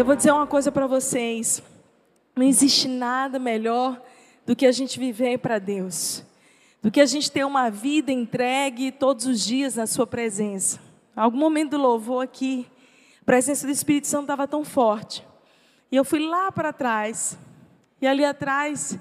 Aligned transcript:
Eu 0.00 0.04
vou 0.06 0.16
dizer 0.16 0.32
uma 0.32 0.46
coisa 0.46 0.72
para 0.72 0.86
vocês: 0.86 1.62
não 2.34 2.46
existe 2.46 2.88
nada 2.88 3.38
melhor 3.38 4.00
do 4.46 4.56
que 4.56 4.64
a 4.64 4.72
gente 4.72 4.98
viver 4.98 5.38
para 5.40 5.58
Deus, 5.58 6.24
do 6.80 6.90
que 6.90 7.02
a 7.02 7.04
gente 7.04 7.30
ter 7.30 7.44
uma 7.44 7.68
vida 7.68 8.10
entregue 8.10 8.92
todos 8.92 9.26
os 9.26 9.44
dias 9.44 9.76
na 9.76 9.86
Sua 9.86 10.06
presença. 10.06 10.80
Algum 11.14 11.36
momento 11.36 11.72
do 11.72 11.76
louvor 11.76 12.24
aqui, 12.24 12.66
a 13.20 13.24
presença 13.26 13.66
do 13.66 13.72
Espírito 13.74 14.06
Santo 14.06 14.22
estava 14.22 14.48
tão 14.48 14.64
forte. 14.64 15.22
E 15.92 15.96
eu 15.96 16.02
fui 16.02 16.26
lá 16.26 16.50
para 16.50 16.72
trás. 16.72 17.36
E 18.00 18.06
ali 18.06 18.24
atrás, 18.24 18.98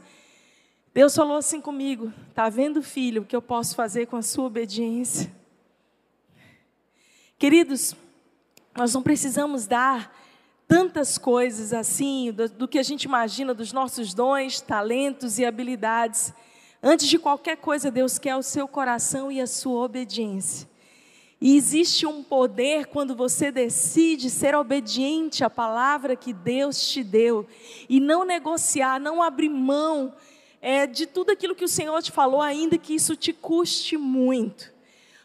Deus 0.94 1.16
falou 1.16 1.38
assim 1.38 1.62
comigo: 1.62 2.12
Está 2.28 2.50
vendo, 2.50 2.84
filho, 2.84 3.22
o 3.22 3.26
que 3.26 3.38
eu 3.38 3.42
posso 3.42 3.74
fazer 3.74 4.08
com 4.08 4.18
a 4.18 4.22
sua 4.22 4.48
obediência? 4.48 5.32
Queridos, 7.38 7.96
nós 8.76 8.94
não 8.94 9.02
precisamos 9.02 9.66
dar 9.66 10.20
tantas 10.70 11.18
coisas 11.18 11.74
assim, 11.74 12.32
do, 12.32 12.48
do, 12.48 12.68
que 12.68 12.78
a 12.78 12.84
gente 12.84 13.06
imagina, 13.06 13.56
dos 13.56 13.74
nossos 13.74 14.14
dons, 14.14 14.62
talentos 14.62 15.40
e 15.40 15.46
habilidades. 15.46 16.32
Antes 16.82 17.08
de 17.08 17.18
qualquer 17.18 17.58
coisa, 17.58 17.90
Deus 17.90 18.20
quer 18.20 18.36
o 18.36 18.44
seu 18.44 18.68
coração 18.68 19.32
e 19.32 19.42
a 19.42 19.48
sua 19.48 19.84
obediência. 19.84 20.70
E 21.42 21.58
existe 21.58 22.06
um 22.06 22.22
poder 22.22 22.86
quando 22.86 23.16
você 23.16 23.52
decide 23.52 24.30
ser 24.30 24.54
obediente 24.54 25.44
à 25.44 25.50
palavra 25.50 26.16
que 26.16 26.34
Deus 26.34 26.88
te 26.88 27.04
deu 27.04 27.48
e 27.90 28.00
não 28.00 28.24
negociar, 28.24 29.00
não 29.00 29.24
abrir 29.24 29.50
mão 29.50 30.14
é, 30.62 30.86
de 30.86 31.08
tudo 31.08 31.32
aquilo 31.32 31.56
que 31.56 31.66
o 31.66 31.70
Senhor 31.70 32.00
te 32.04 32.12
falou, 32.12 32.44
ainda 32.44 32.78
que 32.78 32.94
isso 32.94 33.16
te 33.16 33.34
custe 33.34 33.98
muito. 33.98 34.72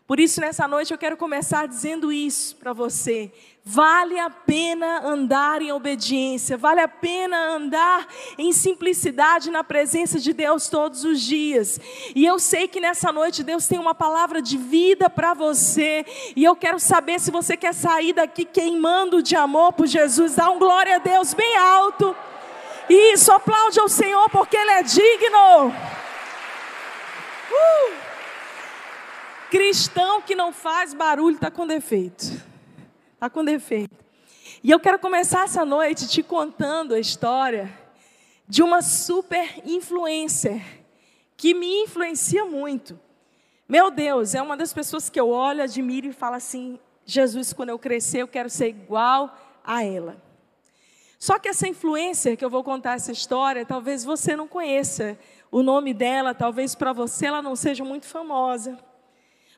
Por 0.07 0.21
isso, 0.21 0.41
nessa 0.41 0.69
noite, 0.69 0.93
eu 0.93 0.99
quero 0.99 1.17
começar 1.17 1.67
dizendo 1.67 2.13
isso 2.13 2.57
para 2.57 2.73
você. 2.73 3.31
Vale 3.67 4.19
a 4.21 4.29
pena 4.29 5.01
andar 5.07 5.63
em 5.63 5.73
obediência, 5.73 6.55
vale 6.55 6.83
a 6.83 6.89
pena 6.89 7.49
andar 7.49 8.07
em 8.37 8.53
simplicidade 8.53 9.51
na 9.51 9.65
presença 9.65 10.21
de 10.21 10.35
Deus 10.35 10.69
todos 10.69 11.03
os 11.03 11.19
dias. 11.23 11.81
E 12.15 12.27
eu 12.27 12.39
sei 12.39 12.69
que 12.69 12.79
nessa 12.79 13.11
noite 13.11 13.43
Deus 13.43 13.67
tem 13.67 13.79
uma 13.79 13.95
palavra 13.95 14.43
de 14.43 14.59
vida 14.59 15.09
para 15.09 15.33
você, 15.33 16.05
e 16.37 16.45
eu 16.45 16.55
quero 16.55 16.79
saber 16.79 17.19
se 17.19 17.31
você 17.31 17.57
quer 17.57 17.73
sair 17.73 18.13
daqui 18.13 18.45
queimando 18.45 19.23
de 19.23 19.35
amor 19.35 19.73
por 19.73 19.87
Jesus. 19.87 20.35
Dá 20.35 20.51
um 20.51 20.59
glória 20.59 20.97
a 20.97 20.99
Deus 20.99 21.33
bem 21.33 21.57
alto. 21.57 22.15
Isso, 22.87 23.33
aplaude 23.33 23.81
ao 23.81 23.89
Senhor 23.89 24.29
porque 24.29 24.59
Ele 24.59 24.73
é 24.73 24.83
digno. 24.83 25.69
Uh! 27.51 27.93
Cristão 29.51 30.21
que 30.21 30.35
não 30.35 30.53
faz 30.53 30.93
barulho 30.93 31.37
está 31.37 31.51
com 31.51 31.67
defeito. 31.67 32.53
Está 33.25 33.31
com 33.31 33.43
defeito. 33.43 33.97
E 34.63 34.71
eu 34.71 34.79
quero 34.79 34.99
começar 34.99 35.45
essa 35.45 35.65
noite 35.65 36.07
te 36.07 36.23
contando 36.23 36.93
a 36.93 37.01
história 37.01 37.73
de 38.47 38.63
uma 38.63 38.83
super 38.83 39.63
influencer 39.65 40.63
que 41.35 41.55
me 41.55 41.85
influencia 41.85 42.45
muito. 42.45 43.01
Meu 43.67 43.91
Deus, 43.91 44.35
é 44.35 44.43
uma 44.43 44.59
das 44.59 44.75
pessoas 44.75 45.09
que 45.09 45.19
eu 45.19 45.31
olho, 45.31 45.63
admiro 45.63 46.07
e 46.07 46.13
falo 46.13 46.35
assim: 46.37 46.79
Jesus, 47.07 47.55
quando 47.55 47.71
eu 47.71 47.79
crescer, 47.79 48.19
eu 48.19 48.29
quero 48.29 48.51
ser 48.51 48.69
igual 48.69 49.35
a 49.65 49.83
ela. 49.83 50.23
Só 51.19 51.39
que 51.39 51.49
essa 51.49 51.67
influencer 51.67 52.37
que 52.37 52.45
eu 52.45 52.51
vou 52.51 52.63
contar 52.63 52.97
essa 52.97 53.11
história, 53.11 53.65
talvez 53.65 54.05
você 54.05 54.37
não 54.37 54.47
conheça 54.47 55.19
o 55.51 55.63
nome 55.63 55.95
dela, 55.95 56.35
talvez 56.35 56.75
para 56.75 56.93
você 56.93 57.25
ela 57.25 57.41
não 57.41 57.57
seja 57.57 57.85
muito 57.85 58.05
famosa. 58.05 58.79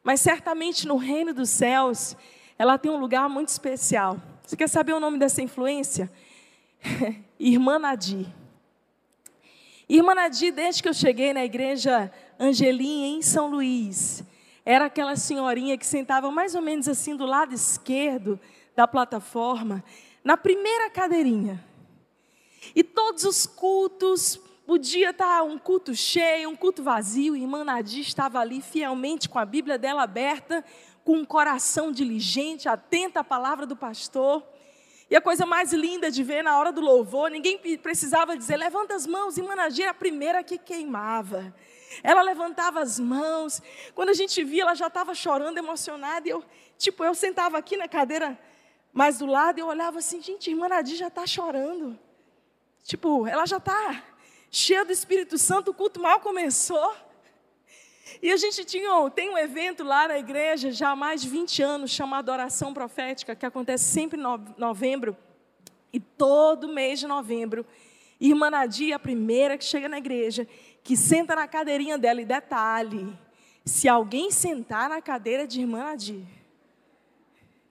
Mas 0.05 0.21
certamente 0.21 0.87
no 0.87 0.99
reino 0.99 1.35
dos 1.35 1.51
céus, 1.51 2.17
ela 2.59 2.79
tem 2.79 2.91
um 2.91 2.99
lugar 2.99 3.29
muito 3.29 3.49
especial. 3.49 4.21
Você 4.45 4.57
quer 4.57 4.69
saber 4.69 4.93
o 4.93 5.01
nome 5.01 5.19
dessa 5.19 5.43
influência? 5.43 6.11
Irmã 7.39 7.79
Nadir. 7.79 8.27
Irmã 9.89 10.15
Nadir, 10.15 10.53
desde 10.53 10.83
que 10.83 10.89
eu 10.89 10.95
cheguei 10.95 11.33
na 11.33 11.45
igreja 11.45 12.11
Angelim, 12.39 13.17
em 13.17 13.23
São 13.23 13.49
Luís, 13.49 14.25
era 14.65 14.87
aquela 14.87 15.17
senhorinha 15.17 15.79
que 15.79 15.87
sentava 15.87 16.31
mais 16.31 16.55
ou 16.55 16.63
menos 16.63 16.89
assim 16.89 17.15
do 17.15 17.25
lado 17.25 17.55
esquerdo 17.55 18.39
da 18.75 18.89
plataforma, 18.89 19.83
na 20.25 20.37
primeira 20.37 20.91
cadeirinha. 20.91 21.65
E 22.75 22.83
todos 22.83 23.25
os 23.25 23.47
cultos, 23.47 24.41
Podia 24.67 25.11
estar 25.11 25.45
um 25.45 25.57
culto 25.57 25.95
cheio, 25.95 26.51
um 26.51 26.57
culto 26.57 26.83
vazio. 26.83 27.37
Irmã 27.37 27.63
Nadir 27.63 28.01
estava 28.01 28.41
ali 28.41 28.61
fielmente 28.61 29.29
com 29.29 29.39
a 29.39 29.45
Bíblia 29.45 29.79
dela 29.79 30.03
aberta, 30.03 30.65
com 31.07 31.19
um 31.19 31.25
coração 31.25 31.93
diligente, 31.93 32.69
atenta 32.69 33.21
à 33.21 33.25
palavra 33.25 33.65
do 33.65 33.77
pastor. 33.77 34.43
E 35.09 35.15
a 35.15 35.21
coisa 35.21 35.47
mais 35.47 35.73
linda 35.73 36.11
de 36.11 36.25
ver 36.25 36.43
na 36.43 36.59
hora 36.59 36.73
do 36.73 36.81
louvor, 36.81 37.31
ninguém 37.31 37.57
precisava 37.79 38.37
dizer, 38.37 38.57
levanta 38.57 38.97
as 38.97 39.07
mãos. 39.07 39.39
Irmã 39.39 39.55
Nadir 39.55 39.85
era 39.85 39.93
a 39.93 39.95
primeira 39.95 40.43
que 40.43 40.59
queimava. 40.59 41.55
Ela 42.03 42.23
levantava 42.23 42.81
as 42.81 42.99
mãos. 42.99 43.63
Quando 43.95 44.09
a 44.09 44.15
gente 44.15 44.43
via, 44.43 44.63
ela 44.63 44.75
já 44.75 44.89
estava 44.89 45.15
chorando, 45.15 45.59
emocionada. 45.59 46.27
E 46.27 46.33
eu, 46.33 46.45
tipo, 46.77 47.05
eu 47.05 47.15
sentava 47.15 47.57
aqui 47.57 47.77
na 47.77 47.87
cadeira 47.87 48.37
mais 48.93 49.19
do 49.19 49.27
lado 49.27 49.59
e 49.59 49.61
eu 49.61 49.69
olhava 49.69 50.01
assim, 50.01 50.21
gente, 50.21 50.51
irmã 50.51 50.69
Nadir 50.69 50.97
já 50.97 51.07
está 51.07 51.25
chorando. 51.25 51.97
Tipo, 52.83 53.29
ela 53.29 53.47
já 53.47 53.59
está 53.59 54.03
cheia 54.51 54.85
do 54.85 54.91
Espírito 54.91 55.39
Santo, 55.39 55.71
o 55.71 55.75
culto 55.75 56.01
mal 56.01 56.19
começou. 56.19 57.06
E 58.23 58.31
a 58.31 58.37
gente 58.37 58.65
tinha, 58.65 59.11
tem 59.11 59.31
um 59.31 59.37
evento 59.37 59.83
lá 59.83 60.09
na 60.09 60.19
igreja 60.19 60.71
já 60.71 60.91
há 60.91 60.97
mais 60.97 61.23
de 61.23 61.29
20 61.29 61.63
anos, 61.63 61.91
chamado 61.91 62.31
Oração 62.31 62.73
Profética, 62.73 63.35
que 63.35 63.45
acontece 63.45 63.85
sempre 63.85 64.19
em 64.19 64.25
novembro. 64.57 65.17
E 65.93 66.01
todo 66.01 66.69
mês 66.69 67.01
de 67.01 67.07
novembro, 67.07 67.67
Irmã 68.21 68.51
Nadia, 68.51 68.97
a 68.97 68.99
primeira 68.99 69.59
que 69.59 69.65
chega 69.65 69.89
na 69.89 69.99
igreja, 69.99 70.47
que 70.83 70.97
senta 70.97 71.35
na 71.35 71.49
cadeirinha 71.49 71.99
dela. 71.99 72.21
E 72.21 72.25
detalhe: 72.25 73.17
se 73.65 73.89
alguém 73.89 74.31
sentar 74.31 74.89
na 74.89 75.03
cadeira 75.03 75.47
de 75.47 75.61
Irmã 75.61 75.79
Nadia, 75.85 76.25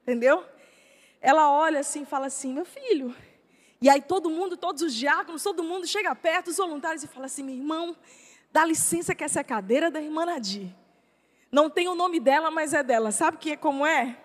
entendeu? 0.02 0.44
Ela 1.22 1.52
olha 1.52 1.80
assim 1.80 2.04
e 2.04 2.06
fala 2.06 2.28
assim: 2.28 2.54
meu 2.54 2.66
filho, 2.66 3.16
e 3.82 3.90
aí 3.90 4.02
todo 4.02 4.30
mundo, 4.30 4.58
todos 4.58 4.82
os 4.82 4.94
diáconos, 4.94 5.44
todo 5.44 5.64
mundo 5.64 5.88
chega 5.88 6.14
perto, 6.16 6.50
os 6.50 6.58
voluntários, 6.58 7.04
e 7.04 7.08
fala 7.08 7.26
assim: 7.26 7.44
meu 7.44 7.56
irmão, 7.56 7.96
dá 8.56 8.64
licença 8.64 9.14
que 9.14 9.22
essa 9.22 9.40
é 9.40 9.42
a 9.42 9.44
cadeira 9.44 9.92
da 9.92 10.02
irmã 10.02 10.26
Nadir. 10.26 10.74
Não 11.52 11.70
tem 11.70 11.90
o 11.90 11.96
nome 11.96 12.22
dela, 12.22 12.50
mas 12.50 12.74
é 12.74 12.82
dela. 12.82 13.12
Sabe 13.12 13.38
que 13.38 13.52
é 13.52 13.58
como 13.58 13.86
é? 13.86 14.18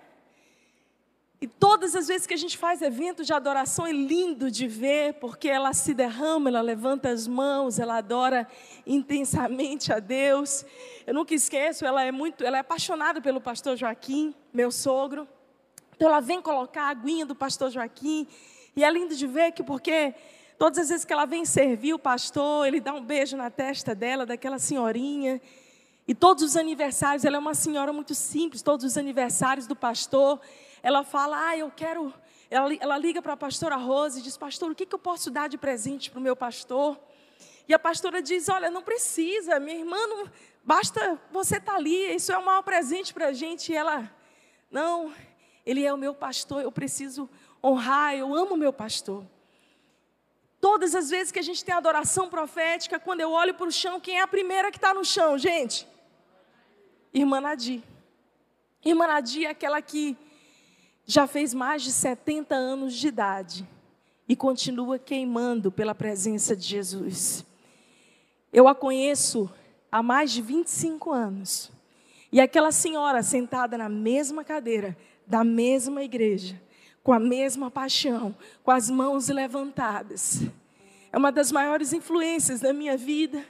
E 1.41 1.49
todas 1.49 1.97
as 1.97 2.07
vezes 2.07 2.29
que 2.29 2.35
a 2.35 2.37
gente 2.37 2.57
faz 2.57 2.81
evento 2.81 3.25
de 3.25 3.33
adoração 3.33 3.85
é 3.85 3.91
lindo 3.91 4.49
de 4.49 4.69
ver, 4.69 5.15
porque 5.15 5.49
ela 5.49 5.73
se 5.73 5.93
derrama, 5.93 6.49
ela 6.49 6.61
levanta 6.61 7.09
as 7.09 7.27
mãos, 7.27 7.81
ela 7.81 7.97
adora 7.97 8.47
intensamente 8.87 9.93
a 9.93 9.99
Deus. 9.99 10.65
Eu 11.05 11.15
nunca 11.15 11.35
esqueço, 11.35 11.85
ela 11.85 12.05
é 12.05 12.13
muito, 12.13 12.45
ela 12.45 12.59
é 12.59 12.61
apaixonada 12.61 13.21
pelo 13.21 13.41
pastor 13.41 13.77
Joaquim, 13.77 14.33
meu 14.53 14.71
sogro. 14.71 15.27
Então 15.97 16.07
ela 16.07 16.21
vem 16.21 16.41
colocar 16.41 16.85
a 16.85 16.91
aguinha 16.91 17.27
do 17.27 17.35
pastor 17.35 17.69
Joaquim 17.69 18.29
e 18.77 18.85
é 18.85 18.91
lindo 18.93 19.17
de 19.17 19.27
ver 19.27 19.51
que, 19.51 19.65
porque 19.65 20.15
todas 20.61 20.79
as 20.79 20.89
vezes 20.91 21.07
que 21.07 21.13
ela 21.15 21.25
vem 21.25 21.47
servir 21.47 21.95
o 21.95 21.99
pastor, 21.99 22.67
ele 22.67 22.81
dá 22.81 22.93
um 22.93 23.03
beijo 23.03 23.35
na 23.35 23.49
testa 23.49 23.95
dela, 23.95 24.27
daquela 24.27 24.59
senhorinha. 24.59 25.41
E 26.07 26.15
todos 26.15 26.43
os 26.43 26.55
aniversários, 26.55 27.25
ela 27.25 27.37
é 27.37 27.39
uma 27.39 27.55
senhora 27.55 27.95
muito 27.95 28.15
simples, 28.15 28.61
todos 28.61 28.85
os 28.85 28.99
aniversários 28.99 29.67
do 29.67 29.75
pastor, 29.75 30.39
ela 30.83 31.03
fala: 31.03 31.49
Ah, 31.49 31.57
eu 31.57 31.73
quero. 31.75 32.13
Ela, 32.51 32.75
ela 32.75 32.99
liga 32.99 33.23
para 33.23 33.33
a 33.33 33.37
pastora 33.39 33.77
Rose 33.77 34.21
e 34.21 34.23
diz: 34.23 34.37
Pastor, 34.37 34.71
o 34.71 34.75
que, 34.75 34.85
que 34.85 34.95
eu 34.95 34.99
posso 34.99 35.31
dar 35.31 35.49
de 35.49 35.57
presente 35.57 36.11
para 36.11 36.21
o 36.21 36.23
meu 36.23 36.37
pastor? 36.37 37.01
E 37.67 37.73
a 37.73 37.79
pastora 37.79 38.21
diz: 38.21 38.51
Olha, 38.51 38.71
não 38.71 38.83
precisa, 38.83 39.59
minha 39.59 39.79
irmã, 39.79 39.97
não, 40.09 40.31
basta 40.63 41.19
você 41.33 41.57
estar 41.57 41.73
tá 41.73 41.79
ali, 41.79 42.15
isso 42.15 42.33
é 42.33 42.37
um 42.37 42.45
maior 42.45 42.63
presente 42.63 43.15
para 43.15 43.29
a 43.29 43.33
gente. 43.33 43.73
E 43.73 43.77
ela: 43.77 44.15
Não, 44.71 45.11
ele 45.65 45.87
é 45.87 45.91
o 45.91 45.97
meu 45.97 46.13
pastor, 46.13 46.61
eu 46.61 46.71
preciso 46.71 47.31
honrar, 47.65 48.15
eu 48.15 48.35
amo 48.35 48.59
meu 48.59 48.75
pastor. 48.75 49.25
Todas 50.61 50.95
as 50.95 51.09
vezes 51.09 51.33
que 51.33 51.39
a 51.39 51.43
gente 51.43 51.65
tem 51.65 51.75
adoração 51.75 52.29
profética, 52.29 52.99
quando 52.99 53.21
eu 53.21 53.31
olho 53.31 53.55
para 53.55 53.67
o 53.67 53.73
chão, 53.73 53.99
quem 53.99 54.19
é 54.19 54.23
a 54.23 54.27
primeira 54.27 54.71
que 54.71 54.77
está 54.77 54.93
no 54.93 55.05
chão, 55.05 55.39
gente? 55.39 55.89
Irmã 57.15 57.41
Nadir. 57.41 57.83
Irmã 58.85 59.07
Nadir 59.07 59.47
é 59.47 59.51
aquela 59.51 59.81
que 59.81 60.17
já 61.07 61.27
fez 61.27 61.55
mais 61.55 61.83
de 61.83 61.91
70 61.91 62.55
anos 62.55 62.95
de 62.95 63.09
idade 63.09 63.67
e 64.29 64.37
continua 64.37 64.99
queimando 64.99 65.73
pela 65.73 65.95
presença 65.95 66.55
de 66.55 66.67
Jesus. 66.67 67.45
Eu 68.53 68.69
a 68.69 68.75
conheço 68.75 69.51
há 69.91 70.03
mais 70.03 70.31
de 70.31 70.43
25 70.43 71.11
anos. 71.11 71.71
E 72.31 72.41
aquela 72.41 72.71
senhora 72.71 73.23
sentada 73.23 73.77
na 73.77 73.89
mesma 73.89 74.45
cadeira, 74.45 74.97
da 75.27 75.43
mesma 75.43 76.05
igreja, 76.05 76.61
com 77.11 77.15
a 77.15 77.19
mesma 77.19 77.73
paixão, 77.73 78.37
com 78.63 78.71
as 78.71 78.89
mãos 78.89 79.29
levantadas. 79.31 80.43
É 81.11 81.19
uma 81.19 81.33
das 81.33 81.51
maiores 81.51 81.93
influências 81.93 82.61
da 82.61 82.73
minha 82.73 82.97
vida. 82.97 83.45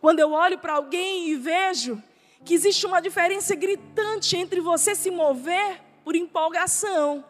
Quando 0.00 0.20
eu 0.20 0.32
olho 0.32 0.58
para 0.58 0.72
alguém 0.72 1.28
e 1.28 1.36
vejo 1.36 2.02
que 2.46 2.54
existe 2.54 2.86
uma 2.86 3.02
diferença 3.02 3.54
gritante 3.54 4.38
entre 4.38 4.58
você 4.58 4.94
se 4.94 5.10
mover 5.10 5.82
por 6.02 6.16
empolgação 6.16 7.22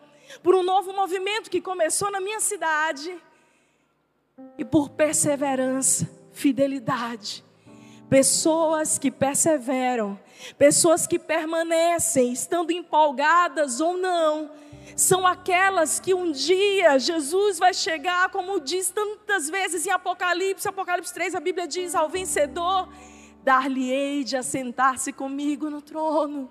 por 0.44 0.54
um 0.54 0.62
novo 0.62 0.92
movimento 0.92 1.50
que 1.50 1.60
começou 1.60 2.08
na 2.08 2.20
minha 2.20 2.38
cidade 2.38 3.12
e 4.56 4.64
por 4.64 4.90
perseverança, 4.90 6.08
fidelidade. 6.32 7.44
Pessoas 8.08 8.96
que 8.96 9.10
perseveram, 9.10 10.16
pessoas 10.58 11.06
que 11.06 11.18
permanecem, 11.18 12.32
estando 12.32 12.70
empolgadas 12.70 13.80
ou 13.80 13.96
não, 13.96 14.50
são 14.96 15.26
aquelas 15.26 15.98
que 15.98 16.14
um 16.14 16.30
dia 16.30 16.98
Jesus 16.98 17.58
vai 17.58 17.74
chegar, 17.74 18.28
como 18.30 18.60
diz 18.60 18.90
tantas 18.90 19.50
vezes 19.50 19.86
em 19.86 19.90
Apocalipse, 19.90 20.68
Apocalipse 20.68 21.12
3, 21.12 21.34
a 21.34 21.40
Bíblia 21.40 21.66
diz: 21.66 21.94
ao 21.94 22.08
vencedor, 22.08 22.88
dar-lhe-ei 23.42 24.24
de 24.24 24.36
assentar-se 24.36 25.12
comigo 25.12 25.68
no 25.68 25.82
trono. 25.82 26.50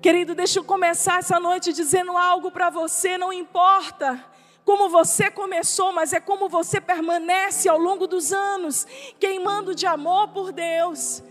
Querido, 0.00 0.34
deixa 0.34 0.58
eu 0.58 0.64
começar 0.64 1.20
essa 1.20 1.40
noite 1.40 1.72
dizendo 1.72 2.16
algo 2.16 2.50
para 2.50 2.70
você, 2.70 3.16
não 3.16 3.32
importa 3.32 4.22
como 4.64 4.88
você 4.88 5.30
começou, 5.30 5.92
mas 5.92 6.12
é 6.12 6.20
como 6.20 6.48
você 6.48 6.80
permanece 6.80 7.68
ao 7.68 7.78
longo 7.78 8.06
dos 8.06 8.32
anos, 8.32 8.86
queimando 9.20 9.74
de 9.74 9.86
amor 9.86 10.28
por 10.28 10.52
Deus. 10.52 11.22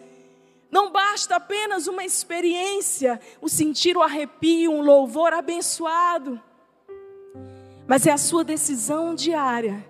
Não 0.74 0.92
basta 0.92 1.36
apenas 1.36 1.86
uma 1.86 2.04
experiência, 2.04 3.22
o 3.40 3.48
sentir 3.48 3.96
o 3.96 4.02
arrepio, 4.02 4.72
um 4.72 4.82
louvor 4.82 5.32
abençoado, 5.32 6.42
mas 7.86 8.08
é 8.08 8.12
a 8.12 8.18
sua 8.18 8.44
decisão 8.44 9.14
diária 9.14 9.86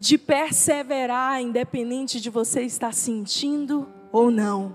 de 0.00 0.18
perseverar, 0.18 1.40
independente 1.40 2.20
de 2.20 2.30
você 2.30 2.62
estar 2.62 2.92
sentindo 2.92 3.88
ou 4.10 4.28
não. 4.28 4.74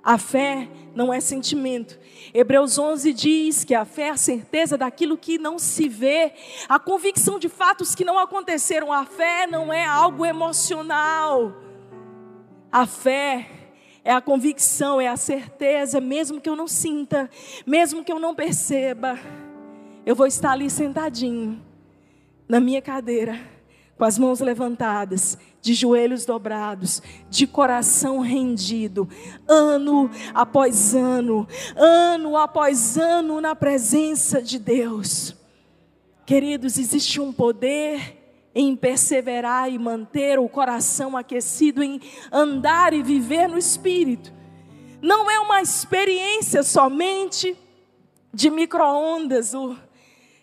A 0.00 0.16
fé 0.16 0.68
não 0.94 1.12
é 1.12 1.18
sentimento. 1.18 1.98
Hebreus 2.32 2.78
11 2.78 3.12
diz 3.12 3.64
que 3.64 3.74
a 3.74 3.84
fé 3.84 4.02
é 4.02 4.10
a 4.10 4.16
certeza 4.16 4.78
daquilo 4.78 5.18
que 5.18 5.38
não 5.38 5.58
se 5.58 5.88
vê, 5.88 6.34
a 6.68 6.78
convicção 6.78 7.36
de 7.36 7.48
fatos 7.48 7.96
que 7.96 8.04
não 8.04 8.16
aconteceram. 8.16 8.92
A 8.92 9.04
fé 9.04 9.48
não 9.48 9.72
é 9.72 9.84
algo 9.84 10.24
emocional. 10.24 11.52
A 12.70 12.86
fé 12.86 13.63
é 14.04 14.12
a 14.12 14.20
convicção, 14.20 15.00
é 15.00 15.08
a 15.08 15.16
certeza, 15.16 16.00
mesmo 16.00 16.40
que 16.40 16.48
eu 16.48 16.54
não 16.54 16.68
sinta, 16.68 17.30
mesmo 17.66 18.04
que 18.04 18.12
eu 18.12 18.18
não 18.18 18.34
perceba, 18.34 19.18
eu 20.04 20.14
vou 20.14 20.26
estar 20.26 20.52
ali 20.52 20.68
sentadinho, 20.68 21.60
na 22.46 22.60
minha 22.60 22.82
cadeira, 22.82 23.40
com 23.96 24.04
as 24.04 24.18
mãos 24.18 24.40
levantadas, 24.40 25.38
de 25.62 25.72
joelhos 25.72 26.26
dobrados, 26.26 27.00
de 27.30 27.46
coração 27.46 28.20
rendido, 28.20 29.08
ano 29.48 30.10
após 30.34 30.94
ano, 30.94 31.48
ano 31.74 32.36
após 32.36 32.98
ano 32.98 33.40
na 33.40 33.54
presença 33.54 34.42
de 34.42 34.58
Deus. 34.58 35.34
Queridos, 36.26 36.78
existe 36.78 37.18
um 37.18 37.32
poder 37.32 38.23
em 38.54 38.76
perseverar 38.76 39.70
e 39.70 39.78
manter 39.78 40.38
o 40.38 40.48
coração 40.48 41.16
aquecido, 41.16 41.82
em 41.82 42.00
andar 42.30 42.92
e 42.92 43.02
viver 43.02 43.48
no 43.48 43.58
Espírito. 43.58 44.32
Não 45.02 45.30
é 45.30 45.38
uma 45.40 45.60
experiência 45.60 46.62
somente 46.62 47.56
de 48.32 48.48
micro-ondas. 48.50 49.52
O 49.54 49.76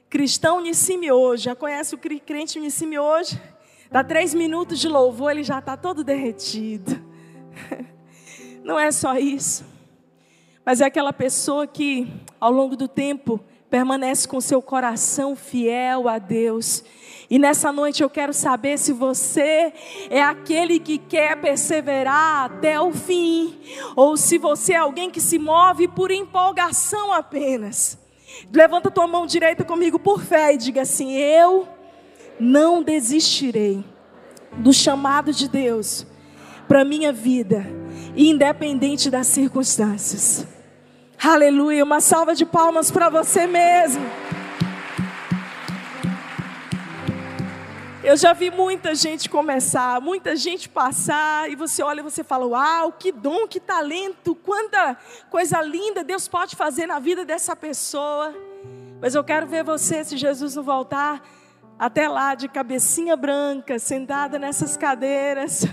cristão 0.10 0.60
Nissime 0.60 1.12
hoje, 1.12 1.46
já 1.46 1.56
conhece 1.56 1.96
o 1.96 1.98
crente 1.98 2.60
Nissime 2.60 3.00
hoje? 3.00 3.42
Dá 3.90 4.04
três 4.04 4.34
minutos 4.34 4.80
de 4.80 4.88
louvor, 4.88 5.31
ele 5.31 5.44
já 5.44 5.60
está 5.60 5.75
todo 5.75 6.04
derretido. 6.04 7.02
Não 8.63 8.80
é 8.80 8.92
só 8.92 9.18
isso. 9.18 9.66
Mas 10.66 10.80
é 10.80 10.86
aquela 10.86 11.12
pessoa 11.12 11.66
que, 11.66 12.08
ao 12.40 12.52
longo 12.52 12.78
do 12.78 12.88
tempo, 12.88 13.44
permanece 13.71 14.27
com 14.27 14.41
seu 14.41 14.62
coração 14.62 15.33
fiel 15.33 16.09
a 16.09 16.19
Deus. 16.19 16.83
E 17.29 17.39
nessa 17.39 17.71
noite 17.71 18.03
eu 18.03 18.09
quero 18.09 18.33
saber 18.33 18.77
se 18.77 18.91
você 18.91 19.71
é 20.09 20.21
aquele 20.21 20.77
que 20.77 20.97
quer 20.97 21.39
perseverar 21.39 22.44
até 22.44 22.79
o 22.81 22.91
fim, 22.91 23.57
ou 23.95 24.18
se 24.18 24.38
você 24.38 24.73
é 24.73 24.77
alguém 24.77 25.09
que 25.09 25.21
se 25.21 25.39
move 25.39 25.88
por 25.88 26.12
empolgação 26.12 27.13
apenas. 27.13 27.97
Levanta 28.53 28.91
tua 28.91 29.07
mão 29.07 29.25
direita 29.25 29.63
comigo 29.63 29.97
por 29.97 30.21
fé 30.21 30.53
e 30.53 30.57
diga 30.57 30.81
assim: 30.81 31.13
Eu 31.13 31.65
não 32.38 32.83
desistirei 32.83 33.85
do 34.57 34.74
chamado 34.74 35.31
de 35.31 35.47
Deus 35.47 36.06
para 36.67 36.83
minha 36.83 37.13
vida, 37.13 37.65
independente 38.17 39.09
das 39.09 39.27
circunstâncias. 39.27 40.45
Aleluia, 41.23 41.83
uma 41.83 42.01
salva 42.01 42.33
de 42.33 42.44
palmas 42.44 42.89
para 42.89 43.07
você 43.07 43.45
mesmo. 43.45 44.03
Eu 48.03 48.18
já 48.18 48.33
vi 48.33 48.50
muita 48.50 48.95
gente 48.95 49.29
começar, 49.29 50.01
muita 50.01 50.35
gente 50.35 50.68
passar, 50.68 51.47
e 51.47 51.56
você 51.56 51.83
olha 51.83 52.00
e 52.00 52.03
você 52.03 52.23
fala: 52.23 52.47
Uau, 52.47 52.91
que 52.94 53.12
dom, 53.12 53.47
que 53.47 53.59
talento, 53.59 54.33
quanta 54.33 54.97
coisa 55.29 55.62
linda 55.62 56.03
Deus 56.03 56.27
pode 56.27 56.56
fazer 56.56 56.88
na 56.88 56.97
vida 56.97 57.24
dessa 57.24 57.56
pessoa. 57.56 58.33
Mas 59.00 59.13
eu 59.13 59.24
quero 59.24 59.45
ver 59.45 59.63
você, 59.63 60.03
se 60.03 60.17
Jesus 60.17 60.56
não 60.56 60.63
voltar, 60.63 61.21
até 61.77 62.07
lá 62.09 62.33
de 62.33 62.47
cabecinha 62.47 63.15
branca, 63.15 63.77
sentada 63.77 64.39
nessas 64.39 64.75
cadeiras, 64.75 65.67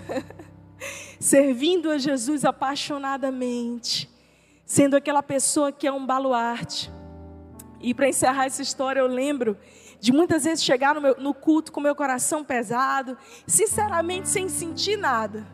servindo 1.19 1.91
a 1.91 1.97
Jesus 1.97 2.45
apaixonadamente, 2.45 4.18
sendo 4.69 4.97
aquela 4.97 5.23
pessoa 5.23 5.73
que 5.73 5.87
é 5.87 5.93
um 5.93 6.05
baluarte. 6.05 6.93
E 7.81 7.95
para 7.95 8.07
encerrar 8.07 8.45
essa 8.45 8.61
história, 8.61 9.01
eu 9.01 9.07
lembro 9.07 9.57
de 9.99 10.13
muitas 10.13 10.45
vezes 10.45 10.63
chegar 10.63 10.95
no, 10.95 11.01
meu, 11.01 11.17
no 11.19 11.33
culto 11.33 11.73
com 11.73 11.81
meu 11.81 11.97
coração 11.97 12.45
pesado, 12.45 13.17
sinceramente 13.47 14.29
sem 14.29 14.47
sentir 14.47 14.99
nada. 14.99 15.47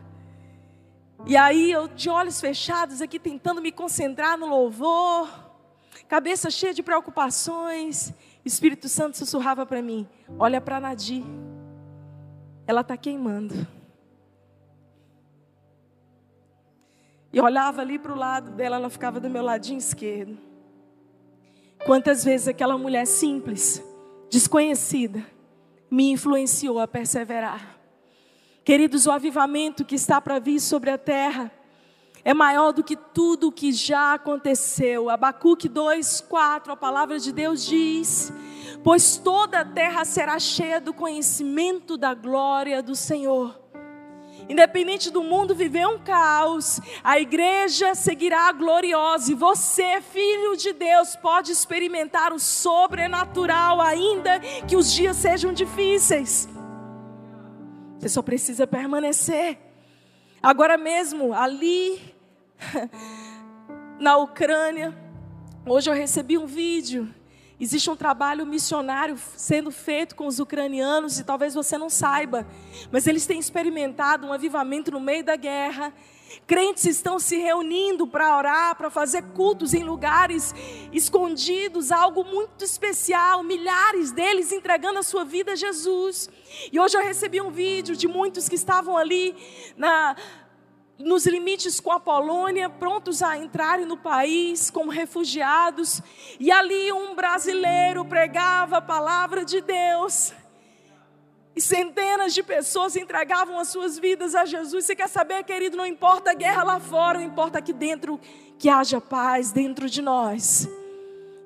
E 1.25 1.37
aí 1.37 1.71
eu 1.71 1.87
de 1.87 2.09
olhos 2.09 2.41
fechados 2.41 3.01
aqui 3.01 3.17
tentando 3.17 3.61
me 3.61 3.71
concentrar 3.71 4.37
no 4.37 4.47
louvor, 4.47 5.29
cabeça 6.09 6.51
cheia 6.51 6.73
de 6.73 6.83
preocupações, 6.83 8.13
Espírito 8.43 8.89
Santo 8.89 9.17
sussurrava 9.17 9.65
para 9.65 9.81
mim: 9.81 10.05
Olha 10.37 10.59
para 10.59 10.79
Nadir, 10.79 11.23
ela 12.67 12.81
está 12.81 12.97
queimando. 12.97 13.65
E 17.35 17.41
olhava 17.41 17.81
ali 17.81 17.99
para 17.99 18.13
o 18.13 18.15
lado 18.15 18.51
dela, 18.51 18.77
ela 18.77 18.89
ficava 18.89 19.19
do 19.19 19.29
meu 19.29 19.43
ladinho 19.43 19.77
esquerdo. 19.77 20.37
Quantas 21.85 22.23
vezes 22.23 22.47
aquela 22.47 22.77
mulher 22.77 23.05
simples, 23.05 23.83
desconhecida, 24.31 25.21
me 25.91 26.11
influenciou 26.11 26.79
a 26.79 26.87
perseverar. 26.87 27.77
Queridos, 28.63 29.05
o 29.05 29.11
avivamento 29.11 29.83
que 29.83 29.95
está 29.95 30.21
para 30.21 30.39
vir 30.39 30.61
sobre 30.61 30.89
a 30.89 30.97
terra 30.97 31.51
é 32.23 32.33
maior 32.33 32.71
do 32.71 32.81
que 32.81 32.95
tudo 32.95 33.49
o 33.49 33.51
que 33.51 33.73
já 33.73 34.13
aconteceu. 34.13 35.09
Abacuque 35.09 35.67
2:4, 35.67 36.71
a 36.71 36.77
palavra 36.77 37.19
de 37.19 37.33
Deus 37.33 37.65
diz: 37.65 38.31
"Pois 38.81 39.17
toda 39.17 39.59
a 39.59 39.65
terra 39.65 40.05
será 40.05 40.39
cheia 40.39 40.79
do 40.79 40.93
conhecimento 40.93 41.97
da 41.97 42.13
glória 42.13 42.81
do 42.81 42.95
Senhor." 42.95 43.64
Independente 44.47 45.09
do 45.09 45.23
mundo 45.23 45.55
viver 45.55 45.87
um 45.87 45.97
caos, 45.97 46.79
a 47.03 47.19
igreja 47.19 47.95
seguirá 47.95 48.51
gloriosa 48.51 49.31
e 49.31 49.35
você, 49.35 50.01
filho 50.01 50.55
de 50.55 50.71
Deus, 50.73 51.15
pode 51.15 51.51
experimentar 51.51 52.31
o 52.31 52.39
sobrenatural 52.39 53.81
ainda 53.81 54.39
que 54.67 54.75
os 54.75 54.93
dias 54.93 55.17
sejam 55.17 55.51
difíceis. 55.51 56.47
Você 57.97 58.09
só 58.09 58.21
precisa 58.21 58.67
permanecer. 58.67 59.57
Agora 60.41 60.77
mesmo, 60.77 61.33
ali 61.33 61.99
na 63.99 64.17
Ucrânia. 64.17 64.95
Hoje 65.65 65.89
eu 65.89 65.93
recebi 65.95 66.37
um 66.37 66.45
vídeo. 66.45 67.11
Existe 67.59 67.89
um 67.89 67.95
trabalho 67.95 68.45
missionário 68.45 69.17
sendo 69.37 69.71
feito 69.71 70.13
com 70.15 70.27
os 70.27 70.39
ucranianos 70.39 71.19
e 71.19 71.23
talvez 71.23 71.53
você 71.53 71.77
não 71.77 71.89
saiba, 71.89 72.45
mas 72.91 73.07
eles 73.07 73.25
têm 73.25 73.39
experimentado 73.39 74.27
um 74.27 74.33
avivamento 74.33 74.91
no 74.91 74.99
meio 74.99 75.23
da 75.23 75.37
guerra. 75.37 75.93
Crentes 76.45 76.83
estão 76.83 77.17
se 77.17 77.37
reunindo 77.37 78.05
para 78.05 78.35
orar, 78.35 78.75
para 78.75 78.89
fazer 78.89 79.21
cultos 79.33 79.73
em 79.73 79.83
lugares 79.83 80.53
escondidos, 80.91 81.93
algo 81.93 82.25
muito 82.25 82.63
especial. 82.63 83.41
Milhares 83.41 84.11
deles 84.11 84.51
entregando 84.51 84.99
a 84.99 85.03
sua 85.03 85.23
vida 85.23 85.53
a 85.53 85.55
Jesus. 85.55 86.29
E 86.73 86.79
hoje 86.79 86.97
eu 86.97 87.01
recebi 87.01 87.39
um 87.39 87.51
vídeo 87.51 87.95
de 87.95 88.07
muitos 88.07 88.49
que 88.49 88.55
estavam 88.55 88.97
ali 88.97 89.33
na 89.77 90.15
nos 90.97 91.25
limites 91.25 91.79
com 91.79 91.91
a 91.91 91.99
Polônia, 91.99 92.69
prontos 92.69 93.21
a 93.21 93.37
entrarem 93.37 93.85
no 93.85 93.97
país 93.97 94.69
como 94.69 94.89
refugiados, 94.89 96.01
e 96.39 96.51
ali 96.51 96.91
um 96.91 97.15
brasileiro 97.15 98.05
pregava 98.05 98.77
a 98.77 98.81
palavra 98.81 99.43
de 99.43 99.61
Deus. 99.61 100.33
E 101.55 101.61
centenas 101.61 102.33
de 102.33 102.43
pessoas 102.43 102.95
entregavam 102.95 103.57
as 103.57 103.69
suas 103.69 103.97
vidas 103.97 104.35
a 104.35 104.45
Jesus. 104.45 104.85
Você 104.85 104.95
quer 104.95 105.07
saber, 105.07 105.43
querido? 105.43 105.77
Não 105.77 105.85
importa 105.85 106.31
a 106.31 106.33
guerra 106.33 106.63
lá 106.63 106.79
fora, 106.81 107.19
não 107.19 107.25
importa 107.25 107.59
aqui 107.59 107.71
dentro 107.71 108.19
que 108.59 108.67
haja 108.67 108.99
paz 108.99 109.51
dentro 109.51 109.89
de 109.89 110.01
nós. 110.01 110.67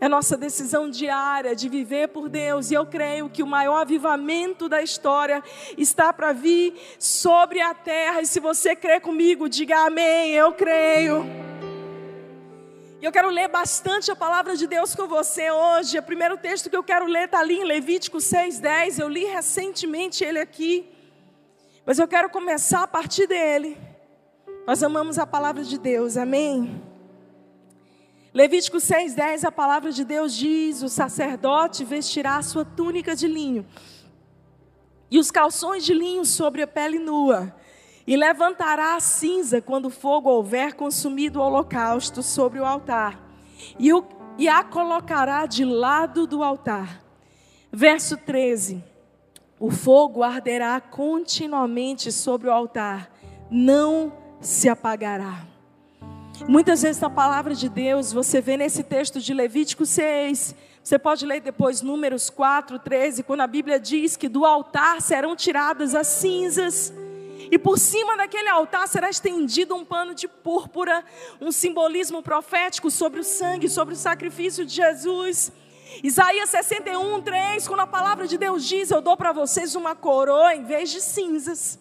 É 0.01 0.07
nossa 0.07 0.37
decisão 0.37 0.89
diária 0.89 1.53
de 1.53 1.67
viver 1.67 2.07
por 2.07 2.29
Deus. 2.29 2.71
E 2.71 2.73
eu 2.73 2.85
creio 2.85 3.29
que 3.29 3.43
o 3.43 3.47
maior 3.47 3.81
avivamento 3.81 4.69
da 4.69 4.81
história 4.81 5.43
está 5.77 6.13
para 6.13 6.31
vir 6.31 6.73
sobre 6.97 7.59
a 7.59 7.73
terra. 7.73 8.21
E 8.21 8.25
se 8.25 8.39
você 8.39 8.75
crê 8.75 8.99
comigo, 9.01 9.49
diga 9.49 9.85
amém. 9.85 10.31
Eu 10.31 10.53
creio. 10.53 11.25
E 13.01 13.05
eu 13.05 13.11
quero 13.11 13.29
ler 13.29 13.49
bastante 13.49 14.09
a 14.09 14.15
palavra 14.15 14.55
de 14.55 14.67
Deus 14.67 14.95
com 14.95 15.05
você 15.05 15.51
hoje. 15.51 15.99
O 15.99 16.03
primeiro 16.03 16.37
texto 16.37 16.69
que 16.69 16.77
eu 16.77 16.83
quero 16.83 17.05
ler 17.05 17.25
está 17.25 17.39
ali 17.39 17.55
em 17.55 17.65
Levítico 17.65 18.19
6,10. 18.19 18.99
Eu 18.99 19.09
li 19.09 19.25
recentemente 19.25 20.23
ele 20.23 20.39
aqui. 20.39 20.89
Mas 21.85 21.99
eu 21.99 22.07
quero 22.07 22.29
começar 22.29 22.83
a 22.83 22.87
partir 22.87 23.27
dele. 23.27 23.77
Nós 24.65 24.81
amamos 24.81 25.19
a 25.19 25.27
palavra 25.27 25.63
de 25.63 25.77
Deus, 25.77 26.15
amém? 26.15 26.88
Levítico 28.33 28.77
6,10, 28.77 29.43
a 29.43 29.51
palavra 29.51 29.91
de 29.91 30.05
Deus 30.05 30.35
diz: 30.35 30.83
O 30.83 30.89
sacerdote 30.89 31.83
vestirá 31.83 32.37
a 32.37 32.43
sua 32.43 32.63
túnica 32.63 33.15
de 33.15 33.27
linho 33.27 33.65
e 35.11 35.17
os 35.17 35.31
calções 35.31 35.83
de 35.83 35.93
linho 35.93 36.23
sobre 36.23 36.61
a 36.61 36.67
pele 36.67 36.99
nua 36.99 37.55
e 38.05 38.15
levantará 38.15 38.95
a 38.95 38.99
cinza 38.99 39.61
quando 39.61 39.85
o 39.85 39.91
fogo 39.91 40.29
houver 40.29 40.73
consumido 40.73 41.39
o 41.39 41.43
holocausto 41.43 42.23
sobre 42.23 42.59
o 42.59 42.65
altar, 42.65 43.19
e, 43.77 43.93
o, 43.93 44.03
e 44.37 44.47
a 44.47 44.63
colocará 44.63 45.45
de 45.45 45.63
lado 45.63 46.25
do 46.25 46.43
altar. 46.43 47.03
Verso 47.71 48.17
13: 48.17 48.83
O 49.59 49.69
fogo 49.69 50.23
arderá 50.23 50.79
continuamente 50.79 52.11
sobre 52.11 52.47
o 52.47 52.51
altar, 52.51 53.11
não 53.49 54.13
se 54.39 54.69
apagará. 54.69 55.45
Muitas 56.47 56.81
vezes 56.81 57.01
na 57.01 57.09
palavra 57.09 57.53
de 57.53 57.67
Deus, 57.67 58.13
você 58.13 58.39
vê 58.41 58.55
nesse 58.57 58.83
texto 58.83 59.19
de 59.19 59.33
Levítico 59.33 59.85
6, 59.85 60.55
você 60.83 60.97
pode 60.97 61.25
ler 61.25 61.41
depois 61.41 61.81
Números 61.81 62.29
4, 62.29 62.79
13, 62.79 63.23
quando 63.23 63.41
a 63.41 63.47
Bíblia 63.47 63.79
diz 63.79 64.15
que 64.15 64.29
do 64.29 64.45
altar 64.45 65.01
serão 65.01 65.35
tiradas 65.35 65.93
as 65.93 66.07
cinzas 66.07 66.93
e 67.51 67.57
por 67.57 67.79
cima 67.79 68.15
daquele 68.15 68.47
altar 68.47 68.87
será 68.87 69.09
estendido 69.09 69.75
um 69.75 69.83
pano 69.83 70.13
de 70.13 70.27
púrpura, 70.27 71.03
um 71.41 71.51
simbolismo 71.51 72.21
profético 72.21 72.91
sobre 72.91 73.19
o 73.19 73.23
sangue, 73.23 73.67
sobre 73.67 73.93
o 73.93 73.97
sacrifício 73.97 74.65
de 74.65 74.75
Jesus. 74.75 75.51
Isaías 76.03 76.49
61, 76.51 77.21
3, 77.21 77.67
quando 77.67 77.79
a 77.79 77.87
palavra 77.87 78.27
de 78.27 78.37
Deus 78.37 78.65
diz: 78.65 78.91
Eu 78.91 79.01
dou 79.01 79.17
para 79.17 79.31
vocês 79.31 79.73
uma 79.73 79.95
coroa 79.95 80.55
em 80.55 80.63
vez 80.63 80.91
de 80.91 81.01
cinzas. 81.01 81.79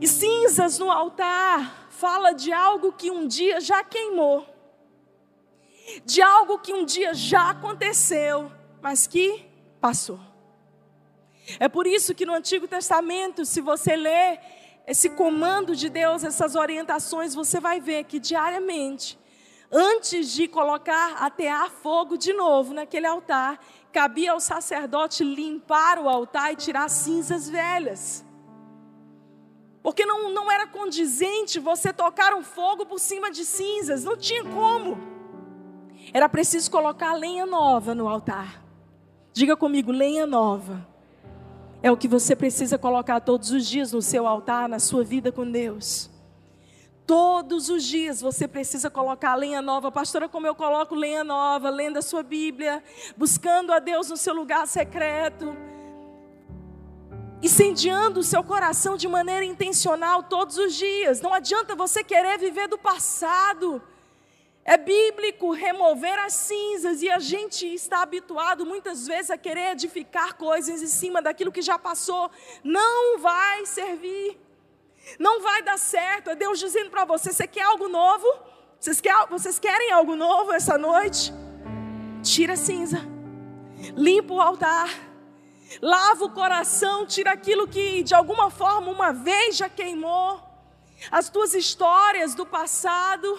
E 0.00 0.06
cinzas 0.06 0.78
no 0.78 0.90
altar 0.90 1.79
fala 2.00 2.32
de 2.32 2.50
algo 2.50 2.92
que 2.92 3.10
um 3.10 3.26
dia 3.26 3.60
já 3.60 3.84
queimou, 3.84 4.46
de 6.04 6.22
algo 6.22 6.58
que 6.58 6.72
um 6.72 6.84
dia 6.84 7.12
já 7.12 7.50
aconteceu, 7.50 8.50
mas 8.80 9.06
que 9.06 9.44
passou. 9.80 10.18
É 11.58 11.68
por 11.68 11.86
isso 11.86 12.14
que 12.14 12.24
no 12.24 12.32
Antigo 12.32 12.66
Testamento, 12.66 13.44
se 13.44 13.60
você 13.60 13.96
ler 13.96 14.40
esse 14.86 15.10
comando 15.10 15.76
de 15.76 15.90
Deus, 15.90 16.24
essas 16.24 16.54
orientações, 16.54 17.34
você 17.34 17.60
vai 17.60 17.80
ver 17.80 18.04
que 18.04 18.18
diariamente, 18.18 19.18
antes 19.70 20.32
de 20.32 20.48
colocar 20.48 21.22
atear 21.22 21.70
fogo 21.70 22.16
de 22.16 22.32
novo 22.32 22.72
naquele 22.72 23.06
altar, 23.06 23.60
cabia 23.92 24.32
ao 24.32 24.40
sacerdote 24.40 25.22
limpar 25.22 25.98
o 25.98 26.08
altar 26.08 26.52
e 26.52 26.56
tirar 26.56 26.88
cinzas 26.88 27.48
velhas. 27.48 28.24
Porque 29.82 30.04
não, 30.04 30.30
não 30.30 30.50
era 30.50 30.66
condizente 30.66 31.58
você 31.58 31.92
tocar 31.92 32.34
um 32.34 32.42
fogo 32.42 32.84
por 32.84 32.98
cima 32.98 33.30
de 33.30 33.44
cinzas, 33.44 34.04
não 34.04 34.16
tinha 34.16 34.44
como. 34.44 34.98
Era 36.12 36.28
preciso 36.28 36.70
colocar 36.70 37.14
lenha 37.14 37.46
nova 37.46 37.94
no 37.94 38.08
altar. 38.08 38.62
Diga 39.32 39.56
comigo, 39.56 39.90
lenha 39.92 40.26
nova. 40.26 40.86
É 41.82 41.90
o 41.90 41.96
que 41.96 42.08
você 42.08 42.36
precisa 42.36 42.76
colocar 42.76 43.20
todos 43.20 43.50
os 43.50 43.66
dias 43.66 43.92
no 43.92 44.02
seu 44.02 44.26
altar, 44.26 44.68
na 44.68 44.78
sua 44.78 45.02
vida 45.02 45.32
com 45.32 45.50
Deus. 45.50 46.10
Todos 47.06 47.70
os 47.70 47.82
dias 47.84 48.20
você 48.20 48.46
precisa 48.46 48.90
colocar 48.90 49.34
lenha 49.34 49.62
nova. 49.62 49.90
Pastora, 49.90 50.28
como 50.28 50.46
eu 50.46 50.54
coloco 50.54 50.94
lenha 50.94 51.24
nova? 51.24 51.70
Lendo 51.70 51.96
a 51.96 52.02
sua 52.02 52.22
Bíblia, 52.22 52.84
buscando 53.16 53.72
a 53.72 53.78
Deus 53.78 54.10
no 54.10 54.16
seu 54.16 54.34
lugar 54.34 54.66
secreto. 54.68 55.56
Incendiando 57.42 58.20
o 58.20 58.22
seu 58.22 58.44
coração 58.44 58.96
de 58.96 59.08
maneira 59.08 59.44
intencional 59.44 60.22
todos 60.24 60.58
os 60.58 60.74
dias. 60.74 61.20
Não 61.20 61.32
adianta 61.32 61.74
você 61.74 62.04
querer 62.04 62.38
viver 62.38 62.68
do 62.68 62.76
passado. 62.76 63.82
É 64.64 64.76
bíblico 64.76 65.52
remover 65.52 66.18
as 66.18 66.34
cinzas 66.34 67.02
e 67.02 67.08
a 67.08 67.18
gente 67.18 67.66
está 67.66 68.02
habituado 68.02 68.66
muitas 68.66 69.06
vezes 69.06 69.30
a 69.30 69.38
querer 69.38 69.72
edificar 69.72 70.34
coisas 70.36 70.82
em 70.82 70.86
cima 70.86 71.22
daquilo 71.22 71.50
que 71.50 71.62
já 71.62 71.78
passou. 71.78 72.30
Não 72.62 73.18
vai 73.18 73.64
servir. 73.64 74.38
Não 75.18 75.40
vai 75.40 75.62
dar 75.62 75.78
certo. 75.78 76.30
É 76.30 76.34
Deus 76.34 76.58
dizendo 76.58 76.90
para 76.90 77.04
você: 77.04 77.32
você 77.32 77.46
quer 77.46 77.62
algo 77.62 77.88
novo? 77.88 78.26
Vocês, 78.78 79.00
quer, 79.00 79.14
vocês 79.28 79.58
querem 79.58 79.92
algo 79.92 80.14
novo 80.14 80.52
essa 80.52 80.78
noite? 80.78 81.32
Tira 82.22 82.52
a 82.54 82.56
cinza, 82.56 82.98
limpa 83.94 84.32
o 84.34 84.40
altar, 84.40 84.88
lava 85.80 86.24
o 86.24 86.30
coração, 86.30 87.06
tira 87.06 87.32
aquilo 87.32 87.68
que 87.68 88.02
de 88.02 88.14
alguma 88.14 88.50
forma 88.50 88.90
uma 88.90 89.12
vez 89.12 89.56
já 89.56 89.68
queimou, 89.68 90.40
as 91.10 91.28
tuas 91.28 91.54
histórias 91.54 92.34
do 92.34 92.44
passado. 92.44 93.38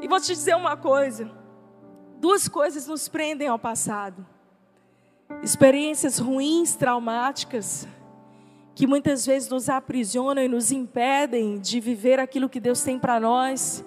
E 0.00 0.08
vou 0.08 0.18
te 0.18 0.28
dizer 0.28 0.56
uma 0.56 0.76
coisa: 0.76 1.30
duas 2.18 2.48
coisas 2.48 2.86
nos 2.86 3.08
prendem 3.08 3.48
ao 3.48 3.58
passado. 3.58 4.26
Experiências 5.42 6.18
ruins, 6.18 6.74
traumáticas, 6.74 7.86
que 8.74 8.86
muitas 8.86 9.26
vezes 9.26 9.48
nos 9.48 9.68
aprisionam 9.68 10.42
e 10.42 10.48
nos 10.48 10.72
impedem 10.72 11.58
de 11.58 11.78
viver 11.80 12.18
aquilo 12.18 12.48
que 12.48 12.58
Deus 12.58 12.82
tem 12.82 12.98
para 12.98 13.20
nós. 13.20 13.84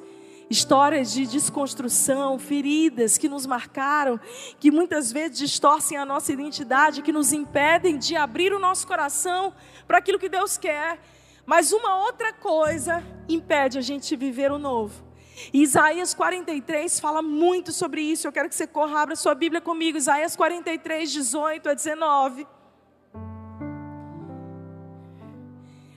Histórias 0.54 1.12
de 1.12 1.26
desconstrução, 1.26 2.38
feridas 2.38 3.18
que 3.18 3.28
nos 3.28 3.46
marcaram, 3.46 4.20
que 4.60 4.70
muitas 4.70 5.12
vezes 5.12 5.40
distorcem 5.40 5.98
a 5.98 6.06
nossa 6.06 6.32
identidade, 6.32 7.02
que 7.02 7.12
nos 7.12 7.34
impedem 7.34 7.98
de 7.98 8.16
abrir 8.16 8.54
o 8.54 8.60
nosso 8.60 8.86
coração 8.86 9.54
para 9.88 9.98
aquilo 9.98 10.20
que 10.20 10.30
Deus 10.30 10.58
quer. 10.58 11.00
Mas 11.46 11.72
uma 11.72 12.04
outra 12.06 12.32
coisa 12.32 13.04
impede 13.28 13.80
a 13.80 13.82
gente 13.82 14.16
viver 14.16 14.52
o 14.52 14.60
novo 14.60 15.14
Isaías 15.52 16.14
43 16.14 17.00
fala 17.00 17.22
muito 17.22 17.72
sobre 17.72 18.02
isso. 18.02 18.28
Eu 18.28 18.32
quero 18.32 18.48
que 18.48 18.56
você 18.56 18.68
corra, 18.68 19.02
abra 19.02 19.16
sua 19.16 19.34
Bíblia 19.34 19.62
comigo. 19.62 19.98
Isaías 19.98 20.36
43, 20.36 21.12
18 21.12 21.70
a 21.70 21.74
19. 21.74 22.48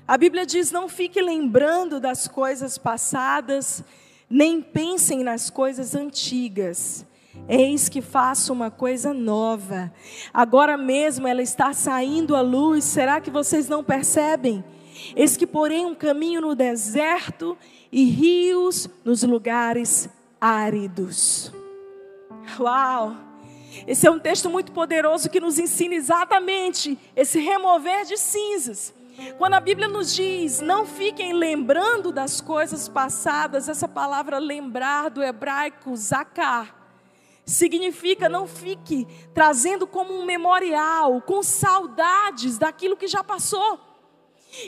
A 0.09 0.17
Bíblia 0.17 0.47
diz: 0.47 0.71
Não 0.71 0.89
fique 0.89 1.21
lembrando 1.21 2.01
das 2.01 2.27
coisas 2.27 2.79
passadas, 2.79 3.85
nem 4.29 4.61
pensem 4.61 5.23
nas 5.23 5.51
coisas 5.51 5.95
antigas. 5.95 7.05
Eis 7.49 7.89
que 7.89 8.01
faço 8.01 8.53
uma 8.53 8.71
coisa 8.71 9.15
nova. 9.15 9.93
Agora 10.33 10.77
mesmo 10.77 11.29
ela 11.29 11.43
está 11.43 11.73
saindo 11.73 12.35
à 12.35 12.41
luz. 12.41 12.85
Será 12.85 13.21
que 13.21 13.31
vocês 13.31 13.69
não 13.69 13.85
percebem? 13.85 14.65
Eis 15.15 15.37
que 15.37 15.47
porém 15.47 15.87
um 15.87 15.95
caminho 15.95 16.41
no 16.41 16.55
deserto 16.55 17.57
e 17.93 18.05
rios 18.05 18.89
nos 19.05 19.23
lugares 19.23 20.09
áridos. 20.41 21.53
Uau! 22.59 23.17
Esse 23.87 24.07
é 24.07 24.11
um 24.11 24.19
texto 24.19 24.49
muito 24.49 24.73
poderoso 24.73 25.29
que 25.29 25.41
nos 25.41 25.59
ensina 25.59 25.95
exatamente 25.95 26.99
esse 27.15 27.39
remover 27.39 28.05
de 28.07 28.17
cinzas. 28.17 28.95
Quando 29.39 29.55
a 29.55 29.61
Bíblia 29.61 29.89
nos 29.89 30.15
diz, 30.15 30.61
não 30.61 30.87
fiquem 30.87 31.33
lembrando 31.33 32.13
das 32.13 32.41
coisas 32.41 32.89
passadas, 32.89 33.69
essa 33.69 33.89
palavra 33.89 34.39
lembrar 34.39 35.11
do 35.11 35.23
hebraico 35.23 35.97
zakar, 35.97 36.75
significa 37.45 38.29
não 38.29 38.47
fique 38.47 39.07
trazendo 39.33 39.87
como 39.87 40.13
um 40.13 40.25
memorial, 40.25 41.21
com 41.23 41.43
saudades 41.43 42.59
daquilo 42.59 42.97
que 42.97 43.07
já 43.07 43.23
passou. 43.23 43.81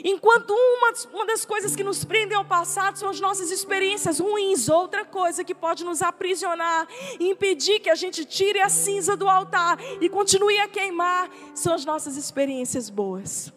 Enquanto 0.03 0.51
uma, 0.51 0.93
uma 1.13 1.25
das 1.25 1.45
coisas 1.45 1.75
que 1.75 1.83
nos 1.83 2.03
prendem 2.03 2.37
ao 2.37 2.45
passado 2.45 2.97
são 2.97 3.09
as 3.09 3.19
nossas 3.19 3.49
experiências 3.49 4.19
ruins, 4.19 4.69
outra 4.69 5.03
coisa 5.03 5.43
que 5.43 5.55
pode 5.55 5.83
nos 5.83 6.01
aprisionar 6.01 6.87
e 7.19 7.29
impedir 7.29 7.79
que 7.79 7.89
a 7.89 7.95
gente 7.95 8.23
tire 8.23 8.61
a 8.61 8.69
cinza 8.69 9.17
do 9.17 9.27
altar 9.27 9.79
e 9.99 10.07
continue 10.07 10.59
a 10.59 10.67
queimar 10.67 11.29
são 11.55 11.73
as 11.73 11.85
nossas 11.85 12.17
experiências 12.17 12.89
boas. 12.89 13.51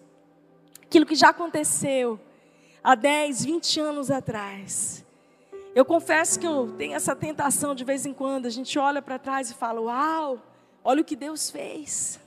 Aquilo 0.92 1.06
que 1.06 1.14
já 1.14 1.30
aconteceu 1.30 2.20
há 2.84 2.94
10, 2.94 3.46
20 3.46 3.80
anos 3.80 4.10
atrás. 4.10 5.02
Eu 5.74 5.86
confesso 5.86 6.38
que 6.38 6.46
eu 6.46 6.70
tenho 6.76 6.92
essa 6.94 7.16
tentação 7.16 7.74
de 7.74 7.82
vez 7.82 8.04
em 8.04 8.12
quando, 8.12 8.44
a 8.44 8.50
gente 8.50 8.78
olha 8.78 9.00
para 9.00 9.18
trás 9.18 9.50
e 9.50 9.54
fala: 9.54 9.80
Uau, 9.80 10.38
olha 10.84 11.00
o 11.00 11.04
que 11.04 11.16
Deus 11.16 11.50
fez. 11.50 12.20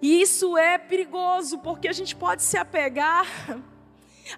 E 0.00 0.22
isso 0.22 0.56
é 0.56 0.78
perigoso, 0.78 1.58
porque 1.58 1.88
a 1.88 1.92
gente 1.92 2.16
pode 2.16 2.42
se 2.42 2.56
apegar 2.56 3.26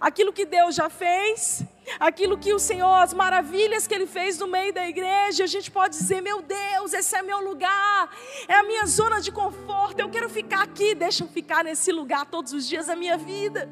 àquilo 0.01 0.33
que 0.33 0.45
Deus 0.45 0.75
já 0.75 0.89
fez, 0.89 1.63
aquilo 1.99 2.39
que 2.39 2.53
o 2.53 2.59
Senhor, 2.59 2.95
as 2.95 3.15
maravilhas 3.15 3.87
que 3.87 3.95
Ele 3.95 4.07
fez 4.07 4.39
no 4.39 4.47
meio 4.47 4.73
da 4.73 4.89
igreja, 4.89 5.45
a 5.45 5.47
gente 5.47 5.71
pode 5.71 5.97
dizer: 5.97 6.21
meu 6.21 6.43
Deus, 6.43 6.93
esse 6.93 7.17
é 7.17 7.23
meu 7.23 7.41
lugar, 7.41 8.11
é 8.49 8.55
a 8.55 8.63
minha 8.63 8.87
zona 8.87 9.21
de 9.21 9.31
conforto, 9.31 10.01
eu 10.01 10.11
quero 10.11 10.29
ficar 10.29 10.63
aqui, 10.63 10.95
deixa 10.95 11.25
eu 11.25 11.29
ficar 11.29 11.65
nesse 11.65 11.93
lugar 11.93 12.27
todos 12.27 12.53
os 12.53 12.69
dias 12.69 12.87
da 12.87 12.97
minha 12.97 13.17
vida. 13.17 13.69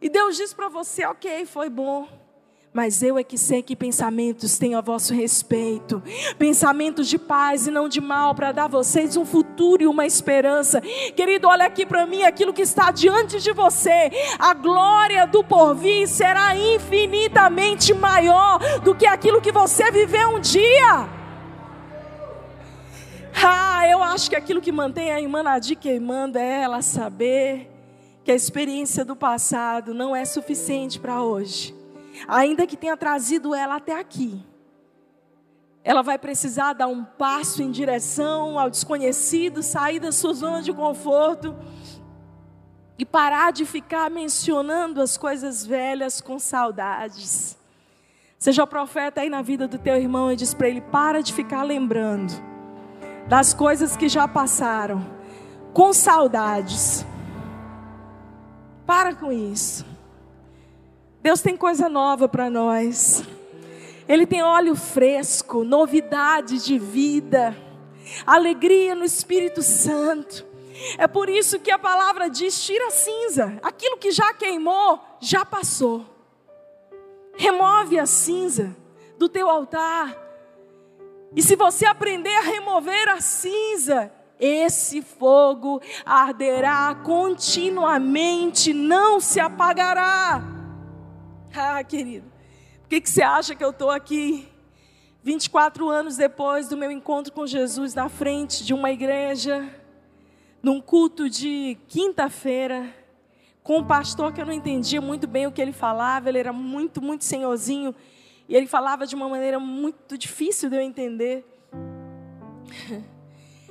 E 0.00 0.08
Deus 0.08 0.36
diz 0.36 0.52
para 0.54 0.68
você: 0.68 1.04
ok, 1.04 1.44
foi 1.46 1.68
bom, 1.68 2.08
mas 2.72 3.02
eu 3.02 3.18
é 3.18 3.24
que 3.24 3.38
sei 3.38 3.62
que 3.62 3.74
pensamentos 3.74 4.58
tenho 4.58 4.76
a 4.76 4.80
vosso 4.80 5.14
respeito, 5.14 6.02
pensamentos 6.38 7.08
de 7.08 7.18
paz 7.18 7.66
e 7.66 7.70
não 7.70 7.88
de 7.88 8.00
mal, 8.00 8.34
para 8.34 8.52
dar 8.52 8.64
a 8.64 8.68
vocês 8.68 9.16
um 9.16 9.24
futuro 9.24 9.82
e 9.82 9.86
uma 9.86 10.06
esperança. 10.06 10.80
Querido, 11.16 11.48
olha 11.48 11.66
aqui 11.66 11.86
para 11.86 12.06
mim 12.06 12.22
aquilo 12.22 12.52
que 12.52 12.62
está 12.62 12.90
diante 12.90 13.40
de 13.40 13.52
você. 13.52 14.10
A 14.38 14.52
glória 14.54 15.26
do 15.26 15.42
porvir 15.42 16.06
será 16.08 16.54
infinitamente 16.54 17.94
maior 17.94 18.58
do 18.80 18.94
que 18.94 19.06
aquilo 19.06 19.40
que 19.40 19.50
você 19.50 19.90
viveu 19.90 20.28
um 20.36 20.40
dia. 20.40 21.08
Ah, 23.42 23.88
eu 23.88 24.02
acho 24.02 24.28
que 24.28 24.36
aquilo 24.36 24.60
que 24.60 24.72
mantém 24.72 25.12
a 25.12 25.20
irmã 25.20 25.42
Nadir 25.42 25.78
queimando 25.78 26.38
é 26.38 26.62
ela 26.62 26.82
saber 26.82 27.70
que 28.24 28.32
a 28.32 28.34
experiência 28.34 29.04
do 29.04 29.16
passado 29.16 29.94
não 29.94 30.14
é 30.14 30.24
suficiente 30.24 30.98
para 30.98 31.22
hoje 31.22 31.77
ainda 32.26 32.66
que 32.66 32.76
tenha 32.76 32.96
trazido 32.96 33.54
ela 33.54 33.76
até 33.76 33.98
aqui, 33.98 34.44
ela 35.84 36.02
vai 36.02 36.18
precisar 36.18 36.72
dar 36.72 36.86
um 36.86 37.04
passo 37.04 37.62
em 37.62 37.70
direção 37.70 38.58
ao 38.58 38.68
desconhecido, 38.68 39.62
sair 39.62 40.00
da 40.00 40.12
sua 40.12 40.34
zona 40.34 40.62
de 40.62 40.72
conforto 40.72 41.56
e 42.98 43.06
parar 43.06 43.52
de 43.52 43.64
ficar 43.64 44.10
mencionando 44.10 45.00
as 45.00 45.16
coisas 45.16 45.64
velhas 45.64 46.20
com 46.20 46.38
saudades. 46.38 47.56
Seja 48.38 48.64
o 48.64 48.66
profeta 48.66 49.20
aí 49.20 49.30
na 49.30 49.40
vida 49.40 49.66
do 49.66 49.78
teu 49.78 49.96
irmão 49.96 50.30
e 50.30 50.36
diz 50.36 50.52
para 50.52 50.68
ele: 50.68 50.80
para 50.80 51.22
de 51.22 51.32
ficar 51.32 51.62
lembrando 51.62 52.32
das 53.28 53.52
coisas 53.54 53.96
que 53.96 54.08
já 54.08 54.26
passaram, 54.26 55.04
com 55.72 55.92
saudades. 55.92 57.04
Para 58.86 59.14
com 59.14 59.30
isso. 59.30 59.84
Deus 61.20 61.40
tem 61.40 61.56
coisa 61.56 61.88
nova 61.88 62.28
para 62.28 62.48
nós. 62.48 63.24
Ele 64.08 64.26
tem 64.26 64.42
óleo 64.42 64.74
fresco, 64.74 65.64
novidade 65.64 66.64
de 66.64 66.78
vida, 66.78 67.56
alegria 68.26 68.94
no 68.94 69.04
Espírito 69.04 69.62
Santo. 69.62 70.46
É 70.96 71.06
por 71.06 71.28
isso 71.28 71.58
que 71.58 71.70
a 71.70 71.78
palavra 71.78 72.30
diz: 72.30 72.64
tira 72.64 72.86
a 72.86 72.90
cinza. 72.90 73.58
Aquilo 73.62 73.98
que 73.98 74.10
já 74.10 74.32
queimou, 74.32 75.00
já 75.20 75.44
passou. 75.44 76.06
Remove 77.36 77.98
a 77.98 78.06
cinza 78.06 78.74
do 79.18 79.28
teu 79.28 79.48
altar. 79.48 80.16
E 81.36 81.42
se 81.42 81.56
você 81.56 81.84
aprender 81.84 82.34
a 82.34 82.42
remover 82.42 83.08
a 83.08 83.20
cinza, 83.20 84.10
esse 84.40 85.02
fogo 85.02 85.82
arderá 86.06 86.94
continuamente, 87.04 88.72
não 88.72 89.20
se 89.20 89.38
apagará. 89.38 90.57
Ah, 91.54 91.82
querido, 91.82 92.30
por 92.82 92.88
que, 92.88 93.00
que 93.00 93.10
você 93.10 93.22
acha 93.22 93.54
que 93.54 93.64
eu 93.64 93.70
estou 93.70 93.90
aqui 93.90 94.48
24 95.22 95.88
anos 95.88 96.16
depois 96.16 96.68
do 96.68 96.76
meu 96.76 96.90
encontro 96.90 97.32
com 97.32 97.46
Jesus 97.46 97.94
na 97.94 98.08
frente 98.08 98.64
de 98.64 98.72
uma 98.72 98.90
igreja, 98.90 99.68
num 100.62 100.80
culto 100.80 101.28
de 101.28 101.76
quinta-feira, 101.88 102.94
com 103.62 103.78
um 103.78 103.84
pastor 103.84 104.32
que 104.32 104.40
eu 104.40 104.46
não 104.46 104.52
entendia 104.52 105.00
muito 105.00 105.26
bem 105.26 105.46
o 105.46 105.52
que 105.52 105.60
ele 105.60 105.72
falava, 105.72 106.28
ele 106.28 106.38
era 106.38 106.52
muito, 106.52 107.02
muito 107.02 107.24
senhorzinho, 107.24 107.94
e 108.48 108.56
ele 108.56 108.66
falava 108.66 109.06
de 109.06 109.14
uma 109.14 109.28
maneira 109.28 109.58
muito 109.58 110.16
difícil 110.16 110.70
de 110.70 110.76
eu 110.76 110.80
entender. 110.80 111.44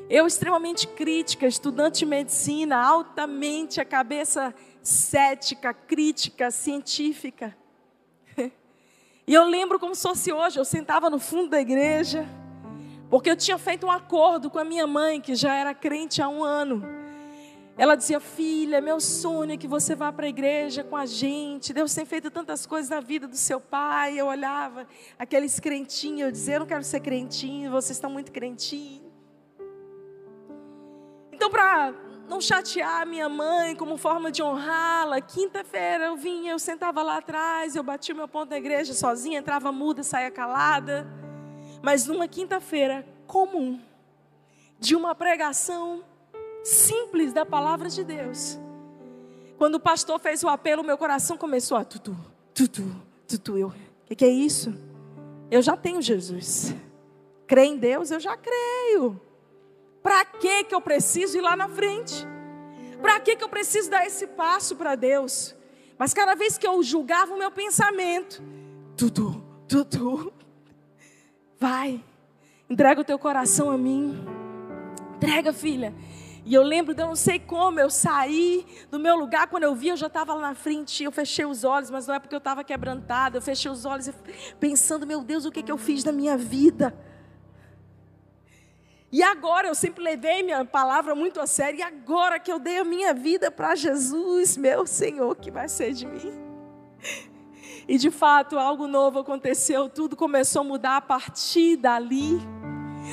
Eu, 0.10 0.26
extremamente 0.26 0.88
crítica, 0.88 1.46
estudante 1.46 2.00
de 2.00 2.06
medicina, 2.06 2.78
altamente 2.78 3.82
a 3.82 3.84
cabeça 3.84 4.56
cética, 4.82 5.74
crítica, 5.74 6.50
científica. 6.50 7.54
E 9.30 9.34
eu 9.34 9.44
lembro 9.44 9.78
como 9.78 9.94
se 9.94 10.04
fosse 10.04 10.32
hoje, 10.32 10.58
eu 10.58 10.64
sentava 10.64 11.10
no 11.10 11.20
fundo 11.20 11.50
da 11.50 11.60
igreja, 11.60 12.26
porque 13.10 13.30
eu 13.30 13.36
tinha 13.36 13.58
feito 13.58 13.86
um 13.86 13.92
acordo 13.92 14.50
com 14.50 14.58
a 14.58 14.64
minha 14.64 14.88
mãe, 14.88 15.20
que 15.20 15.36
já 15.36 15.54
era 15.54 15.74
crente 15.74 16.22
há 16.22 16.30
um 16.30 16.46
ano. 16.46 16.82
Ela 17.78 17.96
dizia, 17.96 18.22
filha, 18.22 18.80
meu 18.80 19.02
sonho 19.02 19.52
é 19.52 19.58
que 19.58 19.68
você 19.68 19.96
vá 19.96 20.14
para 20.14 20.28
a 20.28 20.30
igreja 20.30 20.82
com 20.82 20.96
a 20.96 21.06
gente. 21.06 21.74
Deus 21.74 21.94
tem 21.94 22.06
feito 22.06 22.32
tantas 22.32 22.66
coisas 22.66 22.90
na 22.90 23.02
vida 23.02 23.28
do 23.28 23.36
seu 23.36 23.60
pai. 23.60 24.18
Eu 24.18 24.28
olhava 24.28 24.88
aqueles 25.20 25.60
crentinhos, 25.60 26.22
eu 26.22 26.32
dizia, 26.32 26.56
eu 26.56 26.62
não 26.62 26.66
quero 26.66 26.84
ser 26.84 27.02
crentinho, 27.02 27.70
vocês 27.70 27.98
estão 27.98 28.10
muito 28.10 28.32
crentinhos. 28.32 29.06
Então, 31.32 31.52
para 31.52 31.94
não 32.28 32.42
chatear 32.42 33.08
minha 33.08 33.30
mãe 33.30 33.76
como 33.76 33.98
forma 33.98 34.32
de 34.32 34.44
honrá-la. 34.44 35.22
Quinta-feira 35.22 36.06
eu 36.06 36.18
vinha, 36.18 36.52
eu 36.52 36.60
sentava 36.60 37.02
lá 37.02 37.18
atrás, 37.18 37.76
eu 37.76 37.84
batia 37.84 38.14
meu 38.14 38.28
ponto 38.28 38.50
na 38.50 38.58
igreja 38.58 38.94
sozinha, 38.94 39.40
entrava 39.40 39.72
muda, 39.72 40.04
saía 40.04 40.30
calada. 40.30 41.08
Mas 41.82 42.06
numa 42.06 42.28
quinta-feira 42.28 43.08
comum, 43.26 43.80
de 44.80 44.96
uma 44.96 45.16
pregação 45.16 46.04
simples 46.64 47.34
da 47.34 47.46
palavra 47.46 47.90
de 47.90 48.04
Deus. 48.04 48.60
Quando 49.58 49.76
o 49.76 49.80
pastor 49.80 50.20
fez 50.20 50.44
o 50.44 50.50
apelo, 50.50 50.84
meu 50.84 50.98
coração 50.98 51.38
começou 51.38 51.78
a 51.78 51.84
tutu, 51.84 52.16
tutu, 52.54 52.84
tutu. 53.28 53.58
Eu, 53.58 53.70
o 53.70 53.74
que, 54.06 54.16
que 54.16 54.26
é 54.26 54.30
isso? 54.30 54.74
Eu 55.50 55.62
já 55.62 55.76
tenho 55.76 56.02
Jesus. 56.02 56.76
Crê 57.48 57.66
em 57.66 57.78
Deus? 57.78 58.12
Eu 58.12 58.20
já 58.20 58.36
creio. 58.38 59.20
Para 60.02 60.24
que 60.26 60.66
que 60.66 60.76
eu 60.76 60.82
preciso 60.82 61.38
ir 61.38 61.42
lá 61.42 61.56
na 61.56 61.68
frente? 61.70 62.26
Para 63.02 63.20
que 63.20 63.36
que 63.36 63.44
eu 63.44 63.50
preciso 63.50 63.90
dar 63.90 64.06
esse 64.06 64.28
passo 64.28 64.76
para 64.76 64.96
Deus? 64.96 65.56
Mas 65.98 66.14
cada 66.14 66.36
vez 66.36 66.58
que 66.58 66.68
eu 66.68 66.82
julgava 66.84 67.34
o 67.34 67.38
meu 67.38 67.52
pensamento, 67.52 68.42
tudo, 68.96 69.44
tudo, 69.68 70.34
vai, 71.60 72.04
entrega 72.70 73.02
o 73.02 73.04
teu 73.04 73.18
coração 73.18 73.72
a 73.72 73.78
mim, 73.78 74.24
entrega, 75.16 75.52
filha. 75.52 75.94
E 76.46 76.54
eu 76.54 76.64
lembro 76.64 76.94
de 76.94 77.02
eu 77.02 77.08
não 77.08 77.16
sei 77.16 77.40
como, 77.40 77.78
eu 77.78 77.90
saí 77.90 78.66
do 78.90 78.98
meu 78.98 79.18
lugar, 79.18 79.48
quando 79.48 79.64
eu 79.64 79.76
vi, 79.76 79.90
eu 79.90 79.98
já 79.98 80.08
estava 80.08 80.34
lá 80.34 80.42
na 80.42 80.56
frente, 80.56 81.04
eu 81.04 81.12
fechei 81.12 81.46
os 81.46 81.66
olhos, 81.66 81.90
mas 81.90 82.08
não 82.08 82.16
é 82.16 82.20
porque 82.20 82.34
eu 82.34 82.38
estava 82.38 82.64
quebrantada, 82.64 83.38
eu 83.38 83.42
fechei 83.42 83.70
os 83.70 83.84
olhos 83.84 84.10
pensando, 84.58 85.06
meu 85.06 85.22
Deus, 85.24 85.44
o 85.44 85.52
que, 85.52 85.62
que 85.62 85.72
eu 85.72 85.78
fiz 85.78 86.06
na 86.06 86.12
minha 86.14 86.38
vida? 86.38 86.98
E 89.12 89.24
agora 89.24 89.68
eu 89.68 89.76
sempre 89.76 90.04
levei 90.04 90.44
minha 90.44 90.66
palavra 90.66 91.16
muito 91.16 91.40
a 91.40 91.48
sério. 91.48 91.80
E 91.80 91.84
agora 91.84 92.40
que 92.40 92.52
eu 92.52 92.60
dei 92.60 92.78
a 92.78 92.84
minha 92.84 93.14
vida 93.14 93.50
para 93.50 93.76
Jesus, 93.76 94.58
meu 94.58 94.86
Senhor, 94.86 95.36
que 95.36 95.50
vai 95.50 95.70
ser 95.70 95.94
de 95.94 96.06
mim? 96.06 96.34
E 97.88 97.98
de 97.98 98.12
fato, 98.12 98.60
algo 98.60 98.86
novo 98.86 99.20
aconteceu. 99.20 99.88
Tudo 99.88 100.16
começou 100.16 100.62
a 100.62 100.66
mudar 100.66 100.98
a 100.98 101.02
partir 101.02 101.78
dali. 101.78 102.38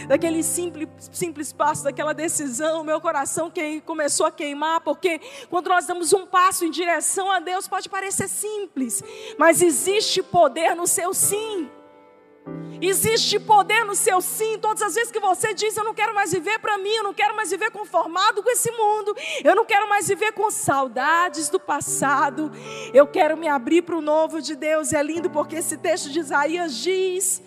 Daquele 0.09 0.43
simples, 0.43 0.89
simples 1.13 1.53
passo, 1.53 1.85
daquela 1.85 2.13
decisão, 2.13 2.83
meu 2.83 3.01
coração 3.01 3.49
que 3.49 3.81
começou 3.83 4.27
a 4.27 4.33
queimar, 4.33 4.81
porque 4.81 5.21
quando 5.49 5.69
nós 5.69 5.87
damos 5.87 6.13
um 6.13 6.27
passo 6.27 6.65
em 6.65 6.71
direção 6.71 7.31
a 7.31 7.39
Deus, 7.39 7.69
pode 7.69 7.89
parecer 7.89 8.29
simples, 8.29 9.05
mas 9.39 9.63
existe 9.63 10.21
poder 10.21 10.75
no 10.75 10.89
seu 10.89 11.15
sim. 11.15 11.71
Existe 12.81 13.39
poder 13.39 13.85
no 13.85 13.95
seu 13.95 14.21
sim. 14.21 14.59
Todas 14.59 14.83
as 14.83 14.95
vezes 14.95 15.11
que 15.11 15.21
você 15.21 15.55
diz: 15.55 15.77
Eu 15.77 15.85
não 15.85 15.95
quero 15.95 16.15
mais 16.15 16.33
viver 16.33 16.59
para 16.59 16.77
mim, 16.79 16.91
eu 16.91 17.05
não 17.05 17.15
quero 17.15 17.35
mais 17.35 17.51
viver 17.51 17.71
conformado 17.71 18.43
com 18.43 18.51
esse 18.51 18.71
mundo, 18.71 19.17
eu 19.43 19.55
não 19.55 19.65
quero 19.65 19.89
mais 19.89 20.09
viver 20.09 20.33
com 20.33 20.51
saudades 20.51 21.49
do 21.49 21.59
passado, 21.59 22.51
eu 22.93 23.07
quero 23.07 23.37
me 23.37 23.49
abrir 23.49 23.83
para 23.83 23.97
o 23.97 24.01
novo 24.01 24.43
de 24.43 24.55
Deus. 24.55 24.93
É 24.93 25.03
lindo 25.03 25.31
porque 25.31 25.57
esse 25.57 25.77
texto 25.79 26.11
de 26.11 26.21
Isaías 26.21 26.75
diz: 26.77 27.43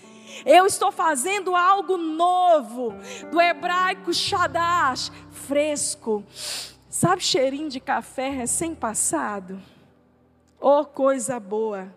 Eu 0.46 0.66
estou 0.66 0.92
fazendo 0.92 1.56
algo 1.56 1.98
novo, 1.98 2.94
do 3.30 3.40
hebraico 3.40 4.14
shadash, 4.14 5.12
fresco. 5.30 6.24
Sabe 6.90 7.24
cheirinho 7.24 7.70
de 7.70 7.80
café 7.80 8.30
recém-passado? 8.30 9.62
Oh, 10.60 10.84
coisa 10.84 11.40
boa. 11.40 11.94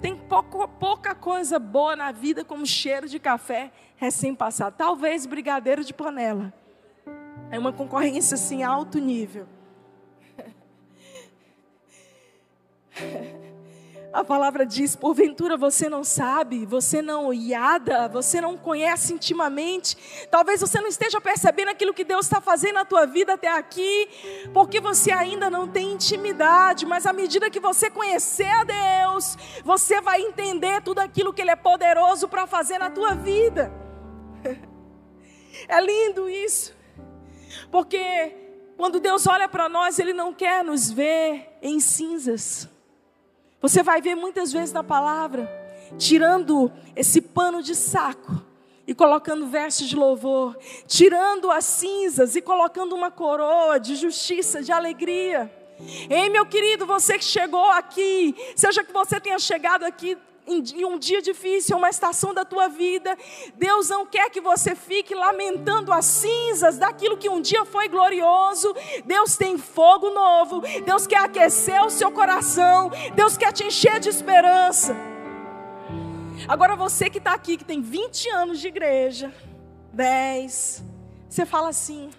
Tem 0.00 0.16
pouco, 0.16 0.66
pouca 0.66 1.14
coisa 1.14 1.58
boa 1.58 1.94
na 1.94 2.10
vida 2.10 2.44
como 2.44 2.64
cheiro 2.64 3.08
de 3.08 3.18
café 3.18 3.70
recém-passado. 3.96 4.74
Talvez 4.76 5.26
brigadeiro 5.26 5.84
de 5.84 5.92
panela. 5.92 6.52
É 7.50 7.58
uma 7.58 7.72
concorrência 7.72 8.34
assim, 8.34 8.62
alto 8.62 8.98
nível. 8.98 9.46
A 14.12 14.24
palavra 14.24 14.64
diz: 14.64 14.96
porventura 14.96 15.56
você 15.56 15.88
não 15.88 16.02
sabe, 16.02 16.64
você 16.64 17.02
não 17.02 17.32
iada, 17.32 18.08
você 18.08 18.40
não 18.40 18.56
conhece 18.56 19.12
intimamente. 19.12 20.26
Talvez 20.30 20.60
você 20.60 20.80
não 20.80 20.88
esteja 20.88 21.20
percebendo 21.20 21.68
aquilo 21.68 21.92
que 21.92 22.04
Deus 22.04 22.24
está 22.24 22.40
fazendo 22.40 22.74
na 22.74 22.84
tua 22.84 23.06
vida 23.06 23.34
até 23.34 23.48
aqui, 23.48 24.08
porque 24.54 24.80
você 24.80 25.10
ainda 25.12 25.50
não 25.50 25.68
tem 25.68 25.92
intimidade. 25.92 26.86
Mas 26.86 27.04
à 27.04 27.12
medida 27.12 27.50
que 27.50 27.60
você 27.60 27.90
conhecer 27.90 28.48
a 28.48 28.64
Deus, 28.64 29.36
você 29.62 30.00
vai 30.00 30.22
entender 30.22 30.82
tudo 30.82 31.00
aquilo 31.00 31.32
que 31.32 31.42
Ele 31.42 31.50
é 31.50 31.56
poderoso 31.56 32.28
para 32.28 32.46
fazer 32.46 32.78
na 32.78 32.90
tua 32.90 33.14
vida. 33.14 33.72
É 35.66 35.80
lindo 35.80 36.30
isso, 36.30 36.72
porque 37.68 38.32
quando 38.76 39.00
Deus 39.00 39.26
olha 39.26 39.48
para 39.48 39.68
nós, 39.68 39.98
Ele 39.98 40.12
não 40.12 40.32
quer 40.32 40.62
nos 40.62 40.88
ver 40.88 41.58
em 41.60 41.80
cinzas. 41.80 42.68
Você 43.60 43.82
vai 43.82 44.00
ver 44.00 44.14
muitas 44.14 44.52
vezes 44.52 44.72
na 44.72 44.84
palavra, 44.84 45.50
tirando 45.98 46.70
esse 46.94 47.20
pano 47.20 47.62
de 47.62 47.74
saco 47.74 48.40
e 48.86 48.94
colocando 48.94 49.46
versos 49.48 49.88
de 49.88 49.96
louvor, 49.96 50.56
tirando 50.86 51.50
as 51.50 51.64
cinzas 51.64 52.36
e 52.36 52.42
colocando 52.42 52.94
uma 52.94 53.10
coroa 53.10 53.78
de 53.78 53.96
justiça, 53.96 54.62
de 54.62 54.70
alegria. 54.70 55.52
Ei, 56.08 56.28
meu 56.28 56.46
querido, 56.46 56.86
você 56.86 57.18
que 57.18 57.24
chegou 57.24 57.70
aqui, 57.70 58.34
seja 58.56 58.82
que 58.82 58.92
você 58.92 59.20
tenha 59.20 59.38
chegado 59.38 59.84
aqui 59.84 60.16
em 60.48 60.84
um 60.84 60.98
dia 60.98 61.20
difícil, 61.20 61.76
uma 61.76 61.90
estação 61.90 62.32
da 62.32 62.44
tua 62.44 62.68
vida, 62.68 63.16
Deus 63.54 63.88
não 63.88 64.06
quer 64.06 64.30
que 64.30 64.40
você 64.40 64.74
fique 64.74 65.14
lamentando 65.14 65.92
as 65.92 66.06
cinzas 66.06 66.78
daquilo 66.78 67.18
que 67.18 67.28
um 67.28 67.40
dia 67.40 67.64
foi 67.64 67.88
glorioso. 67.88 68.74
Deus 69.04 69.36
tem 69.36 69.58
fogo 69.58 70.10
novo, 70.10 70.62
Deus 70.84 71.06
quer 71.06 71.20
aquecer 71.20 71.84
o 71.84 71.90
seu 71.90 72.10
coração, 72.10 72.90
Deus 73.14 73.36
quer 73.36 73.52
te 73.52 73.64
encher 73.64 74.00
de 74.00 74.08
esperança. 74.08 74.96
Agora 76.46 76.76
você 76.76 77.10
que 77.10 77.18
está 77.18 77.34
aqui, 77.34 77.56
que 77.56 77.64
tem 77.64 77.82
20 77.82 78.30
anos 78.30 78.60
de 78.60 78.68
igreja, 78.68 79.32
10, 79.92 80.84
você 81.28 81.44
fala 81.44 81.68
assim, 81.68 82.10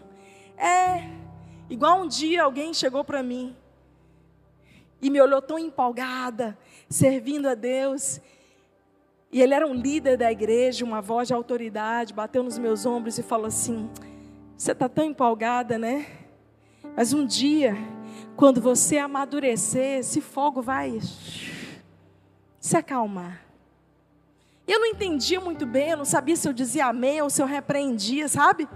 é, 0.57 1.09
igual 1.69 2.01
um 2.01 2.07
dia 2.07 2.43
alguém 2.43 2.73
chegou 2.73 3.03
para 3.03 3.23
mim 3.23 3.55
e 5.01 5.09
me 5.09 5.21
olhou 5.21 5.41
tão 5.41 5.57
empolgada, 5.57 6.57
servindo 6.89 7.47
a 7.47 7.54
Deus. 7.54 8.19
E 9.32 9.41
ele 9.41 9.54
era 9.54 9.67
um 9.67 9.73
líder 9.73 10.17
da 10.17 10.32
igreja, 10.32 10.84
uma 10.84 11.02
voz 11.02 11.28
de 11.28 11.34
autoridade, 11.34 12.13
bateu 12.13 12.41
nos 12.41 12.58
meus 12.58 12.86
ombros 12.86 13.17
e 13.17 13.23
falou 13.23 13.45
assim: 13.45 13.89
Você 14.58 14.71
está 14.71 14.89
tão 14.89 15.06
empolgada, 15.06 15.78
né? 15.78 16.08
Mas 16.95 17.13
um 17.13 17.25
dia, 17.25 17.75
quando 18.36 18.60
você 18.60 18.97
amadurecer, 18.97 19.99
esse 19.99 20.19
fogo 20.19 20.62
vai 20.62 20.99
se 22.60 22.75
acalmar. 22.75 23.45
Eu 24.67 24.80
não 24.80 24.88
entendia 24.88 25.39
muito 25.39 25.65
bem, 25.65 25.91
eu 25.91 25.97
não 25.97 26.06
sabia 26.06 26.36
se 26.36 26.47
eu 26.47 26.54
dizia 26.54 26.88
amém 26.88 27.21
ou 27.21 27.30
se 27.30 27.41
eu 27.41 27.45
repreendia, 27.45 28.28
sabe? 28.28 28.67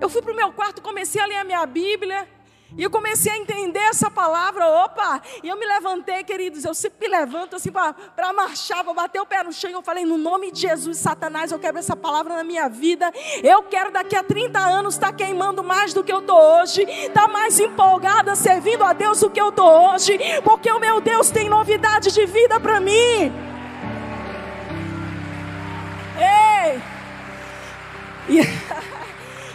Eu 0.00 0.08
fui 0.08 0.22
para 0.22 0.32
o 0.32 0.36
meu 0.36 0.52
quarto, 0.52 0.82
comecei 0.82 1.20
a 1.20 1.26
ler 1.26 1.36
a 1.36 1.44
minha 1.44 1.64
Bíblia, 1.66 2.28
e 2.76 2.82
eu 2.82 2.90
comecei 2.90 3.32
a 3.32 3.36
entender 3.36 3.80
essa 3.80 4.10
palavra, 4.10 4.66
opa, 4.66 5.20
e 5.42 5.48
eu 5.48 5.56
me 5.56 5.64
levantei, 5.64 6.24
queridos, 6.24 6.64
eu 6.64 6.74
sempre 6.74 7.08
me 7.08 7.16
levanto 7.16 7.56
assim 7.56 7.70
para 7.70 8.32
marchar, 8.32 8.82
para 8.82 8.92
bater 8.92 9.20
o 9.20 9.26
pé 9.26 9.42
no 9.42 9.52
chão, 9.52 9.70
e 9.70 9.74
eu 9.74 9.82
falei, 9.82 10.04
no 10.04 10.18
nome 10.18 10.50
de 10.50 10.62
Jesus, 10.62 10.98
Satanás, 10.98 11.52
eu 11.52 11.58
quero 11.58 11.78
essa 11.78 11.94
palavra 11.94 12.36
na 12.36 12.44
minha 12.44 12.68
vida, 12.68 13.12
eu 13.42 13.62
quero 13.64 13.92
daqui 13.92 14.16
a 14.16 14.22
30 14.22 14.58
anos 14.58 14.94
estar 14.94 15.08
tá 15.08 15.12
queimando 15.12 15.62
mais 15.62 15.94
do 15.94 16.02
que 16.02 16.12
eu 16.12 16.18
estou 16.18 16.36
hoje, 16.36 16.82
estar 16.82 17.26
tá 17.26 17.28
mais 17.28 17.60
empolgada 17.60 18.34
servindo 18.34 18.82
a 18.82 18.92
Deus 18.92 19.20
do 19.20 19.30
que 19.30 19.40
eu 19.40 19.50
estou 19.50 19.92
hoje, 19.92 20.18
porque 20.42 20.70
o 20.70 20.80
meu 20.80 21.00
Deus 21.00 21.30
tem 21.30 21.48
novidade 21.48 22.12
de 22.12 22.26
vida 22.26 22.58
para 22.58 22.80
mim. 22.80 23.32
Ei! 26.18 26.82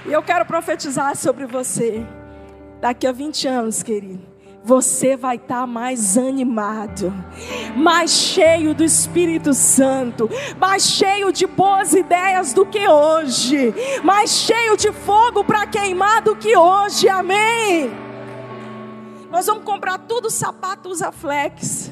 E 0.05 0.13
eu 0.13 0.23
quero 0.23 0.45
profetizar 0.45 1.15
sobre 1.15 1.45
você. 1.45 2.03
Daqui 2.79 3.05
a 3.05 3.11
20 3.11 3.47
anos, 3.47 3.83
querido, 3.83 4.25
você 4.63 5.17
vai 5.17 5.35
estar 5.35 5.61
tá 5.61 5.67
mais 5.67 6.17
animado, 6.17 7.13
mais 7.75 8.11
cheio 8.11 8.73
do 8.73 8.83
Espírito 8.83 9.53
Santo, 9.53 10.29
mais 10.57 10.83
cheio 10.83 11.31
de 11.31 11.45
boas 11.45 11.93
ideias 11.93 12.53
do 12.53 12.65
que 12.65 12.87
hoje, 12.87 13.73
mais 14.03 14.31
cheio 14.31 14.77
de 14.77 14.91
fogo 14.91 15.43
para 15.43 15.67
queimar 15.67 16.21
do 16.21 16.35
que 16.35 16.55
hoje, 16.55 17.09
amém? 17.09 17.89
Nós 19.29 19.45
vamos 19.45 19.63
comprar 19.63 19.97
tudo 19.99 20.29
sapato 20.29 20.89
Usaflex. 20.89 21.91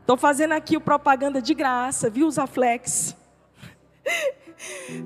Estou 0.00 0.16
fazendo 0.16 0.52
aqui 0.52 0.76
o 0.76 0.80
propaganda 0.80 1.42
de 1.42 1.54
graça, 1.54 2.08
viu, 2.08 2.26
Usaflex? 2.26 3.16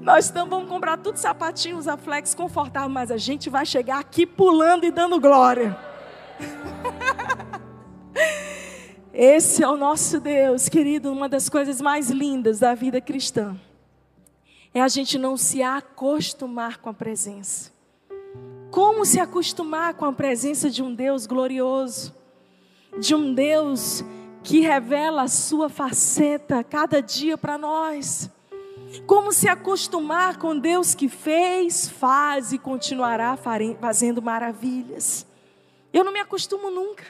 Nós 0.00 0.26
estamos, 0.26 0.50
vamos 0.50 0.68
comprar 0.68 0.96
tudo 0.96 1.16
sapatinhos 1.16 1.88
a 1.88 1.96
flex 1.96 2.34
confortável, 2.34 2.88
mas 2.88 3.10
a 3.10 3.16
gente 3.16 3.50
vai 3.50 3.66
chegar 3.66 3.98
aqui 3.98 4.24
pulando 4.24 4.84
e 4.84 4.90
dando 4.90 5.20
glória. 5.20 5.76
Esse 9.12 9.62
é 9.62 9.68
o 9.68 9.76
nosso 9.76 10.20
Deus, 10.20 10.68
querido. 10.68 11.12
Uma 11.12 11.28
das 11.28 11.48
coisas 11.48 11.80
mais 11.80 12.10
lindas 12.10 12.60
da 12.60 12.74
vida 12.74 13.00
cristã 13.00 13.56
é 14.72 14.80
a 14.80 14.88
gente 14.88 15.18
não 15.18 15.36
se 15.36 15.62
acostumar 15.62 16.78
com 16.78 16.88
a 16.88 16.94
presença. 16.94 17.72
Como 18.70 19.04
se 19.04 19.18
acostumar 19.18 19.94
com 19.94 20.04
a 20.04 20.12
presença 20.12 20.70
de 20.70 20.80
um 20.80 20.94
Deus 20.94 21.26
glorioso, 21.26 22.14
de 22.98 23.14
um 23.14 23.34
Deus 23.34 24.04
que 24.44 24.60
revela 24.60 25.22
a 25.22 25.28
sua 25.28 25.68
faceta 25.68 26.62
cada 26.62 27.02
dia 27.02 27.36
para 27.36 27.58
nós. 27.58 28.30
Como 29.06 29.32
se 29.32 29.48
acostumar 29.48 30.38
com 30.38 30.58
Deus 30.58 30.94
que 30.94 31.08
fez, 31.08 31.88
faz 31.88 32.52
e 32.52 32.58
continuará 32.58 33.36
fazendo 33.80 34.20
maravilhas. 34.20 35.26
Eu 35.92 36.04
não 36.04 36.12
me 36.12 36.20
acostumo 36.20 36.70
nunca. 36.70 37.04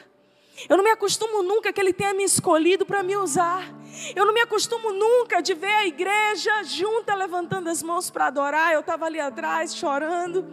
Eu 0.69 0.77
não 0.77 0.85
me 0.85 0.91
acostumo 0.91 1.43
nunca 1.43 1.73
que 1.73 1.81
Ele 1.81 1.93
tenha 1.93 2.13
me 2.13 2.23
escolhido 2.23 2.85
para 2.85 3.03
me 3.03 3.17
usar. 3.17 3.73
Eu 4.15 4.27
não 4.27 4.35
me 4.35 4.41
acostumo 4.41 4.93
nunca 4.93 5.41
de 5.41 5.55
ver 5.55 5.73
a 5.73 5.87
igreja 5.87 6.63
junta 6.65 7.15
levantando 7.15 7.71
as 7.71 7.83
mãos 7.83 8.11
para 8.11 8.27
adorar. 8.27 8.73
Eu 8.75 8.81
estava 8.81 9.07
ali 9.07 9.19
atrás 9.19 9.75
chorando. 9.75 10.47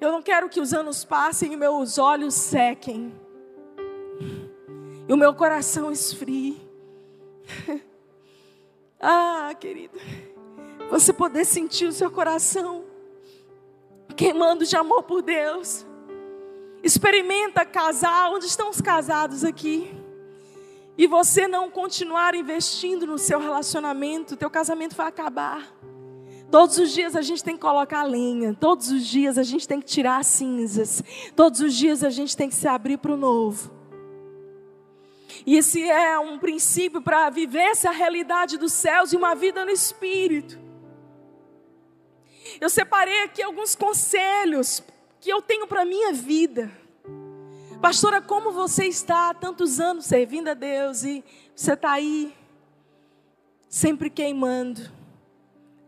Eu 0.00 0.12
não 0.12 0.22
quero 0.22 0.48
que 0.48 0.60
os 0.60 0.74
anos 0.74 1.04
passem 1.04 1.52
e 1.54 1.56
meus 1.56 1.98
olhos 1.98 2.34
sequem. 2.34 3.12
E 5.08 5.12
o 5.12 5.16
meu 5.16 5.34
coração 5.34 5.90
esfrie. 5.90 6.60
Ah, 9.00 9.54
querido, 9.58 9.98
você 10.90 11.12
poder 11.12 11.44
sentir 11.44 11.86
o 11.86 11.92
seu 11.92 12.10
coração 12.10 12.84
queimando 14.16 14.66
de 14.66 14.76
amor 14.76 15.04
por 15.04 15.22
Deus. 15.22 15.86
Experimenta 16.82 17.64
casar, 17.64 18.30
onde 18.32 18.46
estão 18.46 18.68
os 18.68 18.80
casados 18.80 19.44
aqui? 19.44 19.94
E 20.96 21.06
você 21.06 21.46
não 21.46 21.70
continuar 21.70 22.34
investindo 22.34 23.06
no 23.06 23.18
seu 23.18 23.38
relacionamento, 23.38 24.36
teu 24.36 24.50
casamento 24.50 24.96
vai 24.96 25.06
acabar. 25.06 25.72
Todos 26.50 26.78
os 26.78 26.92
dias 26.92 27.14
a 27.14 27.22
gente 27.22 27.44
tem 27.44 27.54
que 27.54 27.60
colocar 27.60 28.02
lenha, 28.02 28.56
todos 28.58 28.90
os 28.90 29.06
dias 29.06 29.38
a 29.38 29.42
gente 29.44 29.68
tem 29.68 29.80
que 29.80 29.86
tirar 29.86 30.18
as 30.18 30.26
cinzas, 30.26 31.02
todos 31.36 31.60
os 31.60 31.74
dias 31.74 32.02
a 32.02 32.10
gente 32.10 32.36
tem 32.36 32.48
que 32.48 32.54
se 32.54 32.66
abrir 32.66 32.98
para 32.98 33.12
o 33.12 33.16
novo. 33.16 33.77
E 35.46 35.56
esse 35.56 35.82
é 35.82 36.18
um 36.18 36.38
princípio 36.38 37.02
para 37.02 37.30
viver 37.30 37.70
essa 37.70 37.90
realidade 37.90 38.56
dos 38.56 38.72
céus 38.72 39.12
e 39.12 39.16
uma 39.16 39.34
vida 39.34 39.64
no 39.64 39.70
espírito. 39.70 40.58
Eu 42.60 42.70
separei 42.70 43.22
aqui 43.22 43.42
alguns 43.42 43.74
conselhos 43.74 44.82
que 45.20 45.30
eu 45.30 45.42
tenho 45.42 45.66
para 45.66 45.84
minha 45.84 46.12
vida. 46.12 46.70
Pastora, 47.80 48.20
como 48.20 48.50
você 48.52 48.86
está 48.86 49.30
há 49.30 49.34
tantos 49.34 49.78
anos 49.78 50.06
servindo 50.06 50.48
a 50.48 50.54
Deus 50.54 51.04
e 51.04 51.24
você 51.54 51.74
está 51.74 51.92
aí 51.92 52.34
sempre 53.68 54.10
queimando? 54.10 54.80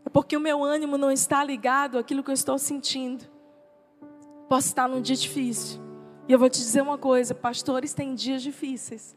É 0.05 0.09
porque 0.09 0.37
o 0.37 0.39
meu 0.39 0.63
ânimo 0.63 0.97
não 0.97 1.11
está 1.11 1.43
ligado 1.43 1.97
àquilo 1.97 2.23
que 2.23 2.29
eu 2.29 2.33
estou 2.33 2.57
sentindo. 2.57 3.25
Posso 4.47 4.67
estar 4.67 4.87
num 4.87 5.01
dia 5.01 5.15
difícil. 5.15 5.81
E 6.27 6.31
eu 6.31 6.39
vou 6.39 6.49
te 6.49 6.59
dizer 6.59 6.81
uma 6.81 6.97
coisa: 6.97 7.35
pastores 7.35 7.93
têm 7.93 8.15
dias 8.15 8.41
difíceis. 8.41 9.15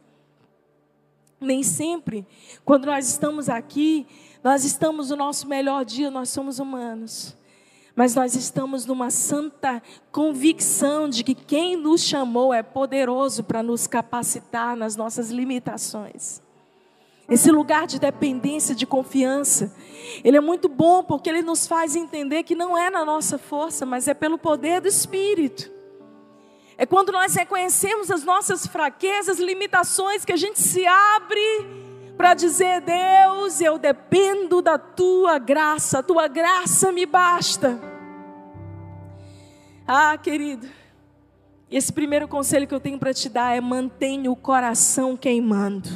Nem 1.44 1.62
sempre, 1.62 2.26
quando 2.64 2.86
nós 2.86 3.08
estamos 3.08 3.48
aqui, 3.48 4.06
nós 4.42 4.64
estamos 4.64 5.10
no 5.10 5.16
nosso 5.16 5.46
melhor 5.46 5.84
dia, 5.84 6.10
nós 6.10 6.28
somos 6.30 6.58
humanos. 6.58 7.36
Mas 7.94 8.14
nós 8.14 8.34
estamos 8.34 8.84
numa 8.86 9.08
santa 9.10 9.80
convicção 10.10 11.08
de 11.08 11.22
que 11.22 11.34
quem 11.34 11.76
nos 11.76 12.02
chamou 12.02 12.52
é 12.52 12.62
poderoso 12.62 13.44
para 13.44 13.62
nos 13.62 13.86
capacitar 13.86 14.76
nas 14.76 14.96
nossas 14.96 15.30
limitações. 15.30 16.42
Esse 17.28 17.50
lugar 17.50 17.86
de 17.86 17.98
dependência, 17.98 18.74
de 18.74 18.84
confiança, 18.84 19.74
ele 20.22 20.36
é 20.36 20.40
muito 20.40 20.68
bom 20.68 21.02
porque 21.02 21.30
ele 21.30 21.40
nos 21.40 21.66
faz 21.66 21.96
entender 21.96 22.42
que 22.42 22.54
não 22.54 22.76
é 22.76 22.90
na 22.90 23.04
nossa 23.04 23.38
força, 23.38 23.86
mas 23.86 24.08
é 24.08 24.12
pelo 24.12 24.36
poder 24.36 24.80
do 24.80 24.88
Espírito. 24.88 25.73
É 26.76 26.84
quando 26.84 27.12
nós 27.12 27.34
reconhecemos 27.34 28.10
as 28.10 28.24
nossas 28.24 28.66
fraquezas, 28.66 29.38
limitações, 29.38 30.24
que 30.24 30.32
a 30.32 30.36
gente 30.36 30.60
se 30.60 30.84
abre 30.86 31.84
para 32.16 32.34
dizer: 32.34 32.80
Deus, 32.80 33.60
eu 33.60 33.78
dependo 33.78 34.60
da 34.60 34.76
tua 34.78 35.38
graça, 35.38 36.00
a 36.00 36.02
tua 36.02 36.26
graça 36.26 36.90
me 36.90 37.06
basta. 37.06 37.78
Ah, 39.86 40.16
querido, 40.16 40.66
esse 41.70 41.92
primeiro 41.92 42.26
conselho 42.26 42.66
que 42.66 42.74
eu 42.74 42.80
tenho 42.80 42.98
para 42.98 43.14
te 43.14 43.28
dar 43.28 43.56
é 43.56 43.60
mantenha 43.60 44.30
o 44.30 44.36
coração 44.36 45.16
queimando. 45.16 45.88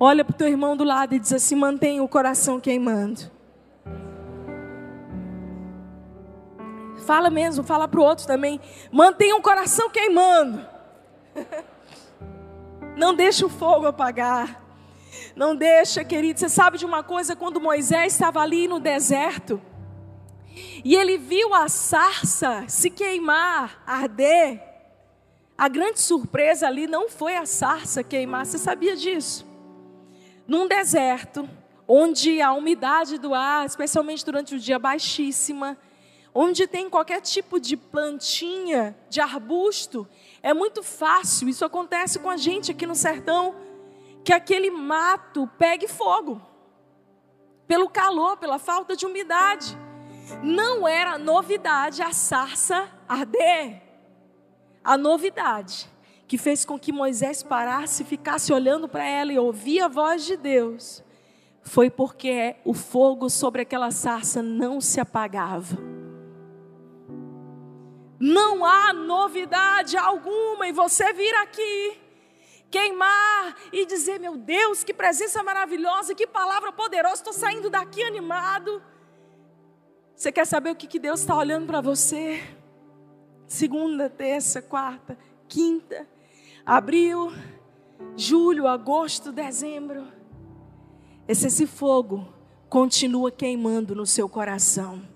Olha 0.00 0.24
para 0.24 0.34
o 0.34 0.36
teu 0.36 0.48
irmão 0.48 0.76
do 0.76 0.82
lado 0.82 1.14
e 1.14 1.18
diz 1.20 1.32
assim: 1.32 1.54
mantenha 1.54 2.02
o 2.02 2.08
coração 2.08 2.58
queimando. 2.58 3.30
Fala 7.02 7.30
mesmo, 7.30 7.62
fala 7.64 7.86
para 7.86 8.00
o 8.00 8.04
outro 8.04 8.26
também. 8.26 8.60
Mantenha 8.90 9.36
o 9.36 9.42
coração 9.42 9.90
queimando. 9.90 10.64
Não 12.96 13.14
deixa 13.14 13.46
o 13.46 13.48
fogo 13.48 13.86
apagar. 13.86 14.62
Não 15.34 15.54
deixa, 15.56 16.04
querido. 16.04 16.40
Você 16.40 16.48
sabe 16.48 16.78
de 16.78 16.84
uma 16.84 17.02
coisa? 17.02 17.34
Quando 17.34 17.60
Moisés 17.60 18.12
estava 18.12 18.40
ali 18.40 18.68
no 18.68 18.78
deserto 18.78 19.60
e 20.84 20.94
ele 20.94 21.16
viu 21.16 21.54
a 21.54 21.68
sarça 21.68 22.64
se 22.68 22.90
queimar, 22.90 23.82
arder. 23.86 24.60
A 25.56 25.68
grande 25.68 26.00
surpresa 26.00 26.66
ali 26.66 26.86
não 26.86 27.08
foi 27.08 27.36
a 27.36 27.46
sarça 27.46 28.02
queimar. 28.02 28.46
Você 28.46 28.58
sabia 28.58 28.96
disso? 28.96 29.46
Num 30.46 30.66
deserto, 30.66 31.48
onde 31.86 32.40
a 32.42 32.52
umidade 32.52 33.18
do 33.18 33.32
ar, 33.32 33.64
especialmente 33.64 34.24
durante 34.24 34.54
o 34.54 34.58
dia, 34.58 34.78
baixíssima 34.78 35.78
onde 36.34 36.66
tem 36.66 36.88
qualquer 36.88 37.20
tipo 37.20 37.60
de 37.60 37.76
plantinha, 37.76 38.96
de 39.08 39.20
arbusto, 39.20 40.08
é 40.42 40.54
muito 40.54 40.82
fácil, 40.82 41.48
isso 41.48 41.64
acontece 41.64 42.18
com 42.18 42.30
a 42.30 42.36
gente 42.36 42.70
aqui 42.70 42.86
no 42.86 42.94
sertão, 42.94 43.54
que 44.24 44.32
aquele 44.32 44.70
mato 44.70 45.48
pegue 45.58 45.86
fogo, 45.86 46.40
pelo 47.66 47.88
calor, 47.88 48.36
pela 48.36 48.58
falta 48.58 48.96
de 48.96 49.04
umidade. 49.04 49.76
Não 50.42 50.86
era 50.86 51.18
novidade 51.18 52.02
a 52.02 52.12
sarça 52.12 52.88
arder. 53.08 53.82
A 54.84 54.96
novidade 54.96 55.90
que 56.26 56.38
fez 56.38 56.64
com 56.64 56.78
que 56.78 56.90
Moisés 56.92 57.42
parasse, 57.42 58.04
ficasse 58.04 58.52
olhando 58.52 58.88
para 58.88 59.04
ela 59.04 59.32
e 59.32 59.38
ouvia 59.38 59.84
a 59.84 59.88
voz 59.88 60.24
de 60.24 60.36
Deus, 60.36 61.04
foi 61.62 61.90
porque 61.90 62.56
o 62.64 62.72
fogo 62.72 63.28
sobre 63.28 63.62
aquela 63.62 63.90
sarça 63.90 64.42
não 64.42 64.80
se 64.80 64.98
apagava. 64.98 66.01
Não 68.24 68.64
há 68.64 68.92
novidade 68.92 69.96
alguma 69.96 70.68
em 70.68 70.72
você 70.72 71.12
vir 71.12 71.34
aqui, 71.42 71.98
queimar 72.70 73.56
e 73.72 73.84
dizer: 73.84 74.20
Meu 74.20 74.36
Deus, 74.36 74.84
que 74.84 74.94
presença 74.94 75.42
maravilhosa, 75.42 76.14
que 76.14 76.24
palavra 76.24 76.70
poderosa, 76.70 77.16
estou 77.16 77.32
saindo 77.32 77.68
daqui 77.68 78.00
animado. 78.00 78.80
Você 80.14 80.30
quer 80.30 80.46
saber 80.46 80.70
o 80.70 80.76
que, 80.76 80.86
que 80.86 81.00
Deus 81.00 81.18
está 81.18 81.36
olhando 81.36 81.66
para 81.66 81.80
você? 81.80 82.40
Segunda, 83.48 84.08
terça, 84.08 84.62
quarta, 84.62 85.18
quinta, 85.48 86.06
abril, 86.64 87.32
julho, 88.16 88.68
agosto, 88.68 89.32
dezembro. 89.32 90.06
Esse, 91.26 91.48
esse 91.48 91.66
fogo 91.66 92.32
continua 92.68 93.32
queimando 93.32 93.96
no 93.96 94.06
seu 94.06 94.28
coração 94.28 95.11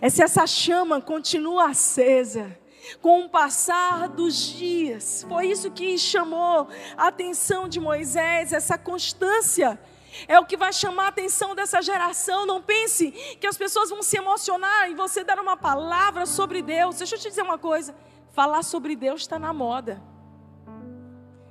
é 0.00 0.08
se 0.08 0.22
essa 0.22 0.46
chama 0.46 1.00
continua 1.00 1.70
acesa 1.70 2.58
com 3.00 3.24
o 3.24 3.28
passar 3.28 4.08
dos 4.08 4.34
dias. 4.34 5.24
Foi 5.28 5.46
isso 5.46 5.70
que 5.70 5.98
chamou 5.98 6.68
a 6.96 7.08
atenção 7.08 7.68
de 7.68 7.80
Moisés, 7.80 8.52
essa 8.52 8.78
constância. 8.78 9.78
É 10.26 10.38
o 10.38 10.46
que 10.46 10.56
vai 10.56 10.72
chamar 10.72 11.04
a 11.04 11.08
atenção 11.08 11.54
dessa 11.54 11.82
geração. 11.82 12.46
Não 12.46 12.62
pense 12.62 13.10
que 13.40 13.46
as 13.46 13.56
pessoas 13.56 13.90
vão 13.90 14.02
se 14.02 14.16
emocionar 14.16 14.90
e 14.90 14.94
você 14.94 15.22
dar 15.22 15.38
uma 15.38 15.56
palavra 15.56 16.26
sobre 16.26 16.62
Deus. 16.62 16.96
Deixa 16.96 17.14
eu 17.14 17.20
te 17.20 17.28
dizer 17.28 17.42
uma 17.42 17.58
coisa: 17.58 17.94
falar 18.32 18.62
sobre 18.62 18.96
Deus 18.96 19.22
está 19.22 19.38
na 19.38 19.52
moda. 19.52 20.02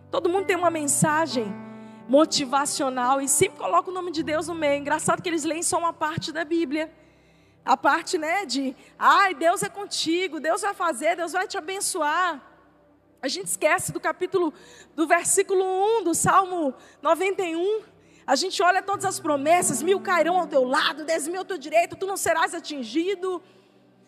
Todo 0.10 0.30
mundo 0.30 0.46
tem 0.46 0.56
uma 0.56 0.72
mensagem 0.72 1.54
motivacional 2.08 3.22
e 3.22 3.28
sempre 3.28 3.60
coloca 3.60 3.92
o 3.92 3.94
nome 3.94 4.12
de 4.12 4.24
Deus 4.24 4.48
no 4.48 4.56
meio. 4.56 4.80
Engraçado 4.80 5.22
que 5.22 5.30
eles 5.30 5.44
leem 5.44 5.62
só 5.62 5.78
uma 5.78 5.94
parte 5.94 6.32
da 6.32 6.44
Bíblia 6.44 6.92
a 7.68 7.76
parte, 7.76 8.18
né, 8.18 8.46
de, 8.46 8.74
ai, 8.98 9.34
Deus 9.34 9.62
é 9.62 9.68
contigo, 9.68 10.40
Deus 10.40 10.62
vai 10.62 10.74
fazer, 10.74 11.18
Deus 11.18 11.34
vai 11.34 11.46
te 11.46 11.58
abençoar. 11.58 12.42
A 13.22 13.28
gente 13.28 13.48
esquece 13.48 13.92
do 13.92 14.00
capítulo, 14.00 14.54
do 14.96 15.06
versículo 15.06 15.64
1 16.00 16.04
do 16.06 16.16
Salmo 16.16 16.74
91. 17.02 17.82
A 18.26 18.38
gente 18.38 18.64
olha 18.64 18.82
todas 18.82 19.04
as 19.04 19.20
promessas, 19.20 19.84
mil 19.84 20.00
cairão 20.00 20.40
ao 20.40 20.48
teu 20.48 20.64
lado, 20.64 21.04
dez 21.04 21.28
mil 21.28 21.40
ao 21.40 21.46
teu 21.46 21.58
direito, 21.58 21.98
tu 21.98 22.06
não 22.08 22.16
serás 22.16 22.54
atingido. 22.54 23.44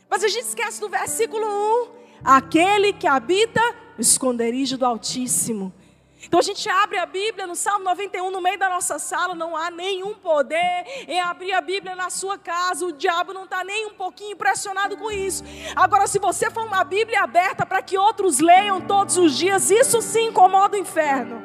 Mas 0.09 0.23
a 0.23 0.29
gente 0.29 0.45
esquece 0.45 0.79
do 0.79 0.87
versículo 0.87 1.45
1. 1.45 1.99
Aquele 2.23 2.93
que 2.93 3.07
habita 3.07 3.61
o 3.97 4.01
esconderijo 4.01 4.77
do 4.77 4.85
Altíssimo 4.85 5.73
então 6.21 6.39
a 6.39 6.43
gente 6.43 6.67
abre 6.67 6.97
a 6.97 7.05
Bíblia 7.05 7.47
no 7.47 7.55
Salmo 7.55 7.85
91 7.85 8.29
no 8.29 8.41
meio 8.41 8.59
da 8.59 8.69
nossa 8.69 8.99
sala, 8.99 9.33
não 9.33 9.55
há 9.55 9.71
nenhum 9.71 10.13
poder 10.15 10.85
em 11.07 11.19
abrir 11.19 11.53
a 11.53 11.61
Bíblia 11.61 11.95
na 11.95 12.09
sua 12.09 12.37
casa, 12.37 12.85
o 12.85 12.91
diabo 12.91 13.33
não 13.33 13.45
está 13.45 13.63
nem 13.63 13.85
um 13.85 13.93
pouquinho 13.93 14.33
impressionado 14.33 14.97
com 14.97 15.09
isso. 15.09 15.43
Agora, 15.75 16.07
se 16.07 16.19
você 16.19 16.51
for 16.51 16.65
uma 16.65 16.83
Bíblia 16.83 17.23
aberta 17.23 17.65
para 17.65 17.81
que 17.81 17.97
outros 17.97 18.39
leiam 18.39 18.81
todos 18.81 19.17
os 19.17 19.37
dias, 19.37 19.71
isso 19.71 20.01
sim 20.01 20.27
incomoda 20.27 20.75
o 20.75 20.79
inferno. 20.79 21.41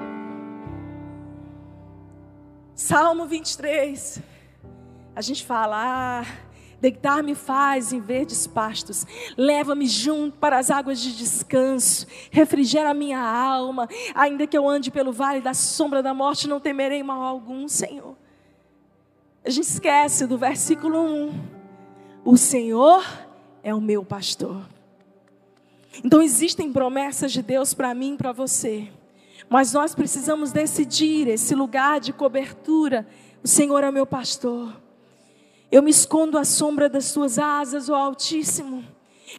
Salmo 2.75 3.27
23, 3.27 4.21
a 5.15 5.21
gente 5.21 5.47
fala, 5.47 5.77
ah, 5.79 6.44
Deitar-me 6.85 7.35
faz 7.35 7.95
em 7.95 8.01
verdes 8.01 8.47
pastos, 8.47 9.07
leva-me 9.39 9.87
junto 9.87 10.37
para 10.37 10.59
as 10.59 10.71
águas 10.71 11.01
de 11.01 11.17
descanso, 11.17 12.07
refrigera 12.31 12.91
a 12.91 12.95
minha 12.95 13.19
alma, 13.19 13.89
ainda 14.15 14.47
que 14.47 14.59
eu 14.59 14.69
ande 14.69 14.91
pelo 14.91 15.11
vale 15.11 15.41
da 15.41 15.55
sombra 15.55 16.03
da 16.03 16.13
morte, 16.13 16.47
não 16.47 16.61
temerei 16.61 17.03
mal 17.03 17.23
algum, 17.23 17.67
Senhor. 17.69 18.15
A 19.43 19.49
gente 19.49 19.65
esquece 19.65 20.27
do 20.27 20.37
versículo 20.37 21.01
1: 21.01 21.33
O 22.23 22.37
Senhor 22.37 23.03
é 23.63 23.75
o 23.75 23.81
meu 23.81 24.05
pastor. 24.05 24.69
Então 26.05 26.21
existem 26.21 26.71
promessas 26.71 27.33
de 27.33 27.41
Deus 27.41 27.73
para 27.73 27.95
mim 27.95 28.13
e 28.13 28.19
para 28.19 28.33
você, 28.33 28.93
mas 29.49 29.73
nós 29.73 29.95
precisamos 29.95 30.53
decidir 30.53 31.29
esse 31.29 31.55
lugar 31.55 31.99
de 31.99 32.13
cobertura. 32.13 33.07
O 33.43 33.49
Senhor 33.49 33.83
é 33.83 33.91
meu 33.91 34.05
pastor. 34.05 34.84
Eu 35.71 35.83
me 35.83 35.91
escondo 35.91 36.39
à 36.39 36.45
sombra 36.45 36.89
das 36.89 37.13
tuas 37.13 37.39
asas, 37.39 37.89
ó 37.89 37.95
Altíssimo. 37.95 38.85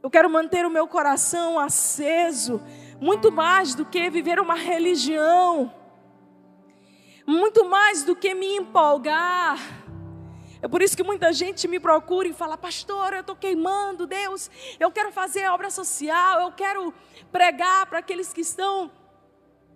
Eu 0.02 0.10
quero 0.10 0.30
manter 0.30 0.66
o 0.66 0.70
meu 0.70 0.88
coração 0.88 1.60
aceso, 1.60 2.62
muito 3.00 3.32
mais 3.32 3.76
do 3.76 3.86
que 3.86 4.10
viver 4.10 4.40
uma 4.40 4.56
religião, 4.56 5.72
muito 7.26 7.66
mais 7.66 8.04
do 8.04 8.16
que 8.16 8.34
me 8.34 8.58
empolgar. 8.58 9.60
É 10.62 10.68
por 10.68 10.82
isso 10.82 10.98
que 10.98 11.04
muita 11.04 11.32
gente 11.32 11.68
me 11.68 11.80
procura 11.80 12.28
e 12.28 12.34
fala: 12.34 12.58
Pastor, 12.58 13.14
eu 13.14 13.22
estou 13.22 13.36
queimando, 13.36 14.08
Deus, 14.08 14.50
eu 14.80 14.92
quero 14.92 15.12
fazer 15.12 15.48
obra 15.50 15.70
social, 15.70 16.42
eu 16.42 16.52
quero 16.52 16.94
pregar 17.32 17.86
para 17.86 18.00
aqueles 18.00 18.34
que 18.34 18.42
estão 18.42 18.92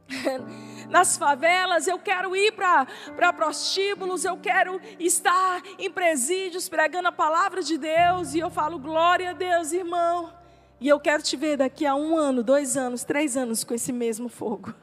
nas 0.90 1.18
favelas, 1.18 1.88
eu 1.88 2.00
quero 2.00 2.36
ir 2.36 2.52
para 2.54 3.34
prostíbulos, 3.34 4.26
eu 4.26 4.38
quero 4.38 4.82
estar 5.00 5.62
em 5.78 5.90
presídios 5.90 6.68
pregando 6.68 7.08
a 7.08 7.12
palavra 7.12 7.62
de 7.62 7.78
Deus, 7.78 8.34
e 8.34 8.40
eu 8.40 8.50
falo, 8.50 8.80
glória 8.80 9.30
a 9.30 9.34
Deus, 9.34 9.72
irmão. 9.72 10.34
E 10.82 10.88
eu 10.88 11.00
quero 11.00 11.22
te 11.22 11.36
ver 11.36 11.58
daqui 11.58 11.86
a 11.86 11.94
um 11.94 12.18
ano, 12.18 12.42
dois 12.42 12.78
anos, 12.78 13.04
três 13.04 13.36
anos 13.36 13.64
com 13.64 13.74
esse 13.74 13.92
mesmo 13.92 14.30
fogo. 14.30 14.74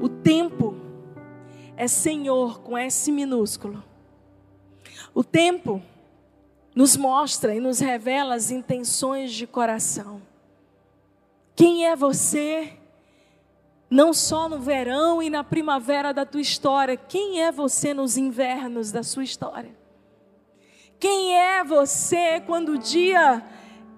O 0.00 0.08
tempo 0.08 0.74
é 1.76 1.86
Senhor 1.86 2.60
com 2.62 2.78
S 2.78 3.10
minúsculo. 3.12 3.82
O 5.14 5.22
tempo 5.22 5.82
nos 6.74 6.96
mostra 6.96 7.54
e 7.54 7.60
nos 7.60 7.80
revela 7.80 8.34
as 8.34 8.50
intenções 8.50 9.32
de 9.32 9.46
coração. 9.46 10.22
Quem 11.54 11.86
é 11.86 11.94
você? 11.94 12.79
Não 13.90 14.14
só 14.14 14.48
no 14.48 14.60
verão 14.60 15.20
e 15.20 15.28
na 15.28 15.42
primavera 15.42 16.14
da 16.14 16.24
tua 16.24 16.40
história, 16.40 16.96
quem 16.96 17.42
é 17.42 17.50
você 17.50 17.92
nos 17.92 18.16
invernos 18.16 18.92
da 18.92 19.02
sua 19.02 19.24
história? 19.24 19.76
Quem 21.00 21.36
é 21.36 21.64
você 21.64 22.40
quando 22.46 22.72
o 22.72 22.78
dia 22.78 23.42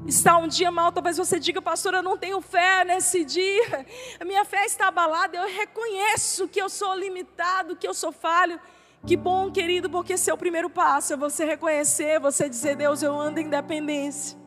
está 0.07 0.39
um 0.39 0.49
dia 0.49 0.71
mal? 0.71 0.91
Talvez 0.93 1.19
você 1.19 1.39
diga, 1.39 1.61
pastor, 1.61 1.93
eu 1.93 2.03
não 2.03 2.17
tenho 2.17 2.41
fé 2.41 2.85
nesse 2.87 3.23
dia, 3.23 3.85
a 4.19 4.25
minha 4.25 4.47
fé 4.47 4.65
está 4.65 4.89
abalada, 4.89 5.37
eu 5.37 5.47
reconheço 5.47 6.49
que 6.49 6.63
eu 6.63 6.71
sou 6.71 6.95
limitado, 6.95 7.77
que 7.77 7.87
eu 7.87 7.93
sou 7.93 8.13
falho. 8.13 8.59
Que 9.05 9.17
bom, 9.17 9.51
querido, 9.51 9.91
porque 9.91 10.13
esse 10.13 10.31
é 10.31 10.35
o 10.35 10.39
primeiro 10.39 10.71
passo, 10.71 11.13
é 11.13 11.17
você 11.17 11.45
reconhecer, 11.45 12.21
você 12.21 12.49
dizer, 12.49 12.77
Deus, 12.77 13.03
eu 13.03 13.21
ando 13.21 13.41
em 13.41 13.49
dependência. 13.49 14.39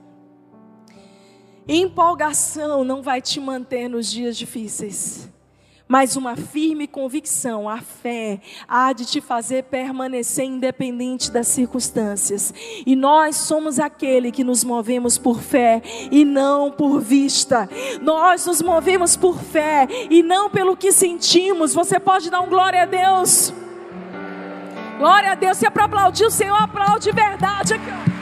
Empolgação 1.68 2.84
não 2.84 3.02
vai 3.02 3.22
te 3.22 3.40
manter 3.40 3.90
nos 3.90 4.10
dias 4.10 4.38
difíceis. 4.38 5.35
Mas 5.88 6.16
uma 6.16 6.36
firme 6.36 6.88
convicção, 6.88 7.70
a 7.70 7.78
fé, 7.78 8.40
há 8.68 8.92
de 8.92 9.06
te 9.06 9.22
fazer 9.22 9.66
permanecer 9.66 10.46
independente 10.46 11.30
das 11.30 11.48
circunstâncias. 11.48 12.52
E 12.86 12.96
nós 12.96 13.36
somos 13.36 13.80
aquele 13.80 14.32
que 14.32 14.44
nos 14.44 14.64
movemos 14.64 15.18
por 15.18 15.40
fé 15.40 15.84
e 16.12 16.26
não 16.26 16.72
por 16.72 17.00
vista. 17.00 17.70
Nós 18.02 18.46
nos 18.48 18.64
movemos 18.64 19.16
por 19.16 19.40
fé 19.40 19.88
e 20.10 20.24
não 20.24 20.50
pelo 20.50 20.76
que 20.76 20.92
sentimos. 20.92 21.76
Você 21.76 22.00
pode 22.00 22.32
dar 22.32 22.42
um 22.42 22.50
glória 22.50 22.82
a 22.82 22.86
Deus. 22.86 23.54
Glória 24.98 25.34
a 25.34 25.36
Deus. 25.36 25.58
Se 25.58 25.68
é 25.68 25.70
para 25.70 25.86
aplaudir 25.86 26.26
o 26.26 26.32
Senhor, 26.32 26.56
aplaude 26.56 27.06
de 27.06 27.12
verdade 27.12 27.76
aqui. 27.76 28.15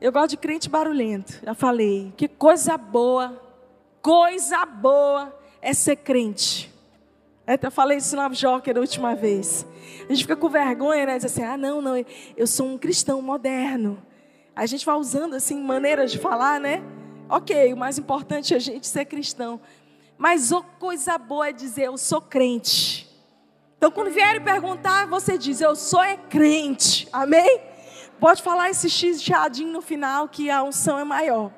Eu 0.00 0.12
gosto 0.12 0.30
de 0.30 0.36
crente 0.36 0.68
barulhento, 0.68 1.40
já 1.42 1.54
falei. 1.54 2.12
Que 2.16 2.28
coisa 2.28 2.78
boa, 2.78 3.42
coisa 4.00 4.64
boa 4.64 5.36
é 5.60 5.74
ser 5.74 5.96
crente. 5.96 6.72
Eu 7.60 7.70
falei 7.70 7.96
isso 7.96 8.14
na 8.14 8.28
Joker 8.28 8.74
da 8.74 8.80
última 8.80 9.16
vez. 9.16 9.66
A 10.08 10.12
gente 10.12 10.22
fica 10.22 10.36
com 10.36 10.48
vergonha, 10.48 11.04
né? 11.06 11.16
Diz 11.16 11.24
assim, 11.24 11.42
ah, 11.42 11.56
não, 11.56 11.82
não, 11.82 11.94
eu 12.36 12.46
sou 12.46 12.66
um 12.66 12.78
cristão 12.78 13.20
moderno. 13.20 14.00
A 14.54 14.66
gente 14.66 14.86
vai 14.86 14.94
usando, 14.94 15.34
assim, 15.34 15.60
maneiras 15.60 16.12
de 16.12 16.18
falar, 16.18 16.60
né? 16.60 16.80
Ok, 17.28 17.72
o 17.72 17.76
mais 17.76 17.98
importante 17.98 18.54
é 18.54 18.56
a 18.56 18.60
gente 18.60 18.86
ser 18.86 19.04
cristão. 19.04 19.60
Mas 20.16 20.52
oh, 20.52 20.62
coisa 20.78 21.18
boa 21.18 21.48
é 21.48 21.52
dizer, 21.52 21.84
eu 21.84 21.98
sou 21.98 22.20
crente. 22.20 23.08
Então, 23.76 23.90
quando 23.90 24.10
vierem 24.10 24.42
perguntar, 24.42 25.06
você 25.06 25.36
diz, 25.36 25.60
eu 25.60 25.74
sou 25.74 26.02
é 26.02 26.16
crente. 26.16 27.08
Amém? 27.12 27.67
Pode 28.20 28.42
falar 28.42 28.70
esse 28.70 28.90
X 28.90 29.22
no 29.66 29.80
final 29.80 30.28
que 30.28 30.50
a 30.50 30.62
unção 30.62 30.98
é 30.98 31.04
maior. 31.04 31.52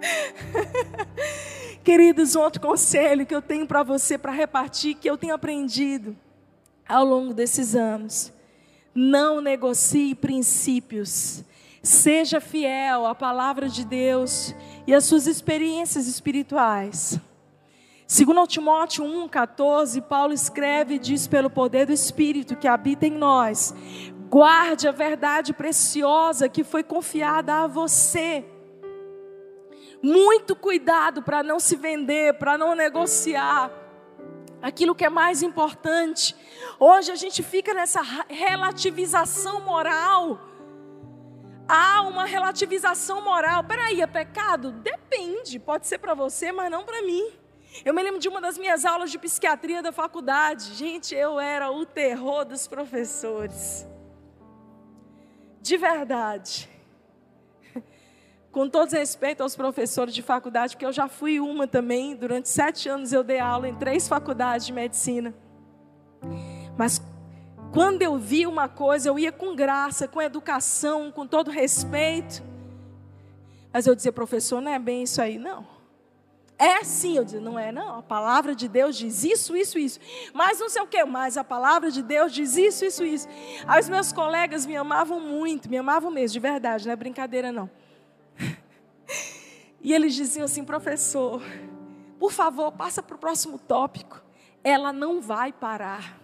Queridos, 1.82 2.36
outro 2.36 2.60
conselho 2.60 3.26
que 3.26 3.34
eu 3.34 3.42
tenho 3.42 3.66
para 3.66 3.82
você 3.82 4.16
para 4.16 4.30
repartir, 4.30 4.94
que 4.94 5.10
eu 5.10 5.18
tenho 5.18 5.34
aprendido 5.34 6.16
ao 6.88 7.04
longo 7.04 7.34
desses 7.34 7.74
anos. 7.74 8.32
Não 8.94 9.40
negocie 9.40 10.14
princípios. 10.14 11.42
Seja 11.82 12.40
fiel 12.40 13.04
à 13.06 13.14
palavra 13.14 13.68
de 13.68 13.84
Deus 13.84 14.54
e 14.86 14.94
às 14.94 15.04
suas 15.04 15.26
experiências 15.26 16.06
espirituais. 16.06 17.18
Segundo 18.06 18.46
Timóteo 18.46 19.04
1,14, 19.04 20.02
Paulo 20.02 20.34
escreve 20.34 20.96
e 20.96 20.98
diz 20.98 21.26
pelo 21.26 21.48
poder 21.48 21.86
do 21.86 21.94
Espírito 21.94 22.54
que 22.54 22.68
habita 22.68 23.06
em 23.06 23.12
nós, 23.12 23.74
Guarde 24.32 24.88
a 24.88 24.92
verdade 24.92 25.52
preciosa 25.52 26.48
que 26.48 26.64
foi 26.64 26.82
confiada 26.82 27.52
a 27.52 27.66
você. 27.66 28.42
Muito 30.02 30.56
cuidado 30.56 31.22
para 31.22 31.42
não 31.42 31.60
se 31.60 31.76
vender, 31.76 32.32
para 32.38 32.56
não 32.56 32.74
negociar 32.74 33.70
aquilo 34.62 34.94
que 34.94 35.04
é 35.04 35.10
mais 35.10 35.42
importante. 35.42 36.34
Hoje 36.80 37.12
a 37.12 37.14
gente 37.14 37.42
fica 37.42 37.74
nessa 37.74 38.00
relativização 38.26 39.60
moral. 39.60 40.40
Há 41.68 42.00
uma 42.00 42.24
relativização 42.24 43.20
moral. 43.20 43.64
Peraí, 43.64 44.00
é 44.00 44.06
pecado? 44.06 44.72
Depende. 44.72 45.58
Pode 45.58 45.86
ser 45.86 45.98
para 45.98 46.14
você, 46.14 46.50
mas 46.50 46.70
não 46.70 46.86
para 46.86 47.02
mim. 47.02 47.32
Eu 47.84 47.92
me 47.92 48.02
lembro 48.02 48.18
de 48.18 48.30
uma 48.30 48.40
das 48.40 48.56
minhas 48.56 48.86
aulas 48.86 49.10
de 49.10 49.18
psiquiatria 49.18 49.82
da 49.82 49.92
faculdade. 49.92 50.72
Gente, 50.72 51.14
eu 51.14 51.38
era 51.38 51.70
o 51.70 51.84
terror 51.84 52.46
dos 52.46 52.66
professores 52.66 53.91
de 55.62 55.76
verdade, 55.76 56.68
com 58.50 58.68
todo 58.68 58.90
respeito 58.90 59.42
aos 59.42 59.54
professores 59.54 60.12
de 60.12 60.20
faculdade, 60.20 60.74
porque 60.74 60.84
eu 60.84 60.92
já 60.92 61.06
fui 61.08 61.38
uma 61.38 61.68
também, 61.68 62.16
durante 62.16 62.48
sete 62.48 62.88
anos 62.88 63.12
eu 63.12 63.22
dei 63.22 63.38
aula 63.38 63.68
em 63.68 63.74
três 63.76 64.08
faculdades 64.08 64.66
de 64.66 64.72
medicina. 64.72 65.32
Mas 66.76 67.00
quando 67.72 68.02
eu 68.02 68.18
vi 68.18 68.44
uma 68.44 68.68
coisa, 68.68 69.08
eu 69.08 69.18
ia 69.18 69.30
com 69.30 69.54
graça, 69.54 70.08
com 70.08 70.20
educação, 70.20 71.12
com 71.12 71.26
todo 71.26 71.48
respeito. 71.48 72.42
Mas 73.72 73.86
eu 73.86 73.94
dizia, 73.94 74.12
professor, 74.12 74.60
não 74.60 74.72
é 74.72 74.78
bem 74.80 75.04
isso 75.04 75.22
aí, 75.22 75.38
não. 75.38 75.64
É 76.58 76.84
sim, 76.84 77.16
eu 77.16 77.24
disse, 77.24 77.40
não 77.40 77.58
é 77.58 77.72
não, 77.72 77.98
a 77.98 78.02
palavra 78.02 78.54
de 78.54 78.68
Deus 78.68 78.96
diz 78.96 79.24
isso, 79.24 79.56
isso, 79.56 79.78
isso. 79.78 79.98
Mas 80.32 80.60
não 80.60 80.68
sei 80.68 80.80
o 80.82 80.86
que, 80.86 81.04
mas 81.04 81.36
a 81.36 81.42
palavra 81.42 81.90
de 81.90 82.02
Deus 82.02 82.32
diz 82.32 82.56
isso, 82.56 82.84
isso, 82.84 83.04
isso. 83.04 83.28
Aí 83.66 83.80
os 83.80 83.88
meus 83.88 84.12
colegas 84.12 84.64
me 84.64 84.76
amavam 84.76 85.18
muito, 85.18 85.68
me 85.68 85.78
amavam 85.78 86.10
mesmo, 86.10 86.34
de 86.34 86.40
verdade, 86.40 86.86
não 86.86 86.92
é 86.92 86.96
brincadeira 86.96 87.50
não. 87.50 87.70
E 89.84 89.92
eles 89.92 90.14
diziam 90.14 90.44
assim, 90.44 90.62
professor, 90.62 91.42
por 92.16 92.30
favor, 92.30 92.70
passa 92.70 93.02
para 93.02 93.16
o 93.16 93.18
próximo 93.18 93.58
tópico. 93.58 94.22
Ela 94.62 94.92
não 94.92 95.20
vai 95.20 95.52
parar. 95.52 96.20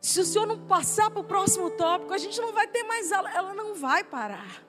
Se 0.00 0.18
o 0.20 0.24
senhor 0.24 0.44
não 0.44 0.58
passar 0.66 1.08
para 1.08 1.20
o 1.20 1.24
próximo 1.24 1.70
tópico, 1.70 2.12
a 2.12 2.18
gente 2.18 2.40
não 2.40 2.52
vai 2.52 2.66
ter 2.66 2.82
mais 2.82 3.12
aula. 3.12 3.30
Ela 3.32 3.54
não 3.54 3.76
vai 3.76 4.02
parar. 4.02 4.60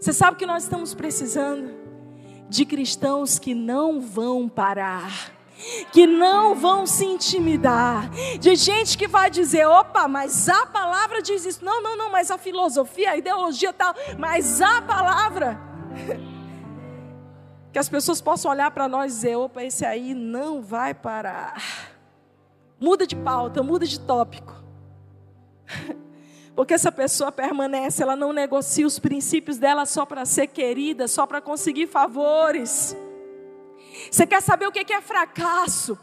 Você 0.00 0.14
sabe 0.14 0.36
o 0.36 0.38
que 0.38 0.46
nós 0.46 0.62
estamos 0.62 0.94
precisando? 0.94 1.81
De 2.52 2.66
cristãos 2.66 3.38
que 3.38 3.54
não 3.54 3.98
vão 3.98 4.46
parar 4.46 5.32
que 5.92 6.08
não 6.08 6.56
vão 6.56 6.84
se 6.84 7.04
intimidar, 7.04 8.10
de 8.40 8.56
gente 8.56 8.98
que 8.98 9.06
vai 9.06 9.30
dizer: 9.30 9.64
opa, 9.64 10.08
mas 10.08 10.48
a 10.48 10.66
palavra 10.66 11.22
diz 11.22 11.46
isso. 11.46 11.64
Não, 11.64 11.80
não, 11.80 11.96
não, 11.96 12.10
mas 12.10 12.32
a 12.32 12.38
filosofia, 12.38 13.12
a 13.12 13.16
ideologia 13.16 13.72
tal, 13.72 13.94
mas 14.18 14.60
a 14.60 14.82
palavra. 14.82 15.58
Que 17.72 17.78
as 17.78 17.88
pessoas 17.88 18.20
possam 18.20 18.50
olhar 18.50 18.70
para 18.70 18.86
nós 18.86 19.12
e 19.12 19.14
dizer: 19.14 19.36
opa, 19.36 19.62
esse 19.62 19.86
aí 19.86 20.12
não 20.12 20.60
vai 20.60 20.92
parar. 20.92 21.62
Muda 22.78 23.06
de 23.06 23.16
pauta, 23.16 23.62
muda 23.62 23.86
de 23.86 23.98
tópico. 23.98 24.52
Porque 26.54 26.74
essa 26.74 26.92
pessoa 26.92 27.32
permanece, 27.32 28.02
ela 28.02 28.14
não 28.14 28.32
negocia 28.32 28.86
os 28.86 28.98
princípios 28.98 29.56
dela 29.56 29.86
só 29.86 30.04
para 30.04 30.26
ser 30.26 30.48
querida, 30.48 31.08
só 31.08 31.26
para 31.26 31.40
conseguir 31.40 31.86
favores. 31.86 32.94
Você 34.10 34.26
quer 34.26 34.42
saber 34.42 34.66
o 34.66 34.72
que 34.72 34.92
é 34.92 35.00
fracasso? 35.00 35.98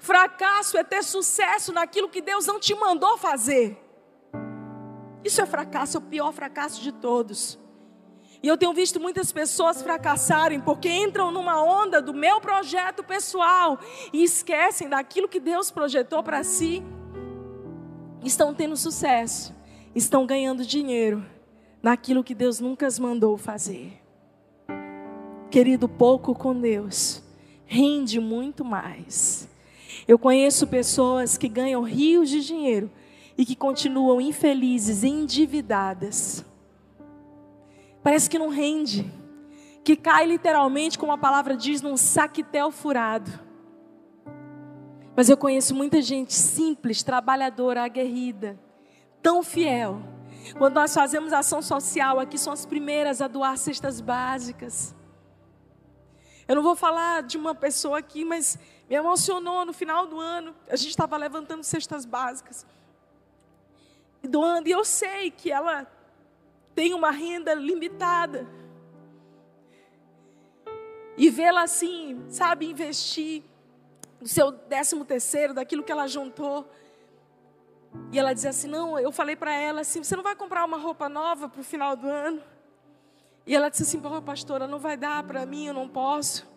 Fracasso 0.00 0.76
é 0.76 0.82
ter 0.82 1.04
sucesso 1.04 1.72
naquilo 1.72 2.08
que 2.08 2.20
Deus 2.20 2.46
não 2.46 2.58
te 2.58 2.74
mandou 2.74 3.16
fazer. 3.18 3.78
Isso 5.22 5.40
é 5.40 5.46
fracasso, 5.46 5.96
é 5.96 6.00
o 6.00 6.02
pior 6.02 6.32
fracasso 6.32 6.82
de 6.82 6.90
todos. 6.90 7.58
E 8.42 8.48
eu 8.48 8.58
tenho 8.58 8.74
visto 8.74 9.00
muitas 9.00 9.32
pessoas 9.32 9.80
fracassarem 9.80 10.60
porque 10.60 10.90
entram 10.90 11.30
numa 11.30 11.62
onda 11.62 12.02
do 12.02 12.12
meu 12.12 12.40
projeto 12.40 13.02
pessoal 13.02 13.78
e 14.12 14.22
esquecem 14.22 14.88
daquilo 14.88 15.28
que 15.28 15.40
Deus 15.40 15.70
projetou 15.70 16.22
para 16.22 16.42
si. 16.42 16.82
Estão 18.22 18.52
tendo 18.52 18.76
sucesso 18.76 19.54
estão 19.94 20.26
ganhando 20.26 20.64
dinheiro 20.64 21.24
naquilo 21.82 22.24
que 22.24 22.34
Deus 22.34 22.60
nunca 22.60 22.86
as 22.86 22.98
mandou 22.98 23.36
fazer. 23.36 24.00
Querido, 25.50 25.88
pouco 25.88 26.34
com 26.34 26.58
Deus 26.58 27.24
rende 27.66 28.20
muito 28.20 28.64
mais. 28.64 29.48
Eu 30.06 30.18
conheço 30.18 30.66
pessoas 30.66 31.36
que 31.36 31.48
ganham 31.48 31.82
rios 31.82 32.28
de 32.28 32.44
dinheiro 32.44 32.90
e 33.36 33.44
que 33.44 33.56
continuam 33.56 34.20
infelizes 34.20 35.02
endividadas. 35.02 36.44
Parece 38.02 38.28
que 38.28 38.38
não 38.38 38.48
rende, 38.48 39.10
que 39.82 39.96
cai 39.96 40.26
literalmente, 40.26 40.98
como 40.98 41.12
a 41.12 41.18
palavra 41.18 41.56
diz, 41.56 41.80
num 41.80 41.96
saquetel 41.96 42.70
furado. 42.70 43.30
Mas 45.16 45.28
eu 45.28 45.36
conheço 45.36 45.74
muita 45.74 46.02
gente 46.02 46.34
simples, 46.34 47.02
trabalhadora, 47.02 47.84
aguerrida, 47.84 48.58
tão 49.24 49.42
fiel. 49.42 50.02
Quando 50.58 50.74
nós 50.74 50.92
fazemos 50.92 51.32
ação 51.32 51.62
social, 51.62 52.20
aqui 52.20 52.36
são 52.36 52.52
as 52.52 52.66
primeiras 52.66 53.22
a 53.22 53.26
doar 53.26 53.56
cestas 53.56 53.98
básicas. 53.98 54.94
Eu 56.46 56.54
não 56.54 56.62
vou 56.62 56.76
falar 56.76 57.22
de 57.22 57.38
uma 57.38 57.54
pessoa 57.54 57.98
aqui, 57.98 58.22
mas 58.22 58.58
me 58.86 58.94
emocionou 58.94 59.64
no 59.64 59.72
final 59.72 60.06
do 60.06 60.20
ano. 60.20 60.54
A 60.68 60.76
gente 60.76 60.90
estava 60.90 61.16
levantando 61.16 61.64
cestas 61.64 62.04
básicas. 62.04 62.66
E 64.22 64.28
doando, 64.28 64.68
e 64.68 64.72
eu 64.72 64.84
sei 64.84 65.30
que 65.30 65.50
ela 65.50 65.90
tem 66.74 66.92
uma 66.92 67.10
renda 67.10 67.54
limitada. 67.54 68.46
E 71.16 71.30
vê-la 71.30 71.62
assim, 71.62 72.22
sabe, 72.28 72.66
investir 72.66 73.42
no 74.20 74.28
seu 74.28 74.52
décimo 74.52 75.02
terceiro, 75.02 75.54
daquilo 75.54 75.82
que 75.82 75.92
ela 75.92 76.06
juntou. 76.06 76.68
E 78.12 78.18
ela 78.18 78.32
dizia 78.32 78.50
assim: 78.50 78.68
Não, 78.68 78.98
eu 78.98 79.12
falei 79.12 79.36
para 79.36 79.54
ela 79.54 79.82
assim: 79.82 80.02
Você 80.02 80.16
não 80.16 80.22
vai 80.22 80.34
comprar 80.34 80.64
uma 80.64 80.76
roupa 80.76 81.08
nova 81.08 81.48
para 81.48 81.60
o 81.60 81.64
final 81.64 81.96
do 81.96 82.06
ano? 82.06 82.42
E 83.46 83.54
ela 83.54 83.68
disse 83.68 83.82
assim: 83.82 84.00
pastora, 84.24 84.66
não 84.66 84.78
vai 84.78 84.96
dar 84.96 85.22
para 85.22 85.44
mim, 85.44 85.66
eu 85.66 85.74
não 85.74 85.88
posso. 85.88 86.48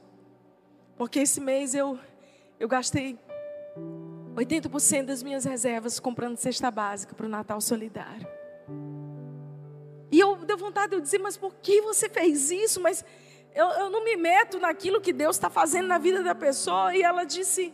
Porque 0.98 1.20
esse 1.20 1.42
mês 1.42 1.76
eu, 1.76 2.00
eu 2.60 2.68
gastei 2.68 3.20
80% 4.36 5.06
das 5.06 5.22
minhas 5.22 5.44
reservas 5.44 6.00
comprando 6.00 6.38
cesta 6.38 6.72
básica 6.72 7.14
para 7.14 7.26
o 7.26 7.30
Natal 7.30 7.60
Solidário. 7.60 8.28
E 10.10 10.20
eu 10.20 10.38
deu 10.38 10.58
vontade 10.58 10.96
de 10.96 11.02
dizer, 11.02 11.20
mas 11.20 11.36
por 11.36 11.54
que 11.56 11.82
você 11.82 12.08
fez 12.08 12.50
isso? 12.50 12.80
Mas 12.80 13.04
eu, 13.54 13.68
eu 13.72 13.90
não 13.90 14.04
me 14.04 14.16
meto 14.16 14.58
naquilo 14.58 15.02
que 15.02 15.12
Deus 15.12 15.36
está 15.36 15.50
fazendo 15.50 15.88
na 15.88 15.98
vida 15.98 16.24
da 16.24 16.34
pessoa. 16.34 16.96
E 16.96 17.02
ela 17.02 17.26
disse, 17.26 17.74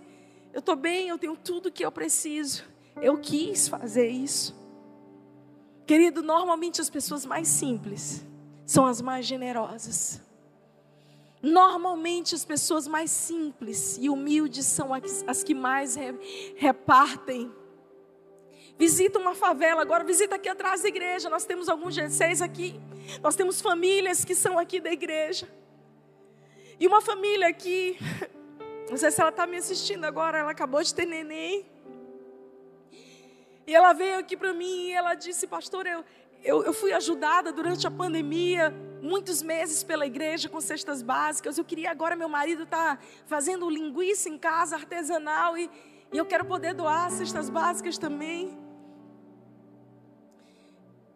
eu 0.51 0.59
estou 0.59 0.75
bem, 0.75 1.09
eu 1.09 1.19
tenho 1.19 1.37
tudo 1.37 1.71
que 1.71 1.85
eu 1.85 1.91
preciso. 1.91 2.63
Eu 3.01 3.17
quis 3.17 3.67
fazer 3.67 4.07
isso. 4.07 4.55
Querido, 5.85 6.21
normalmente 6.21 6.79
as 6.79 6.89
pessoas 6.89 7.25
mais 7.25 7.47
simples 7.47 8.25
são 8.65 8.85
as 8.85 9.01
mais 9.01 9.25
generosas. 9.25 10.21
Normalmente 11.41 12.33
as 12.33 12.45
pessoas 12.45 12.87
mais 12.87 13.11
simples 13.11 13.97
e 13.99 14.09
humildes 14.09 14.65
são 14.65 14.91
as 15.27 15.43
que 15.43 15.53
mais 15.53 15.97
repartem. 16.55 17.51
Visita 18.77 19.19
uma 19.19 19.35
favela, 19.35 19.81
agora 19.81 20.03
visita 20.03 20.35
aqui 20.35 20.47
atrás 20.47 20.81
da 20.81 20.87
igreja. 20.87 21.29
Nós 21.29 21.45
temos 21.45 21.67
alguns 21.67 21.95
G6 21.95 22.41
aqui. 22.41 22.79
Nós 23.21 23.35
temos 23.35 23.61
famílias 23.61 24.23
que 24.23 24.33
são 24.33 24.57
aqui 24.57 24.79
da 24.79 24.91
igreja. 24.91 25.47
E 26.79 26.87
uma 26.87 27.01
família 27.01 27.47
aqui, 27.47 27.97
não 28.89 28.97
sei 28.97 29.11
se 29.11 29.19
ela 29.19 29.29
está 29.29 29.45
me 29.45 29.57
assistindo 29.57 30.05
agora, 30.05 30.39
ela 30.39 30.51
acabou 30.51 30.81
de 30.81 30.93
ter 30.93 31.05
neném. 31.05 31.65
E 33.65 33.75
ela 33.75 33.93
veio 33.93 34.19
aqui 34.19 34.35
para 34.35 34.53
mim 34.53 34.87
e 34.87 34.91
ela 34.91 35.15
disse, 35.15 35.47
pastor, 35.47 35.85
eu, 35.85 36.03
eu, 36.43 36.63
eu 36.63 36.73
fui 36.73 36.91
ajudada 36.91 37.51
durante 37.51 37.87
a 37.87 37.91
pandemia 37.91 38.73
muitos 39.01 39.41
meses 39.41 39.83
pela 39.83 40.05
igreja 40.05 40.49
com 40.49 40.59
cestas 40.59 41.01
básicas. 41.01 41.57
Eu 41.57 41.63
queria 41.63 41.89
agora, 41.89 42.15
meu 42.15 42.27
marido 42.27 42.63
está 42.63 42.97
fazendo 43.25 43.69
linguiça 43.69 44.27
em 44.29 44.37
casa, 44.37 44.75
artesanal, 44.75 45.57
e, 45.57 45.69
e 46.11 46.17
eu 46.17 46.25
quero 46.25 46.45
poder 46.45 46.73
doar 46.73 47.09
cestas 47.11 47.49
básicas 47.49 47.97
também. 47.97 48.57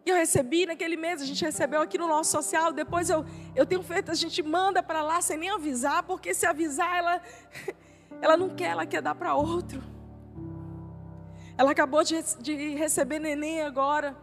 E 0.06 0.10
eu 0.10 0.16
recebi 0.16 0.66
naquele 0.66 0.96
mês, 0.96 1.22
a 1.22 1.26
gente 1.26 1.44
recebeu 1.44 1.82
aqui 1.82 1.98
no 1.98 2.08
nosso 2.08 2.32
social. 2.32 2.72
Depois 2.72 3.10
eu, 3.10 3.26
eu 3.54 3.66
tenho 3.66 3.84
feito, 3.84 4.10
a 4.10 4.16
gente 4.16 4.42
manda 4.42 4.82
para 4.82 5.02
lá 5.02 5.22
sem 5.22 5.38
nem 5.38 5.50
avisar, 5.50 6.04
porque 6.04 6.34
se 6.34 6.46
avisar, 6.46 6.96
ela, 6.96 7.22
ela 8.22 8.38
não 8.38 8.50
quer, 8.50 8.70
ela 8.70 8.86
quer 8.86 9.02
dar 9.02 9.16
para 9.16 9.36
outro. 9.36 9.97
Ela 11.58 11.72
acabou 11.72 12.04
de, 12.04 12.22
de 12.40 12.76
receber 12.76 13.20
neném 13.20 13.62
agora. 13.62 14.16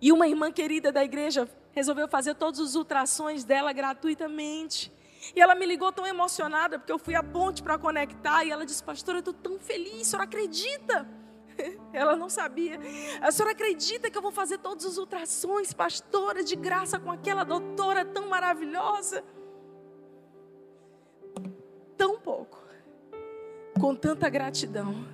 E 0.00 0.10
uma 0.10 0.26
irmã 0.26 0.50
querida 0.50 0.90
da 0.90 1.04
igreja 1.04 1.48
resolveu 1.70 2.08
fazer 2.08 2.34
todos 2.34 2.58
os 2.58 2.74
ultrassons 2.74 3.44
dela 3.44 3.72
gratuitamente. 3.72 4.92
E 5.36 5.40
ela 5.40 5.54
me 5.54 5.64
ligou 5.64 5.92
tão 5.92 6.04
emocionada, 6.04 6.78
porque 6.78 6.90
eu 6.90 6.98
fui 6.98 7.14
à 7.14 7.22
ponte 7.22 7.62
para 7.62 7.78
conectar, 7.78 8.44
e 8.44 8.50
ela 8.50 8.66
disse, 8.66 8.82
pastora, 8.82 9.18
eu 9.18 9.20
estou 9.20 9.34
tão 9.34 9.58
feliz, 9.60 10.00
a 10.00 10.04
senhora 10.04 10.24
acredita? 10.24 11.08
Ela 11.92 12.16
não 12.16 12.28
sabia. 12.28 12.80
A 13.20 13.30
senhora 13.30 13.52
acredita 13.52 14.10
que 14.10 14.18
eu 14.18 14.22
vou 14.22 14.32
fazer 14.32 14.58
todos 14.58 14.84
os 14.84 14.98
ultrassons, 14.98 15.72
pastora, 15.72 16.42
de 16.42 16.56
graça 16.56 16.98
com 16.98 17.12
aquela 17.12 17.44
doutora 17.44 18.04
tão 18.04 18.26
maravilhosa? 18.26 19.22
Tão 21.96 22.18
pouco, 22.18 22.58
com 23.78 23.94
tanta 23.94 24.28
gratidão, 24.28 25.06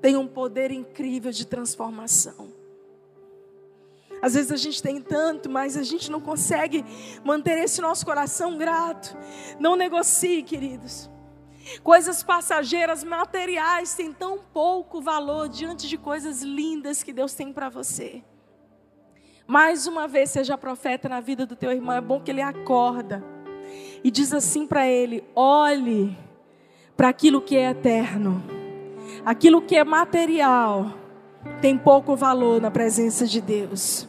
tem 0.00 0.16
um 0.16 0.26
poder 0.26 0.70
incrível 0.70 1.30
de 1.30 1.46
transformação. 1.46 2.48
Às 4.22 4.34
vezes 4.34 4.52
a 4.52 4.56
gente 4.56 4.82
tem 4.82 5.00
tanto, 5.00 5.48
mas 5.48 5.76
a 5.76 5.82
gente 5.82 6.10
não 6.10 6.20
consegue 6.20 6.84
manter 7.24 7.58
esse 7.58 7.80
nosso 7.80 8.04
coração 8.04 8.58
grato. 8.58 9.16
Não 9.58 9.76
negocie, 9.76 10.42
queridos. 10.42 11.08
Coisas 11.82 12.22
passageiras, 12.22 13.02
materiais, 13.02 13.94
têm 13.94 14.12
tão 14.12 14.38
pouco 14.38 15.00
valor 15.00 15.48
diante 15.48 15.88
de 15.88 15.96
coisas 15.96 16.42
lindas 16.42 17.02
que 17.02 17.12
Deus 17.12 17.34
tem 17.34 17.52
para 17.52 17.68
você. 17.68 18.22
Mais 19.46 19.86
uma 19.86 20.06
vez, 20.06 20.30
seja 20.30 20.56
profeta 20.58 21.08
na 21.08 21.20
vida 21.20 21.46
do 21.46 21.56
teu 21.56 21.72
irmão. 21.72 21.96
É 21.96 22.00
bom 22.00 22.20
que 22.20 22.30
ele 22.30 22.42
acorda 22.42 23.24
e 24.04 24.10
diz 24.10 24.32
assim 24.32 24.66
para 24.66 24.86
ele: 24.86 25.24
olhe 25.34 26.16
para 26.96 27.08
aquilo 27.08 27.40
que 27.40 27.56
é 27.56 27.70
eterno, 27.70 28.42
aquilo 29.24 29.62
que 29.62 29.76
é 29.76 29.84
material 29.84 30.94
tem 31.60 31.76
pouco 31.76 32.16
valor 32.16 32.60
na 32.60 32.70
presença 32.70 33.26
de 33.26 33.40
Deus. 33.40 34.06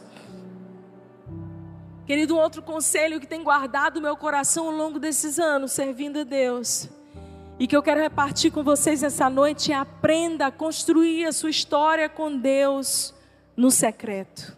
Querido, 2.06 2.34
um 2.34 2.38
outro 2.38 2.62
conselho 2.62 3.20
que 3.20 3.26
tem 3.26 3.42
guardado 3.42 4.00
meu 4.00 4.16
coração 4.16 4.66
ao 4.66 4.72
longo 4.72 4.98
desses 4.98 5.38
anos, 5.38 5.72
servindo 5.72 6.20
a 6.20 6.24
Deus, 6.24 6.88
e 7.58 7.66
que 7.66 7.76
eu 7.76 7.82
quero 7.82 8.00
repartir 8.00 8.50
com 8.50 8.62
vocês 8.62 9.02
essa 9.02 9.30
noite 9.30 9.72
é 9.72 9.76
aprenda 9.76 10.46
a 10.46 10.50
construir 10.50 11.24
a 11.26 11.32
sua 11.32 11.50
história 11.50 12.08
com 12.08 12.36
Deus 12.36 13.14
no 13.56 13.70
secreto. 13.70 14.56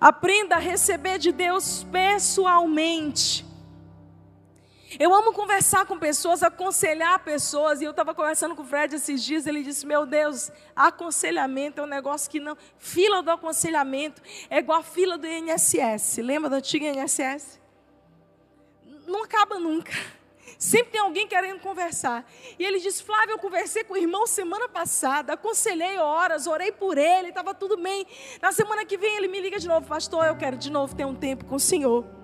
Aprenda 0.00 0.56
a 0.56 0.60
receber 0.60 1.18
de 1.18 1.32
Deus 1.32 1.84
pessoalmente. 1.90 3.47
Eu 4.96 5.12
amo 5.12 5.32
conversar 5.32 5.84
com 5.84 5.98
pessoas, 5.98 6.42
aconselhar 6.42 7.18
pessoas. 7.22 7.80
E 7.80 7.84
eu 7.84 7.90
estava 7.90 8.14
conversando 8.14 8.54
com 8.54 8.62
o 8.62 8.64
Fred 8.64 8.94
esses 8.94 9.22
dias. 9.22 9.46
Ele 9.46 9.62
disse: 9.62 9.84
Meu 9.84 10.06
Deus, 10.06 10.50
aconselhamento 10.74 11.80
é 11.80 11.84
um 11.84 11.88
negócio 11.88 12.30
que 12.30 12.40
não. 12.40 12.56
Fila 12.78 13.22
do 13.22 13.30
aconselhamento 13.30 14.22
é 14.48 14.58
igual 14.58 14.80
a 14.80 14.82
fila 14.82 15.18
do 15.18 15.26
INSS. 15.26 16.18
Lembra 16.18 16.48
da 16.48 16.56
antiga 16.56 16.86
INSS? 16.86 17.60
Não 19.06 19.24
acaba 19.24 19.58
nunca. 19.58 19.92
Sempre 20.58 20.92
tem 20.92 21.00
alguém 21.00 21.28
querendo 21.28 21.60
conversar. 21.60 22.24
E 22.58 22.64
ele 22.64 22.80
disse: 22.80 23.02
Flávio, 23.02 23.34
eu 23.34 23.38
conversei 23.38 23.84
com 23.84 23.92
o 23.92 23.96
irmão 23.96 24.26
semana 24.26 24.68
passada, 24.68 25.34
aconselhei 25.34 25.98
horas, 25.98 26.46
orei 26.46 26.72
por 26.72 26.96
ele, 26.96 27.28
estava 27.28 27.54
tudo 27.54 27.76
bem. 27.76 28.06
Na 28.40 28.52
semana 28.52 28.86
que 28.86 28.96
vem 28.96 29.16
ele 29.16 29.28
me 29.28 29.38
liga 29.38 29.58
de 29.58 29.68
novo: 29.68 29.86
Pastor, 29.86 30.26
eu 30.26 30.36
quero 30.36 30.56
de 30.56 30.70
novo 30.70 30.96
ter 30.96 31.04
um 31.04 31.14
tempo 31.14 31.44
com 31.44 31.56
o 31.56 31.60
Senhor. 31.60 32.17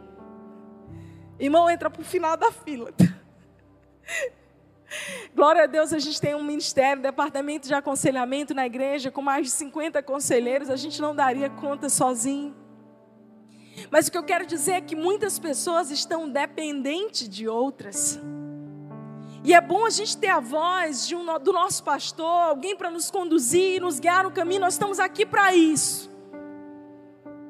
Irmão, 1.39 1.69
entra 1.69 1.91
para 1.91 2.01
o 2.01 2.05
final 2.05 2.37
da 2.37 2.53
fila. 2.53 2.93
Glória 5.35 5.65
a 5.65 5.67
Deus, 5.67 5.93
a 5.93 5.99
gente 5.99 6.21
tem 6.21 6.35
um 6.35 6.45
ministério, 6.45 7.03
departamento 7.03 7.67
de 7.67 7.75
aconselhamento 7.75 8.55
na 8.55 8.65
igreja, 8.67 9.11
com 9.11 9.21
mais 9.21 9.47
de 9.47 9.53
50 9.53 10.03
conselheiros, 10.03 10.71
a 10.71 10.77
gente 10.77 11.01
não 11.01 11.15
daria 11.15 11.51
conta 11.51 11.89
sozinho. 11.89 12.55
Mas 13.91 14.07
o 14.07 14.13
que 14.13 14.19
eu 14.19 14.23
quero 14.23 14.47
dizer 14.47 14.73
é 14.73 14.81
que 14.81 14.95
muitas 14.95 15.39
pessoas 15.39 15.91
estão 15.91 16.29
dependentes 16.29 17.29
de 17.29 17.49
outras. 17.49 18.21
E 19.43 19.53
é 19.53 19.61
bom 19.61 19.85
a 19.85 19.91
gente 19.91 20.17
ter 20.17 20.29
a 20.29 20.41
voz 20.41 21.11
um, 21.13 21.39
do 21.39 21.53
nosso 21.53 21.83
pastor, 21.83 22.51
alguém 22.51 22.77
para 22.77 22.91
nos 22.91 23.11
conduzir, 23.11 23.81
nos 23.81 23.99
guiar 23.99 24.25
no 24.25 24.31
caminho, 24.31 24.61
nós 24.61 24.75
estamos 24.75 25.01
aqui 25.01 25.27
para 25.27 25.55
isso. 25.55 26.14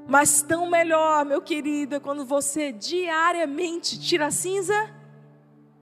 Mas 0.07 0.43
tão 0.43 0.69
melhor, 0.69 1.25
meu 1.25 1.41
querido, 1.41 1.95
é 1.95 2.01
quando 2.01 2.25
você 2.25 2.71
diariamente 2.71 3.99
tira 3.99 4.27
a 4.27 4.31
cinza 4.31 4.94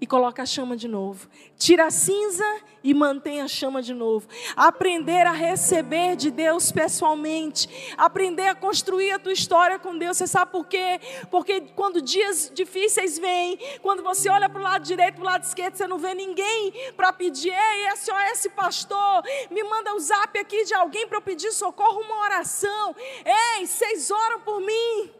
e 0.02 0.06
coloca 0.06 0.42
a 0.42 0.46
chama 0.46 0.76
de 0.76 0.88
novo. 0.88 1.28
Tira 1.56 1.86
a 1.86 1.90
cinza 1.90 2.44
e 2.82 2.92
mantém 2.92 3.40
a 3.40 3.46
chama 3.46 3.80
de 3.80 3.94
novo. 3.94 4.26
Aprender 4.56 5.28
a 5.28 5.30
receber 5.30 6.16
de 6.16 6.28
Deus 6.28 6.72
pessoalmente. 6.72 7.94
Aprender 7.96 8.48
a 8.48 8.54
construir 8.56 9.12
a 9.12 9.18
tua 9.20 9.32
história 9.32 9.78
com 9.78 9.96
Deus. 9.96 10.16
Você 10.16 10.26
sabe 10.26 10.50
por 10.50 10.66
quê? 10.66 11.00
Porque 11.30 11.60
quando 11.76 12.02
dias 12.02 12.50
difíceis 12.52 13.16
vêm, 13.16 13.56
quando 13.80 14.02
você 14.02 14.28
olha 14.28 14.48
para 14.48 14.60
o 14.60 14.64
lado 14.64 14.84
direito, 14.84 15.14
para 15.14 15.22
o 15.22 15.24
lado 15.24 15.44
esquerdo, 15.44 15.76
você 15.76 15.86
não 15.86 15.98
vê 15.98 16.14
ninguém 16.14 16.72
para 16.96 17.12
pedir. 17.12 17.52
Ei, 17.52 17.96
SOS 17.96 18.48
pastor, 18.56 19.22
me 19.52 19.62
manda 19.62 19.92
o 19.92 19.98
um 19.98 20.00
zap 20.00 20.36
aqui 20.36 20.64
de 20.64 20.74
alguém 20.74 21.06
para 21.06 21.18
eu 21.18 21.22
pedir 21.22 21.52
socorro, 21.52 22.00
uma 22.00 22.24
oração. 22.24 22.96
Ei, 23.24 23.64
vocês 23.64 24.10
oram 24.10 24.40
por 24.40 24.60
mim. 24.60 25.12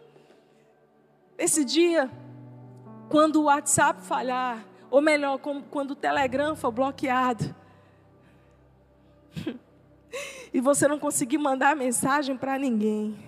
Esse 1.38 1.64
dia, 1.64 2.10
quando 3.08 3.36
o 3.36 3.44
WhatsApp 3.44 4.02
falhar, 4.02 4.71
ou 4.92 5.00
melhor, 5.00 5.38
quando 5.70 5.92
o 5.92 5.96
Telegram 5.96 6.54
for 6.54 6.70
bloqueado. 6.70 7.56
e 10.52 10.60
você 10.60 10.86
não 10.86 10.98
conseguir 10.98 11.38
mandar 11.38 11.74
mensagem 11.74 12.36
para 12.36 12.58
ninguém. 12.58 13.18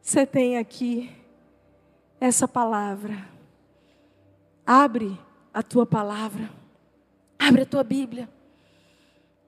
Você 0.00 0.24
tem 0.24 0.56
aqui 0.56 1.14
essa 2.18 2.48
palavra. 2.48 3.28
Abre 4.64 5.20
a 5.52 5.62
tua 5.62 5.84
palavra. 5.84 6.48
Abre 7.38 7.60
a 7.60 7.66
tua 7.66 7.84
Bíblia. 7.84 8.26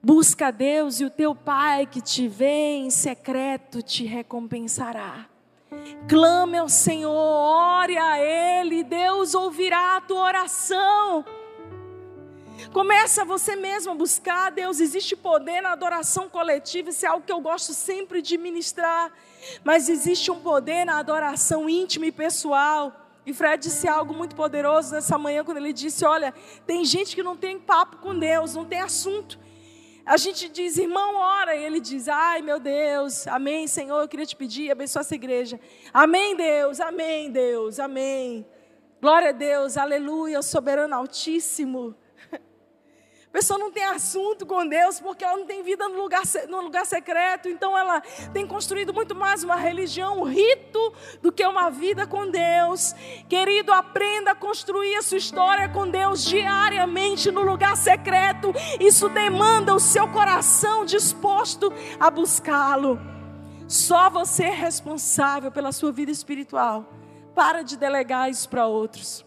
Busca 0.03 0.49
a 0.49 0.51
Deus 0.51 0.99
e 0.99 1.05
o 1.05 1.09
teu 1.09 1.33
Pai 1.33 1.87
que 1.87 1.99
te 1.99 2.27
vê 2.27 2.75
em 2.75 2.91
secreto 2.91 3.81
te 3.81 4.05
recompensará. 4.05 5.27
Clame 6.07 6.57
ao 6.57 6.69
Senhor, 6.69 7.11
ore 7.11 7.97
a 7.97 8.19
Ele, 8.19 8.83
Deus 8.83 9.33
ouvirá 9.35 9.97
a 9.97 10.01
tua 10.01 10.21
oração. 10.21 11.25
Começa 12.73 13.23
você 13.23 13.55
mesmo 13.55 13.91
a 13.91 13.95
buscar, 13.95 14.51
Deus, 14.51 14.79
existe 14.79 15.15
poder 15.15 15.61
na 15.61 15.71
adoração 15.71 16.29
coletiva, 16.29 16.89
isso 16.89 17.05
é 17.05 17.09
algo 17.09 17.25
que 17.25 17.31
eu 17.31 17.39
gosto 17.39 17.73
sempre 17.73 18.21
de 18.21 18.37
ministrar, 18.37 19.11
mas 19.63 19.89
existe 19.89 20.29
um 20.29 20.39
poder 20.39 20.85
na 20.85 20.97
adoração 20.97 21.69
íntima 21.69 22.05
e 22.05 22.11
pessoal. 22.11 22.93
E 23.25 23.33
Fred 23.33 23.61
disse 23.61 23.87
algo 23.87 24.13
muito 24.13 24.35
poderoso 24.35 24.93
nessa 24.93 25.17
manhã, 25.17 25.43
quando 25.43 25.57
ele 25.57 25.73
disse: 25.73 26.03
Olha, 26.03 26.33
tem 26.65 26.83
gente 26.83 27.15
que 27.15 27.23
não 27.23 27.35
tem 27.35 27.59
papo 27.59 27.97
com 27.97 28.17
Deus, 28.17 28.55
não 28.55 28.65
tem 28.65 28.81
assunto. 28.81 29.37
A 30.09 30.17
gente 30.17 30.49
diz, 30.49 30.75
irmão, 30.79 31.17
ora, 31.17 31.55
e 31.55 31.63
ele 31.63 31.79
diz, 31.79 32.07
ai 32.07 32.41
meu 32.41 32.59
Deus, 32.59 33.27
amém, 33.27 33.67
Senhor, 33.67 34.01
eu 34.01 34.07
queria 34.07 34.25
te 34.25 34.35
pedir, 34.35 34.71
abençoa 34.71 35.01
essa 35.01 35.13
igreja. 35.13 35.59
Amém, 35.93 36.35
Deus, 36.35 36.79
amém, 36.79 37.29
Deus, 37.29 37.79
amém. 37.79 38.43
Glória 38.99 39.29
a 39.29 39.31
Deus, 39.31 39.77
aleluia, 39.77 40.41
soberano 40.41 40.95
altíssimo. 40.95 41.95
A 43.29 43.31
pessoa 43.31 43.59
não 43.59 43.71
tem 43.71 43.83
assunto 43.83 44.43
com 44.43 44.67
Deus 44.67 44.99
porque 44.99 45.23
ela 45.23 45.37
não 45.37 45.45
tem 45.45 45.61
vida 45.61 45.87
no 45.87 46.01
lugar, 46.01 46.23
no 46.47 46.61
lugar 46.61 46.83
secreto. 46.83 47.47
Então 47.47 47.77
ela 47.77 48.01
tem 48.33 48.45
construído 48.47 48.91
muito 48.91 49.13
mais 49.13 49.43
uma 49.43 49.55
religião, 49.55 50.21
um 50.21 50.23
rito, 50.23 50.93
do 51.21 51.31
que 51.31 51.45
uma 51.45 51.69
vida 51.69 52.07
com 52.07 52.27
Deus. 52.27 52.95
Querido, 53.29 53.71
aprenda 53.71 54.31
a 54.31 54.35
construir 54.35 54.95
a 54.95 55.03
sua 55.03 55.19
história 55.19 55.69
com 55.69 55.87
Deus 55.87 56.25
diariamente 56.25 57.29
no 57.29 57.43
lugar 57.43 57.77
secreto. 57.77 58.51
Isso 58.79 59.07
demanda 59.09 59.75
o 59.75 59.79
seu 59.79 60.07
coração 60.07 60.83
disposto 60.83 61.71
a 61.99 62.09
buscá-lo. 62.09 62.99
Só 63.67 64.09
você 64.09 64.45
é 64.45 64.53
responsável 64.53 65.51
pela 65.51 65.71
sua 65.71 65.91
vida 65.91 66.11
espiritual. 66.11 66.91
Para 67.35 67.61
de 67.61 67.77
delegar 67.77 68.27
isso 68.27 68.49
para 68.49 68.65
outros. 68.65 69.23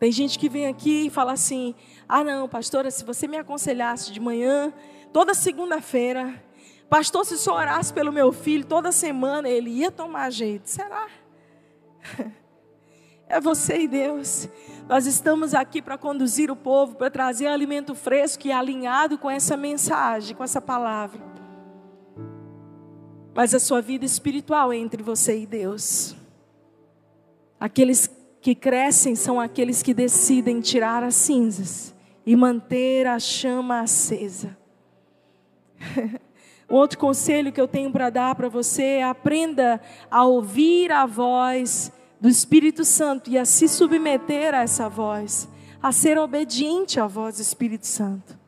Tem 0.00 0.10
gente 0.10 0.38
que 0.38 0.48
vem 0.48 0.66
aqui 0.66 1.08
e 1.08 1.10
fala 1.10 1.32
assim: 1.32 1.74
ah, 2.12 2.24
não, 2.24 2.48
pastora, 2.48 2.90
se 2.90 3.04
você 3.04 3.28
me 3.28 3.36
aconselhasse 3.36 4.10
de 4.10 4.18
manhã, 4.18 4.72
toda 5.12 5.32
segunda-feira, 5.32 6.42
pastor, 6.88 7.24
se 7.24 7.38
só 7.38 7.54
orasse 7.54 7.92
pelo 7.94 8.10
meu 8.10 8.32
filho 8.32 8.66
toda 8.66 8.90
semana, 8.90 9.48
ele 9.48 9.70
ia 9.70 9.92
tomar 9.92 10.28
jeito. 10.30 10.68
Será? 10.68 11.06
É 13.32 13.40
você 13.40 13.82
e 13.82 13.86
Deus. 13.86 14.48
Nós 14.88 15.06
estamos 15.06 15.54
aqui 15.54 15.80
para 15.80 15.96
conduzir 15.96 16.50
o 16.50 16.56
povo, 16.56 16.96
para 16.96 17.08
trazer 17.08 17.46
alimento 17.46 17.94
fresco 17.94 18.48
e 18.48 18.50
alinhado 18.50 19.16
com 19.16 19.30
essa 19.30 19.56
mensagem, 19.56 20.34
com 20.34 20.42
essa 20.42 20.60
palavra. 20.60 21.22
Mas 23.32 23.54
a 23.54 23.60
sua 23.60 23.80
vida 23.80 24.04
espiritual 24.04 24.72
é 24.72 24.76
entre 24.78 25.00
você 25.00 25.42
e 25.42 25.46
Deus. 25.46 26.16
Aqueles 27.60 28.10
que 28.40 28.52
crescem 28.52 29.14
são 29.14 29.38
aqueles 29.38 29.80
que 29.80 29.94
decidem 29.94 30.60
tirar 30.60 31.04
as 31.04 31.14
cinzas 31.14 31.94
e 32.24 32.36
manter 32.36 33.06
a 33.06 33.18
chama 33.18 33.80
acesa. 33.80 34.56
Outro 36.68 36.98
conselho 36.98 37.52
que 37.52 37.60
eu 37.60 37.66
tenho 37.66 37.90
para 37.90 38.10
dar 38.10 38.34
para 38.34 38.48
você 38.48 38.82
é 38.82 39.02
aprenda 39.02 39.80
a 40.10 40.24
ouvir 40.24 40.92
a 40.92 41.04
voz 41.04 41.90
do 42.20 42.28
Espírito 42.28 42.84
Santo 42.84 43.30
e 43.30 43.36
a 43.36 43.44
se 43.44 43.66
submeter 43.66 44.54
a 44.54 44.62
essa 44.62 44.88
voz, 44.88 45.48
a 45.82 45.90
ser 45.90 46.18
obediente 46.18 47.00
à 47.00 47.06
voz 47.06 47.36
do 47.36 47.42
Espírito 47.42 47.86
Santo. 47.86 48.38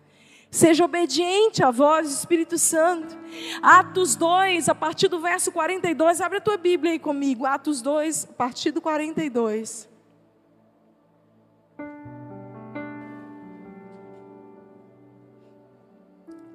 Seja 0.52 0.84
obediente 0.84 1.64
à 1.64 1.70
voz 1.70 2.08
do 2.08 2.12
Espírito 2.12 2.58
Santo. 2.58 3.16
Atos 3.62 4.14
2, 4.14 4.68
a 4.68 4.74
partir 4.74 5.08
do 5.08 5.18
verso 5.18 5.50
42, 5.50 6.20
abre 6.20 6.38
a 6.38 6.40
tua 6.42 6.58
Bíblia 6.58 6.92
aí 6.92 6.98
comigo. 6.98 7.46
Atos 7.46 7.80
2, 7.80 8.28
a 8.30 8.32
partir 8.34 8.70
do 8.70 8.82
42. 8.82 9.88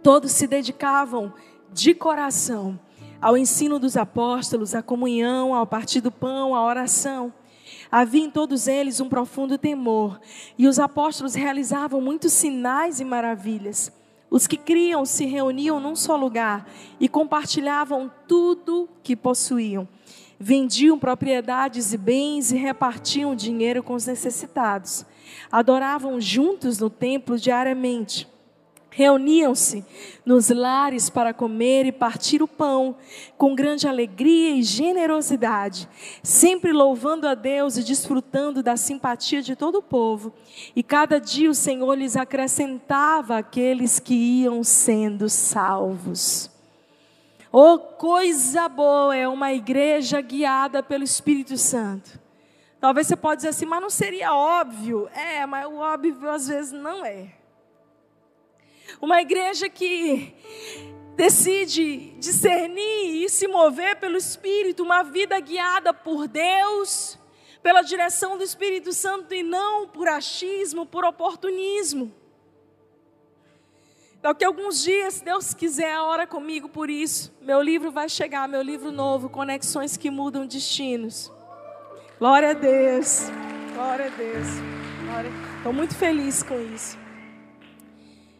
Todos 0.08 0.32
se 0.32 0.48
dedicavam 0.48 1.34
de 1.74 1.94
coração 1.94 2.80
ao 3.22 3.38
ensino 3.38 3.78
dos 3.78 3.98
apóstolos, 3.98 4.74
à 4.74 4.82
comunhão, 4.82 5.54
ao 5.54 5.68
partir 5.68 6.00
do 6.00 6.10
pão, 6.10 6.56
à 6.56 6.66
oração. 6.66 7.34
Havia 7.92 8.24
em 8.24 8.32
todos 8.32 8.70
eles 8.70 9.02
um 9.02 9.10
profundo 9.10 9.58
temor, 9.58 10.18
e 10.58 10.66
os 10.66 10.80
apóstolos 10.80 11.36
realizavam 11.36 12.00
muitos 12.00 12.32
sinais 12.32 13.02
e 13.02 13.04
maravilhas. 13.04 13.92
Os 14.32 14.48
que 14.48 14.56
criam 14.56 15.06
se 15.06 15.26
reuniam 15.26 15.78
num 15.78 15.94
só 15.94 16.16
lugar 16.16 16.66
e 17.02 17.10
compartilhavam 17.10 18.10
tudo 18.30 18.88
que 19.04 19.14
possuíam. 19.14 19.86
Vendiam 20.40 20.98
propriedades 20.98 21.92
e 21.92 21.98
bens 21.98 22.54
e 22.54 22.56
repartiam 22.56 23.36
dinheiro 23.36 23.84
com 23.84 23.94
os 23.94 24.06
necessitados. 24.06 25.06
Adoravam 25.52 26.22
juntos 26.22 26.80
no 26.80 26.90
templo 26.90 27.38
diariamente 27.38 28.37
reuniam-se 28.98 29.86
nos 30.26 30.50
lares 30.50 31.08
para 31.08 31.32
comer 31.32 31.86
e 31.86 31.92
partir 31.92 32.42
o 32.42 32.48
pão, 32.48 32.96
com 33.38 33.54
grande 33.54 33.88
alegria 33.88 34.56
e 34.56 34.64
generosidade, 34.64 35.88
sempre 36.24 36.74
louvando 36.74 37.28
a 37.28 37.36
Deus 37.36 37.78
e 37.78 37.84
desfrutando 37.84 38.64
da 38.64 38.76
simpatia 38.76 39.44
de 39.44 39.56
todo 39.56 39.78
o 39.78 39.84
povo. 39.84 40.34
E 40.76 40.82
cada 40.82 41.20
dia 41.20 41.48
o 41.48 41.54
Senhor 41.54 41.94
lhes 41.94 42.18
acrescentava 42.18 43.38
aqueles 43.38 44.00
que 44.00 44.16
iam 44.16 44.64
sendo 44.64 45.30
salvos. 45.30 46.50
Oh, 47.52 47.78
coisa 47.78 48.68
boa 48.68 49.16
é 49.16 49.28
uma 49.28 49.54
igreja 49.54 50.20
guiada 50.22 50.82
pelo 50.82 51.04
Espírito 51.04 51.56
Santo. 51.56 52.20
Talvez 52.80 53.06
você 53.06 53.16
possa 53.16 53.36
dizer 53.36 53.50
assim, 53.50 53.68
mas 53.68 53.80
não 53.80 53.92
seria 53.92 54.34
óbvio? 54.34 55.08
É, 55.14 55.46
mas 55.46 55.68
o 55.68 55.76
óbvio 55.76 56.32
às 56.32 56.48
vezes 56.48 56.72
não 56.72 57.06
é. 57.06 57.37
Uma 59.02 59.22
igreja 59.22 59.70
que 59.70 60.34
decide 61.16 62.12
discernir 62.20 63.24
e 63.24 63.30
se 63.30 63.48
mover 63.48 64.00
pelo 64.00 64.18
Espírito, 64.18 64.84
uma 64.84 65.04
vida 65.04 65.40
guiada 65.40 65.94
por 65.94 66.28
Deus, 66.28 67.18
pela 67.62 67.82
direção 67.82 68.38
do 68.38 68.44
Espírito 68.44 68.94
Santo 68.94 69.34
e 69.34 69.44
não 69.44 69.88
por 69.88 70.08
achismo, 70.08 70.86
por 70.86 71.04
oportunismo. 71.04 72.14
Daqui 74.22 74.44
a 74.44 74.48
alguns 74.48 74.84
dias, 74.84 75.16
se 75.16 75.24
Deus 75.24 75.54
quiser, 75.54 76.00
ora 76.00 76.26
comigo 76.26 76.68
por 76.68 76.90
isso. 76.90 77.32
Meu 77.42 77.62
livro 77.62 77.92
vai 77.92 78.10
chegar, 78.10 78.48
meu 78.48 78.62
livro 78.62 78.92
novo, 78.92 79.30
Conexões 79.30 79.96
que 79.96 80.10
Mudam 80.10 80.46
Destinos. 80.46 81.32
Glória 82.18 82.50
a 82.52 82.54
Deus. 82.54 83.28
Glória 83.74 84.08
a 84.08 84.10
Deus. 84.10 84.48
Estou 85.58 85.72
muito 85.72 85.96
feliz 85.96 86.42
com 86.42 86.60
isso. 86.74 87.07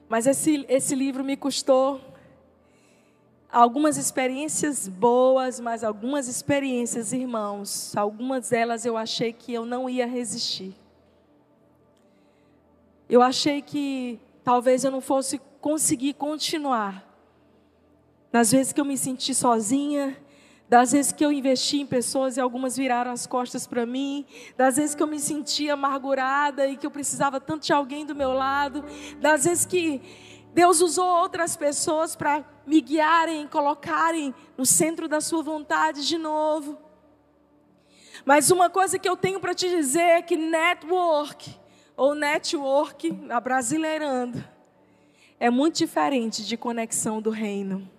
Mas 0.10 0.26
esse, 0.26 0.66
esse 0.70 0.96
livro 0.96 1.24
me 1.24 1.36
custou 1.36 2.00
algumas 3.52 3.98
experiências 3.98 4.88
boas, 4.88 5.60
mas 5.60 5.84
algumas 5.84 6.28
experiências, 6.28 7.12
irmãos, 7.12 7.96
algumas 7.96 8.50
delas 8.50 8.86
eu 8.86 8.96
achei 8.96 9.34
que 9.34 9.54
eu 9.54 9.66
não 9.66 9.90
ia 9.90 10.06
resistir. 10.06 10.76
Eu 13.10 13.22
achei 13.22 13.62
que 13.62 14.20
talvez 14.44 14.84
eu 14.84 14.92
não 14.92 15.02
fosse 15.02 15.40
conseguir 15.60 16.14
continuar. 16.14 17.06
Nas 18.32 18.52
vezes 18.52 18.74
que 18.74 18.80
eu 18.80 18.86
me 18.86 18.98
senti 18.98 19.34
sozinha, 19.34 20.18
das 20.70 20.92
vezes 20.92 21.12
que 21.12 21.24
eu 21.24 21.32
investi 21.32 21.80
em 21.80 21.86
pessoas 21.86 22.38
e 22.38 22.42
algumas 22.42 22.76
viraram 22.76 23.12
as 23.12 23.26
costas 23.26 23.66
para 23.66 23.86
mim, 23.86 24.26
das 24.58 24.76
vezes 24.76 24.94
que 24.94 25.02
eu 25.02 25.08
me 25.08 25.20
sentia 25.20 25.74
amargurada 25.74 26.68
e 26.68 26.76
que 26.76 26.86
eu 26.86 26.92
precisava 26.92 27.40
tanto 27.40 27.66
de 27.66 27.74
alguém 27.74 28.06
do 28.06 28.14
meu 28.14 28.34
lado, 28.34 28.84
das 29.20 29.46
vezes 29.46 29.66
que 29.66 30.02
Deus 30.54 30.82
usou 30.82 31.06
outras 31.06 31.56
pessoas 31.56 32.16
para 32.16 32.44
me 32.66 32.82
guiarem, 32.82 33.48
colocarem 33.48 34.34
no 34.58 34.66
centro 34.66 35.08
da 35.08 35.22
sua 35.22 35.42
vontade 35.42 36.06
de 36.06 36.18
novo. 36.18 36.78
Mas 38.26 38.52
uma 38.52 38.70
coisa 38.70 39.00
que 39.00 39.08
eu 39.08 39.16
tenho 39.16 39.40
para 39.40 39.54
te 39.54 39.70
dizer 39.70 40.02
é 40.02 40.22
que 40.22 40.36
network, 40.36 41.56
ou 41.96 42.14
network, 42.14 43.10
brasileirando, 43.42 44.44
é 45.40 45.50
muito 45.50 45.78
diferente 45.78 46.46
de 46.46 46.58
conexão 46.58 47.22
do 47.22 47.30
reino. 47.30 47.97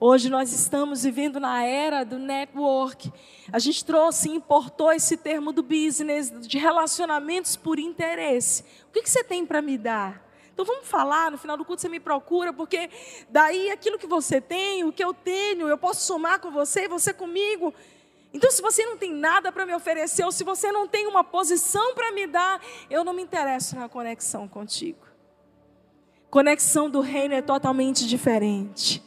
Hoje 0.00 0.28
nós 0.28 0.52
estamos 0.52 1.04
vivendo 1.04 1.38
na 1.38 1.64
era 1.64 2.04
do 2.04 2.18
network. 2.18 3.12
A 3.52 3.58
gente 3.60 3.84
trouxe, 3.84 4.28
importou 4.28 4.92
esse 4.92 5.16
termo 5.16 5.52
do 5.52 5.62
business, 5.62 6.32
de 6.46 6.58
relacionamentos 6.58 7.54
por 7.54 7.78
interesse. 7.78 8.64
O 8.88 8.92
que, 8.92 9.02
que 9.02 9.10
você 9.10 9.22
tem 9.22 9.46
para 9.46 9.62
me 9.62 9.78
dar? 9.78 10.22
Então 10.52 10.64
vamos 10.64 10.86
falar, 10.86 11.30
no 11.30 11.38
final 11.38 11.56
do 11.56 11.64
culto 11.64 11.82
você 11.82 11.88
me 11.88 12.00
procura, 12.00 12.52
porque 12.52 12.90
daí 13.28 13.70
aquilo 13.70 13.98
que 13.98 14.06
você 14.06 14.40
tem, 14.40 14.84
o 14.84 14.92
que 14.92 15.02
eu 15.02 15.14
tenho, 15.14 15.68
eu 15.68 15.78
posso 15.78 16.06
somar 16.06 16.40
com 16.40 16.50
você 16.50 16.84
e 16.84 16.88
você 16.88 17.12
comigo. 17.12 17.72
Então, 18.32 18.50
se 18.50 18.60
você 18.60 18.84
não 18.84 18.96
tem 18.96 19.12
nada 19.12 19.52
para 19.52 19.64
me 19.64 19.72
oferecer, 19.72 20.24
ou 20.24 20.32
se 20.32 20.42
você 20.42 20.72
não 20.72 20.88
tem 20.88 21.06
uma 21.06 21.22
posição 21.22 21.94
para 21.94 22.10
me 22.10 22.26
dar, 22.26 22.60
eu 22.90 23.04
não 23.04 23.12
me 23.12 23.22
interesso 23.22 23.76
na 23.76 23.88
conexão 23.88 24.48
contigo. 24.48 25.06
Conexão 26.30 26.90
do 26.90 27.00
reino 27.00 27.32
é 27.32 27.40
totalmente 27.40 28.08
diferente. 28.08 29.00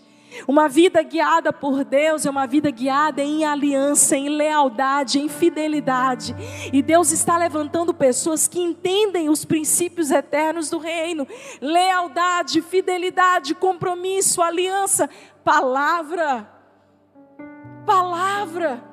Uma 0.46 0.68
vida 0.68 1.02
guiada 1.02 1.54
por 1.54 1.84
Deus 1.84 2.26
é 2.26 2.30
uma 2.30 2.46
vida 2.46 2.70
guiada 2.70 3.22
em 3.22 3.46
aliança, 3.46 4.18
em 4.18 4.28
lealdade, 4.28 5.20
em 5.20 5.30
fidelidade. 5.30 6.36
E 6.74 6.82
Deus 6.82 7.12
está 7.12 7.38
levantando 7.38 7.94
pessoas 7.94 8.48
que 8.48 8.60
entendem 8.60 9.30
os 9.30 9.46
princípios 9.46 10.12
eternos 10.12 10.70
do 10.70 10.78
reino: 10.78 11.26
lealdade, 11.62 12.62
fidelidade, 12.62 13.56
compromisso, 13.56 14.42
aliança, 14.42 15.10
palavra. 15.44 16.50
Palavra. 17.86 18.84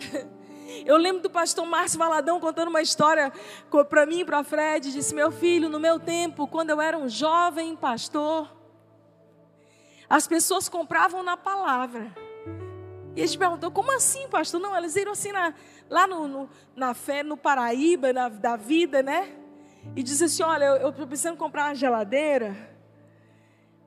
Eu 0.86 0.96
lembro 0.96 1.22
do 1.22 1.30
pastor 1.30 1.66
Márcio 1.66 1.98
Valadão 1.98 2.40
contando 2.40 2.68
uma 2.68 2.80
história 2.80 3.32
para 3.88 4.06
mim 4.06 4.20
e 4.20 4.24
para 4.24 4.42
Fred. 4.42 4.92
Disse: 4.92 5.14
Meu 5.14 5.30
filho, 5.30 5.68
no 5.68 5.80
meu 5.80 5.98
tempo, 5.98 6.46
quando 6.46 6.70
eu 6.70 6.80
era 6.80 6.96
um 6.96 7.08
jovem 7.08 7.76
pastor, 7.76 8.48
as 10.10 10.26
pessoas 10.26 10.68
compravam 10.68 11.22
na 11.22 11.36
palavra. 11.36 12.12
E 13.14 13.22
a 13.22 13.26
gente 13.26 13.38
perguntou: 13.38 13.70
Como 13.70 13.92
assim, 13.92 14.28
pastor? 14.28 14.60
Não, 14.60 14.76
eles 14.76 14.96
iram 14.96 15.12
assim 15.12 15.30
na, 15.30 15.54
lá 15.88 16.08
no, 16.08 16.26
no, 16.26 16.50
na 16.74 16.92
fé, 16.94 17.22
no 17.22 17.36
Paraíba, 17.36 18.12
na, 18.12 18.28
da 18.28 18.56
vida, 18.56 19.04
né? 19.04 19.32
E 19.94 20.02
disse 20.02 20.24
assim: 20.24 20.42
Olha, 20.42 20.64
eu 20.64 20.90
estou 20.90 21.06
precisando 21.06 21.36
comprar 21.36 21.66
uma 21.66 21.74
geladeira, 21.76 22.56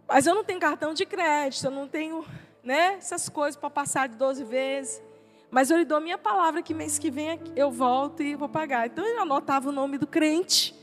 mas 0.08 0.26
eu 0.26 0.34
não 0.34 0.46
tenho 0.46 0.62
cartão 0.62 0.94
de 0.94 1.06
crédito, 1.06 1.66
eu 1.66 1.72
não 1.72 1.90
tenho 1.90 2.26
né, 2.64 2.96
essas 2.96 3.28
coisas 3.28 3.60
para 3.60 3.70
passar 3.70 4.08
de 4.08 4.16
12 4.16 4.46
vezes. 4.46 5.04
Mas 5.52 5.70
eu 5.70 5.78
lhe 5.78 5.86
dou 5.86 6.00
minha 6.00 6.18
palavra 6.18 6.64
que 6.64 6.74
mês 6.74 6.98
que 6.98 7.12
vem 7.12 7.40
eu 7.56 7.70
volto 7.70 8.24
e 8.24 8.34
vou 8.34 8.50
pagar. 8.50 8.88
Então 8.88 9.06
eu 9.06 9.22
anotava 9.22 9.70
o 9.70 9.72
nome 9.72 9.98
do 9.98 10.08
crente. 10.08 10.74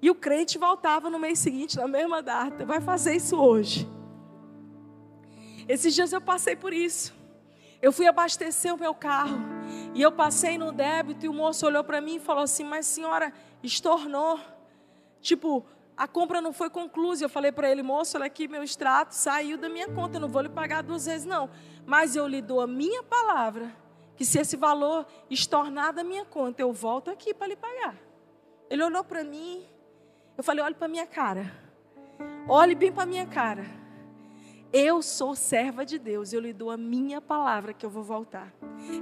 E 0.00 0.10
o 0.10 0.14
crente 0.14 0.58
voltava 0.58 1.08
no 1.10 1.18
mês 1.18 1.38
seguinte, 1.38 1.76
na 1.76 1.88
mesma 1.88 2.22
data. 2.22 2.64
Vai 2.64 2.80
fazer 2.80 3.16
isso 3.16 3.36
hoje. 3.36 3.95
Esses 5.68 5.94
dias 5.94 6.12
eu 6.12 6.20
passei 6.20 6.54
por 6.54 6.72
isso. 6.72 7.14
Eu 7.82 7.92
fui 7.92 8.06
abastecer 8.06 8.74
o 8.74 8.78
meu 8.78 8.94
carro. 8.94 9.38
E 9.94 10.00
eu 10.00 10.12
passei 10.12 10.56
no 10.56 10.72
débito 10.72 11.26
e 11.26 11.28
o 11.28 11.32
moço 11.32 11.66
olhou 11.66 11.82
para 11.82 12.00
mim 12.00 12.16
e 12.16 12.20
falou 12.20 12.44
assim: 12.44 12.64
Mas 12.64 12.86
senhora, 12.86 13.32
estornou. 13.62 14.38
Tipo, 15.20 15.64
a 15.96 16.06
compra 16.06 16.40
não 16.40 16.52
foi 16.52 16.70
conclusa. 16.70 17.24
Eu 17.24 17.28
falei 17.28 17.50
para 17.50 17.70
ele, 17.70 17.82
moço, 17.82 18.16
olha 18.16 18.26
aqui, 18.26 18.46
meu 18.46 18.62
extrato 18.62 19.14
saiu 19.14 19.56
da 19.56 19.68
minha 19.68 19.88
conta. 19.88 20.16
Eu 20.16 20.20
não 20.20 20.28
vou 20.28 20.42
lhe 20.42 20.48
pagar 20.48 20.82
duas 20.82 21.06
vezes, 21.06 21.26
não. 21.26 21.50
Mas 21.84 22.14
eu 22.14 22.26
lhe 22.26 22.40
dou 22.40 22.60
a 22.60 22.66
minha 22.66 23.02
palavra 23.02 23.74
que 24.16 24.24
se 24.24 24.38
esse 24.38 24.56
valor 24.56 25.06
estornar 25.28 25.92
da 25.92 26.02
minha 26.02 26.24
conta, 26.24 26.62
eu 26.62 26.72
volto 26.72 27.10
aqui 27.10 27.34
para 27.34 27.48
lhe 27.48 27.56
pagar. 27.56 27.96
Ele 28.70 28.82
olhou 28.82 29.04
para 29.04 29.22
mim. 29.22 29.64
Eu 30.36 30.44
falei, 30.44 30.64
olhe 30.64 30.74
para 30.74 30.88
minha 30.88 31.06
cara. 31.06 31.52
Olhe 32.48 32.74
bem 32.74 32.92
para 32.92 33.06
minha 33.06 33.26
cara. 33.26 33.64
Eu 34.78 35.00
sou 35.00 35.34
serva 35.34 35.86
de 35.86 35.98
Deus, 35.98 36.34
eu 36.34 36.40
lhe 36.40 36.52
dou 36.52 36.70
a 36.70 36.76
minha 36.76 37.18
palavra 37.18 37.72
que 37.72 37.86
eu 37.86 37.88
vou 37.88 38.02
voltar. 38.02 38.52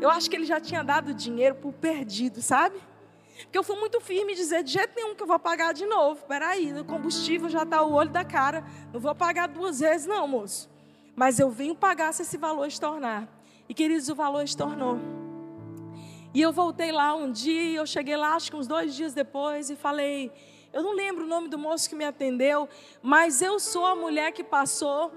Eu 0.00 0.08
acho 0.08 0.30
que 0.30 0.36
ele 0.36 0.44
já 0.44 0.60
tinha 0.60 0.84
dado 0.84 1.12
dinheiro 1.12 1.56
por 1.56 1.72
perdido, 1.72 2.40
sabe? 2.40 2.80
Porque 3.42 3.58
eu 3.58 3.64
fui 3.64 3.74
muito 3.74 4.00
firme 4.00 4.34
em 4.34 4.36
dizer 4.36 4.62
de 4.62 4.70
jeito 4.70 4.94
nenhum 4.94 5.16
que 5.16 5.22
eu 5.24 5.26
vou 5.26 5.36
pagar 5.36 5.74
de 5.74 5.84
novo. 5.84 6.24
Peraí, 6.26 6.72
o 6.78 6.84
combustível 6.84 7.48
já 7.48 7.64
está 7.64 7.82
o 7.82 7.92
olho 7.92 8.10
da 8.10 8.24
cara. 8.24 8.64
Não 8.92 9.00
vou 9.00 9.12
pagar 9.16 9.48
duas 9.48 9.80
vezes, 9.80 10.06
não, 10.06 10.28
moço. 10.28 10.70
Mas 11.16 11.40
eu 11.40 11.50
venho 11.50 11.74
pagar 11.74 12.14
se 12.14 12.22
esse 12.22 12.36
valor 12.36 12.68
estornar. 12.68 13.28
E 13.68 13.74
queridos, 13.74 14.08
o 14.08 14.14
valor 14.14 14.44
estornou. 14.44 14.96
E 16.32 16.40
eu 16.40 16.52
voltei 16.52 16.92
lá 16.92 17.16
um 17.16 17.32
dia, 17.32 17.80
eu 17.80 17.84
cheguei 17.84 18.16
lá, 18.16 18.36
acho 18.36 18.48
que 18.48 18.56
uns 18.56 18.68
dois 18.68 18.94
dias 18.94 19.12
depois, 19.12 19.70
e 19.70 19.74
falei: 19.74 20.30
eu 20.74 20.82
não 20.82 20.92
lembro 20.92 21.22
o 21.22 21.28
nome 21.28 21.46
do 21.46 21.56
moço 21.56 21.88
que 21.88 21.94
me 21.94 22.04
atendeu, 22.04 22.68
mas 23.00 23.40
eu 23.40 23.60
sou 23.60 23.86
a 23.86 23.94
mulher 23.94 24.32
que 24.32 24.42
passou, 24.42 25.12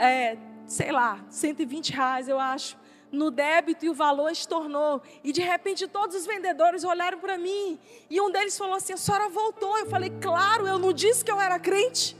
é, 0.00 0.38
sei 0.66 0.90
lá, 0.90 1.24
120 1.28 1.92
reais, 1.92 2.28
eu 2.28 2.40
acho 2.40 2.80
no 3.12 3.30
débito 3.30 3.84
e 3.84 3.90
o 3.90 3.94
valor 3.94 4.30
estornou. 4.30 5.02
E 5.22 5.32
de 5.32 5.40
repente 5.40 5.86
todos 5.86 6.16
os 6.16 6.26
vendedores 6.26 6.84
olharam 6.84 7.18
para 7.18 7.36
mim. 7.36 7.78
E 8.08 8.20
um 8.20 8.30
deles 8.30 8.56
falou 8.56 8.74
assim: 8.74 8.92
A 8.92 8.96
senhora 8.96 9.28
voltou. 9.28 9.76
Eu 9.78 9.86
falei: 9.86 10.10
Claro, 10.20 10.66
eu 10.66 10.78
não 10.78 10.92
disse 10.92 11.24
que 11.24 11.30
eu 11.30 11.40
era 11.40 11.58
crente. 11.58 12.16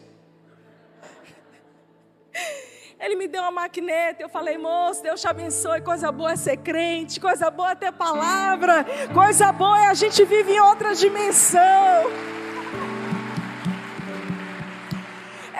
Ele 3.01 3.17
me 3.17 3.27
deu 3.27 3.41
uma 3.43 3.51
maquineta. 3.51 4.23
Eu 4.23 4.29
falei: 4.29 4.59
Moço, 4.59 5.03
Deus 5.03 5.21
te 5.21 5.29
abençoe. 5.29 5.81
Coisa 5.81 6.13
boa 6.13 6.33
é 6.33 6.37
ser 6.37 6.59
crente. 6.59 7.19
Coisa 7.21 7.51
boa 7.51 7.73
é 7.73 7.75
ter 7.75 7.93
palavra. 7.93 8.85
Coisa 9.15 9.53
boa 9.53 9.85
é 9.85 9.87
a 9.87 9.95
gente 9.95 10.25
vive 10.25 10.53
em 10.53 10.61
outra 10.61 10.95
dimensão. 10.95 11.61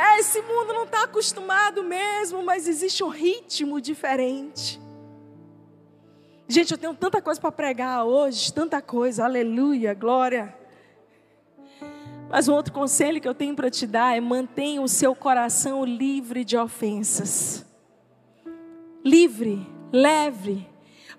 É, 0.01 0.19
esse 0.19 0.41
mundo 0.41 0.73
não 0.73 0.85
está 0.85 1.05
acostumado 1.05 1.85
mesmo, 1.85 2.43
mas 2.43 2.67
existe 2.67 3.05
um 3.05 3.09
ritmo 3.09 3.79
diferente. 3.83 4.81
Gente, 6.49 6.73
eu 6.73 6.79
tenho 6.79 6.95
tanta 6.95 7.21
coisa 7.21 7.39
para 7.39 7.53
pregar 7.53 8.07
hoje, 8.07 8.51
tanta 8.51 8.81
coisa, 8.81 9.25
aleluia, 9.25 9.93
glória. 9.93 10.57
Mas 12.31 12.49
um 12.49 12.55
outro 12.55 12.73
conselho 12.73 13.21
que 13.21 13.29
eu 13.29 13.35
tenho 13.35 13.55
para 13.55 13.71
te 13.71 13.87
dar 13.87 14.17
é 14.17 14.21
mantenha 14.21 14.81
o 14.81 14.89
seu 14.89 15.15
coração 15.15 15.85
livre 15.85 16.47
de 16.47 16.57
ofensas. 16.57 17.67
Livre, 19.05 19.67
leve. 19.93 20.67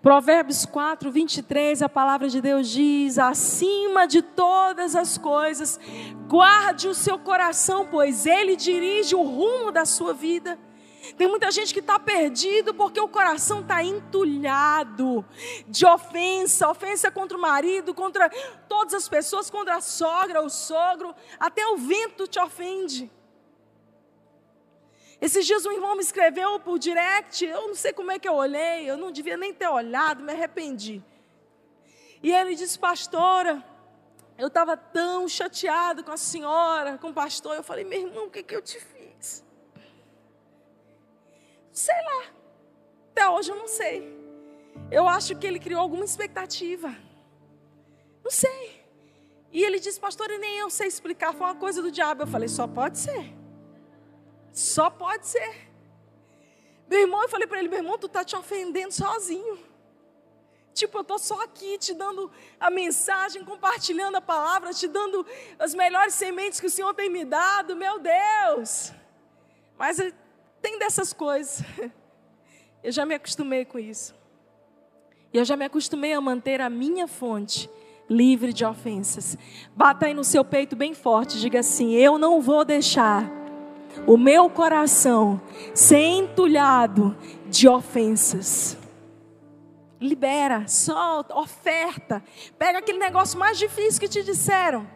Provérbios 0.01 0.65
4, 0.65 1.11
23, 1.11 1.83
a 1.83 1.87
palavra 1.87 2.27
de 2.27 2.41
Deus 2.41 2.67
diz: 2.69 3.19
acima 3.19 4.07
de 4.07 4.23
todas 4.23 4.95
as 4.95 5.15
coisas, 5.15 5.79
guarde 6.27 6.87
o 6.87 6.95
seu 6.95 7.19
coração, 7.19 7.85
pois 7.85 8.25
ele 8.25 8.55
dirige 8.55 9.13
o 9.13 9.21
rumo 9.21 9.71
da 9.71 9.85
sua 9.85 10.11
vida. 10.11 10.57
Tem 11.17 11.27
muita 11.27 11.51
gente 11.51 11.71
que 11.71 11.79
está 11.79 11.99
perdido 11.99 12.73
porque 12.73 12.99
o 12.99 13.07
coração 13.07 13.61
está 13.61 13.83
entulhado 13.83 15.23
de 15.67 15.85
ofensa, 15.85 16.69
ofensa 16.69 17.11
contra 17.11 17.37
o 17.37 17.41
marido, 17.41 17.93
contra 17.93 18.29
todas 18.67 18.95
as 18.95 19.07
pessoas, 19.07 19.51
contra 19.51 19.75
a 19.75 19.81
sogra, 19.81 20.41
o 20.41 20.49
sogro, 20.49 21.13
até 21.39 21.65
o 21.67 21.77
vento 21.77 22.27
te 22.27 22.39
ofende. 22.39 23.11
Esses 25.21 25.45
dias 25.45 25.63
um 25.67 25.71
irmão 25.71 25.95
me 25.95 26.01
escreveu 26.01 26.59
por 26.59 26.79
direct, 26.79 27.45
eu 27.45 27.67
não 27.67 27.75
sei 27.75 27.93
como 27.93 28.11
é 28.11 28.17
que 28.17 28.27
eu 28.27 28.33
olhei, 28.33 28.89
eu 28.89 28.97
não 28.97 29.11
devia 29.11 29.37
nem 29.37 29.53
ter 29.53 29.67
olhado, 29.67 30.23
me 30.23 30.33
arrependi. 30.33 30.99
E 32.23 32.31
ele 32.31 32.55
disse, 32.55 32.79
pastora, 32.79 33.63
eu 34.35 34.47
estava 34.47 34.75
tão 34.75 35.27
chateado 35.27 36.03
com 36.03 36.11
a 36.11 36.17
senhora, 36.17 36.97
com 36.97 37.09
o 37.09 37.13
pastor. 37.13 37.55
Eu 37.55 37.63
falei, 37.63 37.83
meu 37.83 37.99
irmão, 37.99 38.25
o 38.25 38.29
que, 38.31 38.41
que 38.41 38.55
eu 38.55 38.61
te 38.63 38.79
fiz? 38.79 39.43
Sei 41.71 41.95
lá. 41.95 42.25
Até 43.11 43.29
hoje 43.29 43.51
eu 43.51 43.55
não 43.55 43.67
sei. 43.67 44.19
Eu 44.89 45.07
acho 45.07 45.35
que 45.35 45.45
ele 45.45 45.59
criou 45.59 45.81
alguma 45.81 46.05
expectativa. 46.05 46.95
Não 48.23 48.31
sei. 48.31 48.83
E 49.51 49.63
ele 49.63 49.79
disse, 49.79 49.99
pastor, 49.99 50.31
e 50.31 50.37
nem 50.39 50.57
eu 50.57 50.69
sei 50.69 50.87
explicar. 50.87 51.33
Foi 51.33 51.45
uma 51.45 51.55
coisa 51.55 51.81
do 51.81 51.91
diabo. 51.91 52.23
Eu 52.23 52.27
falei, 52.27 52.47
só 52.47 52.67
pode 52.67 52.97
ser. 52.97 53.40
Só 54.51 54.89
pode 54.89 55.27
ser. 55.27 55.69
Meu 56.89 57.01
irmão, 57.01 57.21
eu 57.23 57.29
falei 57.29 57.47
para 57.47 57.59
ele, 57.59 57.69
meu 57.69 57.79
irmão, 57.79 57.97
tu 57.97 58.07
está 58.07 58.23
te 58.23 58.35
ofendendo 58.35 58.93
sozinho. 58.93 59.57
Tipo, 60.73 60.99
eu 60.99 61.01
estou 61.01 61.19
só 61.19 61.41
aqui 61.43 61.77
te 61.77 61.93
dando 61.93 62.31
a 62.59 62.69
mensagem, 62.69 63.43
compartilhando 63.43 64.15
a 64.15 64.21
palavra, 64.21 64.73
te 64.73 64.87
dando 64.87 65.25
as 65.59 65.73
melhores 65.73 66.13
sementes 66.13 66.59
que 66.59 66.67
o 66.67 66.69
Senhor 66.69 66.93
tem 66.93 67.09
me 67.09 67.25
dado, 67.25 67.75
meu 67.75 67.99
Deus. 67.99 68.93
Mas 69.77 69.97
tem 70.61 70.79
dessas 70.79 71.13
coisas. 71.13 71.63
Eu 72.83 72.91
já 72.91 73.05
me 73.05 73.13
acostumei 73.13 73.63
com 73.63 73.77
isso. 73.77 74.15
E 75.31 75.37
eu 75.37 75.45
já 75.45 75.55
me 75.55 75.63
acostumei 75.63 76.13
a 76.13 76.19
manter 76.19 76.59
a 76.59 76.67
minha 76.67 77.07
fonte 77.07 77.69
livre 78.09 78.51
de 78.51 78.65
ofensas. 78.65 79.37
Bata 79.75 80.07
aí 80.07 80.15
no 80.15 80.23
seu 80.23 80.43
peito 80.43 80.75
bem 80.75 80.95
forte, 80.95 81.39
diga 81.39 81.59
assim: 81.59 81.93
Eu 81.93 82.17
não 82.17 82.41
vou 82.41 82.65
deixar 82.65 83.40
o 84.07 84.17
meu 84.17 84.49
coração 84.49 85.41
ser 85.73 85.97
entulhado 85.97 87.15
de 87.49 87.67
ofensas. 87.67 88.77
Libera, 89.99 90.67
solta, 90.67 91.35
oferta. 91.35 92.23
Pega 92.57 92.79
aquele 92.79 92.97
negócio 92.97 93.37
mais 93.37 93.57
difícil 93.57 93.99
que 93.99 94.07
te 94.07 94.23
disseram. 94.23 94.87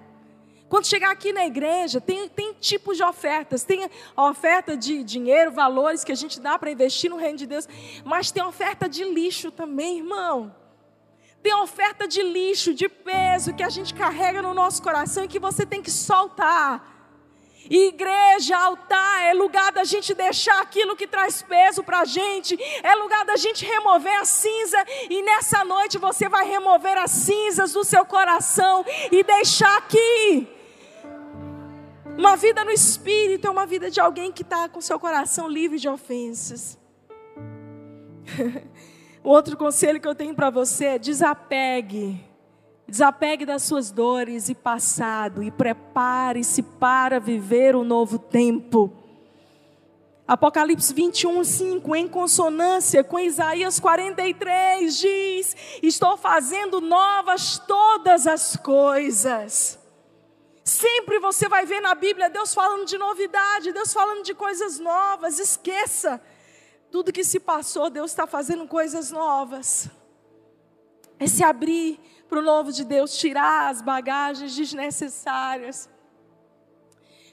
Quando 0.68 0.88
chegar 0.88 1.12
aqui 1.12 1.32
na 1.32 1.46
igreja, 1.46 2.02
tem, 2.02 2.28
tem 2.28 2.54
tipos 2.54 2.98
de 2.98 3.04
ofertas. 3.04 3.64
Tem 3.64 3.88
a 4.16 4.30
oferta 4.30 4.76
de 4.76 5.04
dinheiro, 5.04 5.52
valores 5.52 6.04
que 6.04 6.12
a 6.12 6.16
gente 6.16 6.40
dá 6.40 6.58
para 6.58 6.72
investir 6.72 7.10
no 7.10 7.18
reino 7.18 7.38
de 7.38 7.46
Deus. 7.46 7.68
Mas 8.04 8.32
tem 8.32 8.44
oferta 8.44 8.90
de 8.90 9.04
lixo 9.04 9.52
também, 9.52 10.00
irmão. 10.00 10.56
Tem 11.44 11.54
oferta 11.54 12.08
de 12.08 12.24
lixo, 12.24 12.74
de 12.74 12.90
peso 12.90 13.54
que 13.54 13.62
a 13.62 13.70
gente 13.70 13.94
carrega 13.94 14.42
no 14.42 14.56
nosso 14.56 14.82
coração 14.82 15.26
e 15.26 15.28
que 15.28 15.38
você 15.38 15.64
tem 15.64 15.84
que 15.84 15.92
soltar. 15.92 16.95
Igreja, 17.70 18.58
altar, 18.58 19.24
é 19.24 19.34
lugar 19.34 19.72
da 19.72 19.84
gente 19.84 20.14
deixar 20.14 20.62
aquilo 20.62 20.96
que 20.96 21.08
traz 21.08 21.42
peso 21.42 21.84
para 21.84 22.02
a 22.02 22.06
gente, 22.06 22.58
é 22.84 22.96
lugar 22.96 23.26
da 23.26 23.36
gente 23.36 23.66
remover 23.66 24.20
a 24.20 24.26
cinza, 24.26 24.84
e 25.10 25.22
nessa 25.24 25.64
noite 25.64 25.98
você 25.98 26.30
vai 26.30 26.48
remover 26.48 26.98
as 26.98 27.12
cinzas 27.12 27.74
do 27.74 27.84
seu 27.84 28.06
coração 28.06 28.86
e 29.12 29.24
deixar 29.24 29.78
aqui 29.78 30.56
uma 32.18 32.38
vida 32.38 32.64
no 32.64 32.72
espírito 32.72 33.46
é 33.46 33.50
uma 33.50 33.66
vida 33.66 33.92
de 33.92 34.00
alguém 34.00 34.32
que 34.32 34.42
está 34.42 34.70
com 34.70 34.80
seu 34.80 34.98
coração 34.98 35.50
livre 35.50 35.78
de 35.78 35.90
ofensas. 35.90 36.78
outro 39.22 39.58
conselho 39.58 40.00
que 40.00 40.08
eu 40.08 40.16
tenho 40.16 40.34
para 40.34 40.50
você 40.50 40.86
é 40.86 40.98
desapegue. 40.98 42.25
Desapegue 42.88 43.46
das 43.46 43.64
suas 43.64 43.90
dores 43.90 44.48
e 44.48 44.56
passado 44.56 45.42
e 45.42 45.50
prepare-se 45.50 46.62
para 46.62 47.20
viver 47.20 47.76
um 47.76 47.84
novo 47.84 48.20
tempo. 48.20 48.94
Apocalipse 50.28 50.94
21, 50.94 51.44
5, 51.44 51.96
em 51.96 52.08
consonância 52.08 53.04
com 53.04 53.20
Isaías 53.20 53.80
43, 53.80 54.98
diz: 54.98 55.56
Estou 55.84 56.18
fazendo 56.18 56.82
novas 56.82 57.60
todas 57.60 58.26
as 58.26 58.56
coisas. 58.56 59.80
Sempre 60.64 61.20
você 61.20 61.48
vai 61.48 61.64
ver 61.64 61.80
na 61.80 61.94
Bíblia 61.94 62.28
Deus 62.28 62.56
falando 62.56 62.86
de 62.86 62.98
novidade, 62.98 63.72
Deus 63.72 63.94
falando 63.94 64.24
de 64.24 64.34
coisas 64.34 64.80
novas. 64.80 65.40
Esqueça 65.40 66.20
tudo 66.92 67.14
que 67.14 67.24
se 67.24 67.40
passou, 67.40 67.90
Deus 67.90 68.10
está 68.10 68.26
fazendo 68.26 68.66
coisas 68.68 69.12
novas. 69.12 69.90
É 71.20 71.28
se 71.28 71.44
abrir 71.44 72.00
para 72.28 72.40
o 72.40 72.42
novo 72.42 72.72
de 72.72 72.84
Deus, 72.84 73.18
tirar 73.18 73.70
as 73.70 73.82
bagagens 73.82 74.56
desnecessárias. 74.56 75.90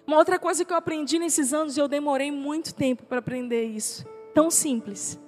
Uma 0.06 0.18
outra 0.18 0.38
coisa 0.38 0.64
que 0.64 0.72
eu 0.72 0.76
aprendi 0.76 1.18
nesses 1.18 1.54
anos, 1.54 1.76
e 1.76 1.80
eu 1.80 1.88
demorei 1.88 2.30
muito 2.30 2.74
tempo 2.74 3.04
para 3.04 3.18
aprender 3.18 3.64
isso, 3.64 4.06
tão 4.34 4.50
simples. 4.50 5.18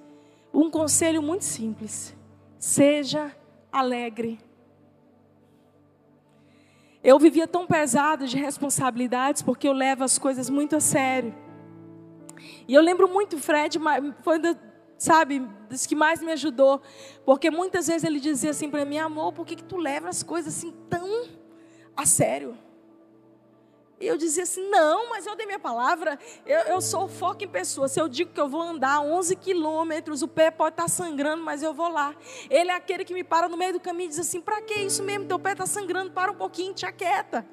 Um 0.52 0.70
conselho 0.70 1.22
muito 1.22 1.44
simples: 1.44 2.14
seja 2.58 3.34
alegre. 3.72 4.38
Eu 7.02 7.18
vivia 7.18 7.46
tão 7.46 7.66
pesado 7.66 8.26
de 8.26 8.38
responsabilidades 8.38 9.42
porque 9.42 9.68
eu 9.68 9.72
levo 9.74 10.04
as 10.04 10.18
coisas 10.18 10.48
muito 10.48 10.76
a 10.76 10.80
sério. 10.80 11.34
E 12.66 12.74
eu 12.74 12.80
lembro 12.80 13.06
muito, 13.08 13.38
Fred, 13.38 13.78
foi, 14.22 14.40
sabe, 14.98 15.40
dos 15.68 15.86
que 15.86 15.94
mais 15.94 16.20
me 16.22 16.32
ajudou. 16.32 16.80
Porque 17.24 17.50
muitas 17.50 17.86
vezes 17.86 18.04
ele 18.04 18.20
dizia 18.20 18.50
assim 18.50 18.70
para 18.70 18.84
mim, 18.84 18.98
amor, 18.98 19.32
por 19.32 19.46
que, 19.46 19.56
que 19.56 19.64
tu 19.64 19.76
leva 19.76 20.08
as 20.08 20.22
coisas 20.22 20.56
assim 20.56 20.72
tão 20.88 21.28
a 21.96 22.06
sério? 22.06 22.56
E 24.00 24.06
eu 24.06 24.16
dizia 24.16 24.42
assim: 24.42 24.68
não, 24.68 25.08
mas 25.08 25.26
eu 25.26 25.36
dei 25.36 25.46
minha 25.46 25.58
palavra, 25.58 26.18
eu, 26.44 26.60
eu 26.60 26.80
sou 26.80 27.08
foco 27.08 27.44
em 27.44 27.48
pessoa. 27.48 27.88
Se 27.88 28.00
eu 28.00 28.08
digo 28.08 28.32
que 28.32 28.40
eu 28.40 28.48
vou 28.48 28.60
andar 28.60 29.00
11 29.00 29.36
quilômetros, 29.36 30.22
o 30.22 30.28
pé 30.28 30.50
pode 30.50 30.74
estar 30.74 30.84
tá 30.84 30.88
sangrando, 30.88 31.42
mas 31.42 31.62
eu 31.62 31.72
vou 31.72 31.88
lá. 31.88 32.14
Ele 32.50 32.70
é 32.70 32.74
aquele 32.74 33.04
que 33.04 33.14
me 33.14 33.24
para 33.24 33.48
no 33.48 33.56
meio 33.56 33.72
do 33.72 33.80
caminho 33.80 34.06
e 34.06 34.10
diz 34.10 34.18
assim: 34.18 34.40
para 34.40 34.60
que 34.60 34.74
isso 34.74 35.02
mesmo? 35.02 35.26
Teu 35.26 35.38
pé 35.38 35.52
está 35.52 35.66
sangrando, 35.66 36.10
para 36.10 36.32
um 36.32 36.34
pouquinho, 36.34 36.74
te 36.74 36.84
aquieta. 36.84 37.46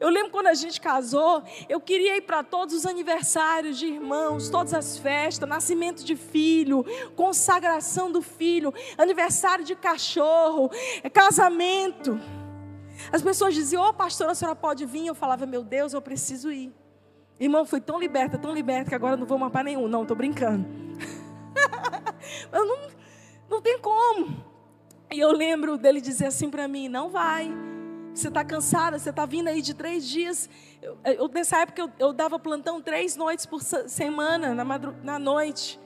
Eu 0.00 0.08
lembro 0.08 0.30
quando 0.30 0.46
a 0.46 0.54
gente 0.54 0.80
casou, 0.80 1.42
eu 1.68 1.78
queria 1.78 2.16
ir 2.16 2.22
para 2.22 2.42
todos 2.42 2.74
os 2.74 2.86
aniversários 2.86 3.78
de 3.78 3.86
irmãos, 3.86 4.48
todas 4.48 4.72
as 4.72 4.96
festas, 4.96 5.46
nascimento 5.46 6.02
de 6.02 6.16
filho, 6.16 6.82
consagração 7.14 8.10
do 8.10 8.22
filho, 8.22 8.72
aniversário 8.96 9.62
de 9.62 9.76
cachorro, 9.76 10.70
casamento. 11.12 12.18
As 13.12 13.20
pessoas 13.20 13.54
diziam, 13.54 13.82
ô 13.82 13.88
oh, 13.90 13.92
pastora, 13.92 14.32
a 14.32 14.34
senhora 14.34 14.56
pode 14.56 14.86
vir? 14.86 15.06
Eu 15.06 15.14
falava, 15.14 15.44
meu 15.44 15.62
Deus, 15.62 15.92
eu 15.92 16.00
preciso 16.00 16.50
ir. 16.50 16.72
Irmão, 17.38 17.66
fui 17.66 17.80
tão 17.80 17.98
liberta, 17.98 18.38
tão 18.38 18.54
liberta, 18.54 18.88
que 18.88 18.94
agora 18.94 19.18
não 19.18 19.26
vou 19.26 19.38
mais 19.38 19.52
para 19.52 19.64
nenhum. 19.64 19.86
Não, 19.86 20.02
estou 20.02 20.16
brincando. 20.16 20.66
eu 22.50 22.66
não, 22.66 22.78
não 23.50 23.60
tem 23.60 23.78
como. 23.78 24.44
E 25.10 25.20
eu 25.20 25.32
lembro 25.32 25.76
dele 25.76 26.00
dizer 26.00 26.26
assim 26.26 26.50
para 26.50 26.68
mim: 26.68 26.88
não 26.88 27.10
vai. 27.10 27.50
Você 28.14 28.28
está 28.28 28.44
cansada, 28.44 28.98
você 28.98 29.10
está 29.10 29.24
vindo 29.24 29.48
aí 29.48 29.62
de 29.62 29.72
três 29.72 30.06
dias. 30.06 30.50
Eu, 30.82 30.98
eu 31.04 31.28
nessa 31.28 31.58
época 31.58 31.82
eu, 31.82 31.90
eu, 31.98 32.12
dava 32.12 32.38
plantão 32.38 32.80
três 32.80 33.16
noites 33.16 33.46
por 33.46 33.62
semana, 33.62 34.54
na, 34.54 34.64
madru, 34.64 34.94
na 35.02 35.18
noite. 35.18 35.78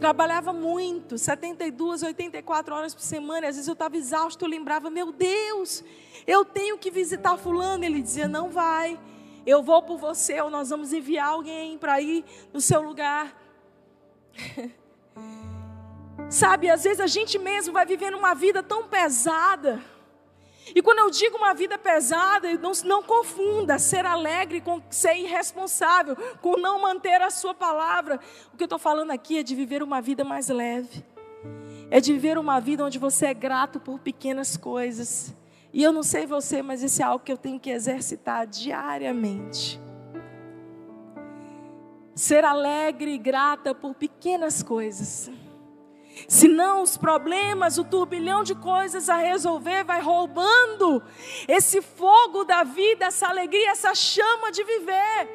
Trabalhava 0.00 0.52
muito, 0.52 1.16
72, 1.16 2.02
84 2.02 2.74
horas 2.74 2.94
por 2.94 3.02
semana. 3.02 3.46
Às 3.46 3.54
vezes 3.54 3.68
eu 3.68 3.74
estava 3.74 3.96
exausto, 3.96 4.44
eu 4.44 4.48
lembrava, 4.48 4.90
meu 4.90 5.12
Deus, 5.12 5.84
eu 6.26 6.44
tenho 6.44 6.76
que 6.76 6.90
visitar 6.90 7.36
fulano. 7.36 7.84
Ele 7.84 8.02
dizia, 8.02 8.26
não 8.26 8.50
vai, 8.50 8.98
eu 9.46 9.62
vou 9.62 9.80
por 9.82 9.98
você, 9.98 10.40
ou 10.40 10.50
nós 10.50 10.70
vamos 10.70 10.92
enviar 10.92 11.28
alguém 11.28 11.78
para 11.78 12.00
ir 12.00 12.24
no 12.52 12.60
seu 12.60 12.82
lugar. 12.82 13.40
Sabe, 16.28 16.68
às 16.68 16.82
vezes 16.82 16.98
a 16.98 17.06
gente 17.06 17.38
mesmo 17.38 17.72
vai 17.72 17.86
vivendo 17.86 18.18
uma 18.18 18.34
vida 18.34 18.62
tão 18.62 18.88
pesada 18.88 19.80
e 20.74 20.80
quando 20.80 21.00
eu 21.00 21.10
digo 21.10 21.36
uma 21.36 21.52
vida 21.52 21.76
pesada, 21.76 22.52
não, 22.54 22.72
não 22.84 23.02
confunda 23.02 23.78
ser 23.78 24.06
alegre 24.06 24.60
com 24.60 24.80
ser 24.90 25.16
irresponsável, 25.16 26.16
com 26.40 26.56
não 26.56 26.80
manter 26.80 27.20
a 27.20 27.30
sua 27.30 27.52
palavra. 27.52 28.20
O 28.54 28.56
que 28.56 28.62
eu 28.62 28.66
estou 28.66 28.78
falando 28.78 29.10
aqui 29.10 29.38
é 29.38 29.42
de 29.42 29.54
viver 29.54 29.82
uma 29.82 30.00
vida 30.00 30.24
mais 30.24 30.48
leve. 30.48 31.04
É 31.90 32.00
de 32.00 32.12
viver 32.12 32.38
uma 32.38 32.60
vida 32.60 32.84
onde 32.84 32.98
você 32.98 33.26
é 33.26 33.34
grato 33.34 33.80
por 33.80 33.98
pequenas 33.98 34.56
coisas. 34.56 35.34
E 35.72 35.82
eu 35.82 35.92
não 35.92 36.02
sei 36.02 36.26
você, 36.26 36.62
mas 36.62 36.82
isso 36.82 37.02
é 37.02 37.04
algo 37.04 37.24
que 37.24 37.32
eu 37.32 37.36
tenho 37.36 37.58
que 37.58 37.70
exercitar 37.70 38.46
diariamente. 38.46 39.80
Ser 42.14 42.44
alegre 42.44 43.12
e 43.12 43.18
grata 43.18 43.74
por 43.74 43.94
pequenas 43.94 44.62
coisas. 44.62 45.30
Senão 46.28 46.82
os 46.82 46.96
problemas, 46.96 47.78
o 47.78 47.84
turbilhão 47.84 48.42
de 48.42 48.54
coisas 48.54 49.08
a 49.08 49.16
resolver 49.16 49.84
vai 49.84 50.00
roubando 50.00 51.02
esse 51.48 51.80
fogo 51.80 52.44
da 52.44 52.62
vida, 52.64 53.06
essa 53.06 53.28
alegria, 53.28 53.70
essa 53.70 53.94
chama 53.94 54.50
de 54.50 54.62
viver. 54.64 55.28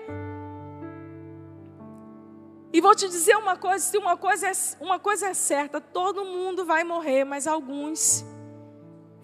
E 2.72 2.82
vou 2.82 2.94
te 2.94 3.08
dizer 3.08 3.36
uma 3.38 3.56
coisa, 3.56 3.84
se 3.84 3.98
uma 3.98 4.18
coisa 4.18 4.48
é, 4.48 4.52
uma 4.80 5.00
coisa 5.00 5.28
é 5.28 5.34
certa, 5.34 5.82
todo 5.82 6.26
mundo 6.26 6.66
vai 6.66 6.84
morrer, 6.84 7.24
mas 7.24 7.48
alguns 7.48 8.26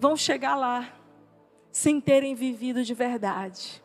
vão 0.00 0.16
chegar 0.16 0.56
lá 0.56 0.88
sem 1.70 2.00
terem 2.00 2.34
vivido 2.34 2.82
de 2.82 2.94
verdade. 2.94 3.82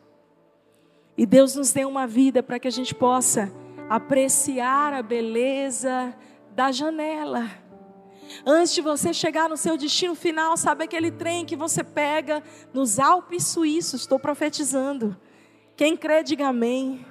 E 1.16 1.26
Deus 1.26 1.54
nos 1.54 1.72
deu 1.72 1.88
uma 1.88 2.06
vida 2.06 2.42
para 2.42 2.58
que 2.58 2.68
a 2.68 2.70
gente 2.70 2.94
possa 2.94 3.52
apreciar 3.88 4.94
a 4.94 5.02
beleza 5.02 6.16
da 6.54 6.72
janela. 6.72 7.50
Antes 8.46 8.74
de 8.74 8.80
você 8.80 9.12
chegar 9.12 9.48
no 9.48 9.56
seu 9.56 9.76
destino 9.76 10.14
final, 10.14 10.56
sabe 10.56 10.84
aquele 10.84 11.10
trem 11.10 11.44
que 11.44 11.56
você 11.56 11.82
pega 11.82 12.42
nos 12.72 12.98
Alpes 12.98 13.46
suíços? 13.46 14.02
Estou 14.02 14.18
profetizando. 14.18 15.16
Quem 15.76 15.96
crê, 15.96 16.22
diga 16.22 16.48
amém. 16.48 17.04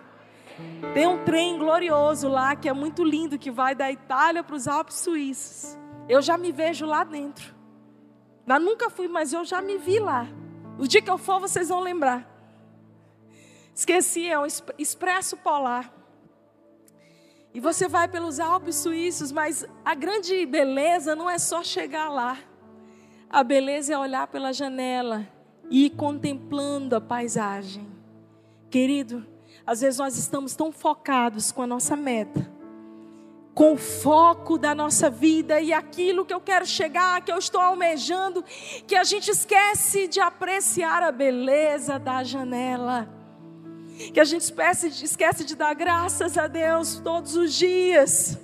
Tem 0.94 1.08
um 1.08 1.24
trem 1.24 1.58
glorioso 1.58 2.28
lá 2.28 2.56
que 2.56 2.70
é 2.70 2.74
muito 2.74 3.04
lindo, 3.04 3.38
que 3.38 3.52
vai 3.52 3.76
da 3.76 3.92
Itália 3.92 4.44
para 4.44 4.56
os 4.56 4.68
Alpes 4.68 4.98
suíços. 4.98 5.78
Eu 6.08 6.22
já 6.22 6.38
me 6.38 6.52
vejo 6.52 6.86
lá 6.86 7.04
dentro. 7.04 7.54
Eu 8.48 8.60
nunca 8.60 8.90
fui, 8.90 9.08
mas 9.08 9.32
eu 9.32 9.46
já 9.46 9.62
me 9.62 9.78
vi 9.78 10.00
lá. 10.00 10.28
O 10.78 10.88
dia 10.88 11.02
que 11.02 11.10
eu 11.10 11.18
for, 11.18 11.40
vocês 11.40 11.70
vão 11.70 11.82
lembrar. 11.82 12.28
Esqueci, 13.76 14.28
é 14.28 14.40
um 14.40 14.46
expresso 14.78 15.38
polar. 15.38 15.94
E 17.54 17.60
você 17.60 17.88
vai 17.88 18.08
pelos 18.08 18.40
Alpes 18.40 18.76
suíços, 18.76 19.32
mas 19.32 19.66
a 19.84 19.96
grande 19.96 20.46
beleza 20.46 21.16
não 21.16 21.30
é 21.30 21.40
só 21.40 21.64
chegar 21.64 22.10
lá. 22.10 22.38
A 23.30 23.44
beleza 23.44 23.94
é 23.94 23.98
olhar 23.98 24.28
pela 24.28 24.54
janela 24.54 25.28
e 25.70 25.86
ir 25.86 25.90
contemplando 25.92 26.96
a 26.96 27.02
paisagem. 27.02 27.88
Querido, 28.70 29.26
às 29.66 29.82
vezes 29.82 30.00
nós 30.00 30.16
estamos 30.16 30.56
tão 30.56 30.72
focados 30.72 31.52
com 31.52 31.64
a 31.64 31.68
nossa 31.68 31.96
meta, 31.96 32.48
com 33.56 33.74
o 33.74 33.78
foco 33.78 34.58
da 34.58 34.76
nossa 34.76 35.10
vida 35.10 35.60
e 35.60 35.74
aquilo 35.74 36.26
que 36.26 36.34
eu 36.34 36.40
quero 36.40 36.68
chegar, 36.68 37.24
que 37.24 37.32
eu 37.32 37.38
estou 37.38 37.60
almejando, 37.60 38.44
que 38.86 38.96
a 38.96 39.04
gente 39.04 39.32
esquece 39.32 40.08
de 40.08 40.20
apreciar 40.20 41.02
a 41.02 41.12
beleza 41.12 41.98
da 41.98 42.24
janela 42.24 43.19
que 44.14 44.20
a 44.20 44.24
gente 44.24 44.42
esquece, 44.42 44.88
esquece 44.88 45.44
de 45.44 45.56
dar 45.56 45.74
graças 45.74 46.38
a 46.38 46.48
Deus 46.48 47.02
todos 47.04 47.36
os 47.36 47.54
dias. 47.54 48.38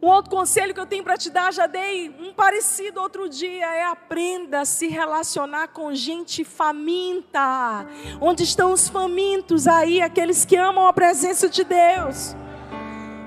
Um 0.00 0.08
outro 0.08 0.30
conselho 0.30 0.74
que 0.74 0.80
eu 0.80 0.86
tenho 0.86 1.02
para 1.02 1.16
te 1.16 1.30
dar, 1.30 1.50
já 1.50 1.66
dei 1.66 2.10
um 2.20 2.32
parecido 2.34 3.00
outro 3.00 3.26
dia, 3.26 3.64
é 3.64 3.84
aprenda 3.84 4.60
a 4.60 4.64
se 4.64 4.86
relacionar 4.86 5.68
com 5.68 5.94
gente 5.94 6.44
faminta. 6.44 7.86
Onde 8.20 8.44
estão 8.44 8.72
os 8.72 8.86
famintos 8.86 9.66
aí, 9.66 10.02
aqueles 10.02 10.44
que 10.44 10.56
amam 10.56 10.86
a 10.86 10.92
presença 10.92 11.48
de 11.48 11.64
Deus? 11.64 12.36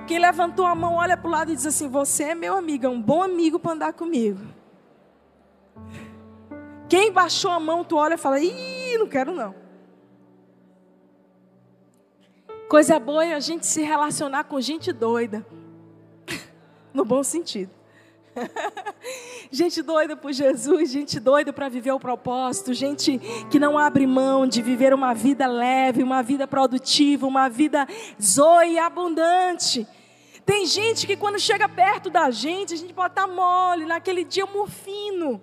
Quem 0.05 0.19
levantou 0.19 0.67
a 0.67 0.75
mão, 0.75 0.97
olha 0.97 1.17
para 1.17 1.27
o 1.27 1.31
lado 1.31 1.51
e 1.51 1.55
diz 1.55 1.65
assim: 1.65 1.89
Você 1.89 2.25
é 2.25 2.35
meu 2.35 2.55
amigo, 2.55 2.85
é 2.85 2.89
um 2.89 3.01
bom 3.01 3.23
amigo 3.23 3.59
para 3.59 3.71
andar 3.73 3.93
comigo. 3.93 4.39
Quem 6.87 7.11
baixou 7.11 7.49
a 7.49 7.59
mão, 7.59 7.83
tu 7.83 7.97
olha 7.97 8.13
e 8.13 8.17
fala: 8.17 8.39
Ih, 8.39 8.99
não 8.99 9.07
quero 9.07 9.33
não. 9.33 9.66
Coisa 12.69 12.99
boa 12.99 13.25
é 13.25 13.33
a 13.33 13.39
gente 13.39 13.65
se 13.65 13.81
relacionar 13.81 14.43
com 14.43 14.59
gente 14.59 14.91
doida. 14.91 15.45
No 16.93 17.05
bom 17.05 17.23
sentido. 17.23 17.69
gente 19.51 19.83
doida 19.83 20.15
por 20.17 20.33
Jesus, 20.33 20.89
gente 20.89 21.19
doida 21.19 21.53
para 21.53 21.69
viver 21.69 21.91
o 21.91 21.99
propósito, 21.99 22.73
gente 22.73 23.19
que 23.51 23.59
não 23.59 23.77
abre 23.77 24.07
mão 24.07 24.47
de 24.47 24.63
viver 24.63 24.95
uma 24.95 25.13
vida 25.13 25.45
leve, 25.45 26.01
uma 26.01 26.23
vida 26.23 26.47
produtiva, 26.47 27.27
uma 27.27 27.47
vida 27.49 27.87
zoe 28.19 28.79
abundante. 28.79 29.87
Tem 30.43 30.65
gente 30.65 31.05
que 31.05 31.15
quando 31.15 31.39
chega 31.39 31.69
perto 31.69 32.09
da 32.09 32.31
gente, 32.31 32.73
a 32.73 32.77
gente 32.77 32.93
pode 32.93 33.11
estar 33.11 33.27
mole, 33.27 33.85
naquele 33.85 34.23
dia 34.23 34.45
mufino. 34.45 35.41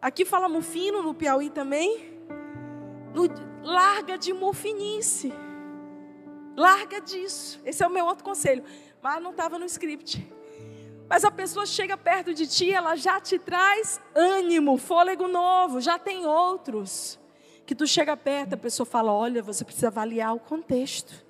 Aqui 0.00 0.24
fala 0.24 0.48
mufino 0.48 1.02
no 1.02 1.14
Piauí 1.14 1.48
também. 1.48 2.18
No, 3.14 3.30
larga 3.62 4.18
de 4.18 4.34
mufinice. 4.34 5.32
Larga 6.56 7.00
disso. 7.00 7.60
Esse 7.64 7.82
é 7.82 7.86
o 7.86 7.90
meu 7.90 8.06
outro 8.06 8.24
conselho. 8.24 8.64
Mas 9.02 9.22
não 9.22 9.30
estava 9.30 9.58
no 9.58 9.66
script. 9.66 10.26
Mas 11.08 11.24
a 11.24 11.30
pessoa 11.30 11.66
chega 11.66 11.96
perto 11.96 12.34
de 12.34 12.46
ti, 12.46 12.72
ela 12.72 12.96
já 12.96 13.20
te 13.20 13.38
traz 13.38 14.00
ânimo, 14.14 14.76
fôlego 14.76 15.28
novo, 15.28 15.80
já 15.80 15.98
tem 15.98 16.26
outros. 16.26 17.18
Que 17.64 17.74
tu 17.74 17.86
chega 17.86 18.16
perto, 18.16 18.54
a 18.54 18.56
pessoa 18.56 18.86
fala: 18.86 19.12
Olha, 19.12 19.42
você 19.42 19.64
precisa 19.64 19.88
avaliar 19.88 20.34
o 20.34 20.40
contexto. 20.40 21.24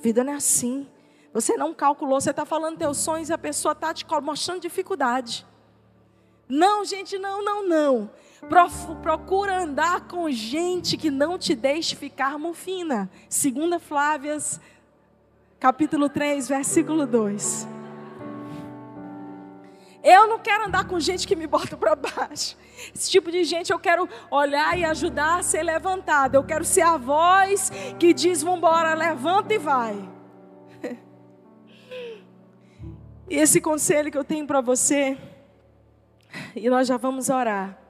Vida 0.00 0.22
não 0.22 0.32
é 0.32 0.36
assim. 0.36 0.86
Você 1.32 1.56
não 1.56 1.72
calculou, 1.72 2.20
você 2.20 2.30
está 2.30 2.44
falando 2.44 2.78
teus 2.78 2.98
sonhos 2.98 3.28
e 3.28 3.32
a 3.32 3.38
pessoa 3.38 3.72
está 3.72 3.92
te 3.92 4.04
mostrando 4.22 4.60
dificuldade. 4.60 5.46
Não, 6.48 6.84
gente, 6.84 7.18
não, 7.18 7.42
não, 7.42 7.66
não. 7.66 8.10
Procura 9.02 9.62
andar 9.62 10.02
com 10.02 10.30
gente 10.30 10.96
que 10.96 11.10
não 11.10 11.38
te 11.38 11.54
deixe 11.54 11.96
ficar 11.96 12.38
mufina. 12.38 13.10
Segunda 13.28 13.78
Flávias, 13.78 14.60
capítulo 15.58 16.08
3, 16.08 16.48
versículo 16.48 17.06
2. 17.06 17.66
Eu 20.02 20.28
não 20.28 20.38
quero 20.38 20.66
andar 20.66 20.86
com 20.86 21.00
gente 21.00 21.26
que 21.26 21.34
me 21.34 21.46
bota 21.46 21.76
para 21.78 21.96
baixo. 21.96 22.56
Esse 22.94 23.10
tipo 23.10 23.32
de 23.32 23.42
gente 23.42 23.72
eu 23.72 23.78
quero 23.78 24.06
olhar 24.30 24.78
e 24.78 24.84
ajudar 24.84 25.38
a 25.38 25.42
ser 25.42 25.62
levantada. 25.62 26.36
Eu 26.36 26.44
quero 26.44 26.64
ser 26.64 26.82
a 26.82 26.98
voz 26.98 27.70
que 27.98 28.12
diz: 28.12 28.42
vambora, 28.42 28.94
levanta 28.94 29.54
e 29.54 29.58
vai. 29.58 29.96
E 33.26 33.36
esse 33.36 33.58
conselho 33.58 34.12
que 34.12 34.18
eu 34.18 34.22
tenho 34.22 34.46
para 34.46 34.60
você, 34.60 35.16
e 36.54 36.68
nós 36.68 36.86
já 36.86 36.98
vamos 36.98 37.30
orar. 37.30 37.83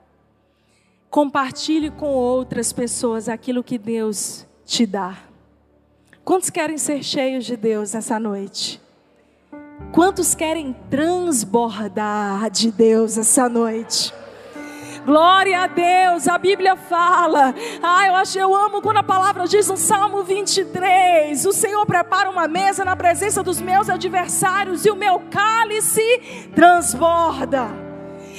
Compartilhe 1.15 1.93
com 1.93 2.09
outras 2.09 2.73
pessoas 2.73 3.29
aquilo 3.29 3.63
que 3.63 3.79
Deus 3.79 4.45
te 4.67 4.85
dá. 4.85 5.17
Quantos 6.25 6.51
querem 6.51 6.77
ser 6.77 7.05
cheios 7.05 7.45
de 7.45 7.57
Deus 7.57 7.95
essa 7.95 8.19
noite? 8.19 8.83
Quantos 9.93 10.35
querem 10.35 10.75
transbordar 10.91 12.51
de 12.51 12.73
Deus 12.73 13.17
essa 13.17 13.49
noite? 13.49 14.13
Glória 15.07 15.61
a 15.61 15.67
Deus, 15.69 16.27
a 16.27 16.37
Bíblia 16.37 16.75
fala. 16.75 17.55
Ah, 17.81 18.09
eu 18.09 18.17
acho, 18.17 18.37
eu 18.37 18.53
amo 18.53 18.83
quando 18.83 18.97
a 18.97 19.05
palavra 19.05 19.47
diz 19.47 19.69
no 19.69 19.77
Salmo 19.77 20.25
23: 20.25 21.47
O 21.47 21.53
Senhor 21.53 21.87
prepara 21.87 22.29
uma 22.29 22.49
mesa 22.49 22.85
na 22.85 22.97
presença 22.97 23.41
dos 23.41 23.61
meus 23.61 23.89
adversários 23.89 24.85
e 24.85 24.91
o 24.91 24.97
meu 24.97 25.21
cálice 25.31 26.03
transborda. 26.57 27.84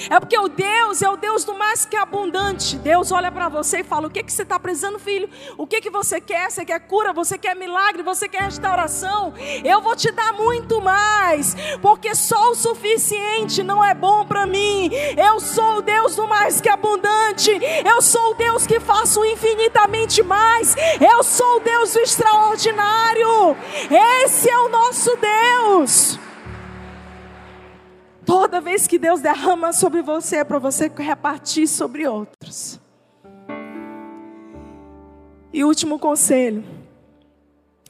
É 0.10 0.20
porque 0.20 0.38
o 0.38 0.48
Deus 0.48 1.02
é 1.02 1.10
o 1.10 1.16
Deus 1.16 1.44
do 1.44 1.54
mais 1.56 1.86
que 1.86 1.96
abundante. 1.96 2.78
Deus 2.78 3.12
olha 3.12 3.32
para 3.32 3.50
você 3.50 3.80
e 3.80 3.84
fala: 3.84 4.08
O 4.08 4.10
que, 4.10 4.24
que 4.24 4.32
você 4.32 4.44
está 4.44 4.60
precisando, 4.60 5.00
filho? 5.00 5.30
O 5.58 5.66
que, 5.66 5.82
que 5.82 5.90
você 5.90 6.20
quer? 6.22 6.52
Você 6.52 6.66
quer 6.66 6.80
cura? 6.82 7.14
Você 7.14 7.38
quer 7.38 7.56
milagre? 7.56 8.04
Você 8.04 8.28
quer 8.28 8.44
restauração? 8.44 9.34
Eu 9.64 9.82
vou 9.82 9.96
te 9.96 10.12
dar 10.12 10.34
muito 10.34 10.82
mais, 10.82 11.56
porque 11.82 12.14
só 12.14 12.52
o 12.52 12.56
suficiente 12.56 13.64
não 13.64 13.84
é 13.84 13.94
bom 13.94 14.26
para 14.26 14.46
mim. 14.46 14.90
Eu 15.18 15.40
sou 15.40 15.78
o 15.78 15.82
Deus 15.82 16.16
do 16.16 16.28
mais 16.28 16.60
que 16.60 16.70
abundante. 16.70 17.52
Eu 17.86 18.02
sou 18.02 18.32
o 18.32 18.36
Deus 18.36 18.66
que 18.68 18.80
faço 18.80 19.24
infinitamente 19.26 20.22
mais. 20.24 20.76
Eu 21.00 21.24
sou 21.24 21.58
o 21.58 21.60
Deus 21.60 21.94
do 21.94 22.00
extraordinário. 22.00 23.58
Esse 24.24 24.50
é 24.50 24.58
o 24.58 24.70
nosso 24.70 25.18
Deus. 25.18 26.25
Toda 28.26 28.60
vez 28.60 28.88
que 28.88 28.98
Deus 28.98 29.22
derrama 29.22 29.72
sobre 29.72 30.02
você, 30.02 30.38
é 30.38 30.44
para 30.44 30.58
você 30.58 30.92
repartir 30.96 31.68
sobre 31.68 32.08
outros. 32.08 32.80
E 35.54 35.64
último 35.64 36.00
conselho, 36.00 36.64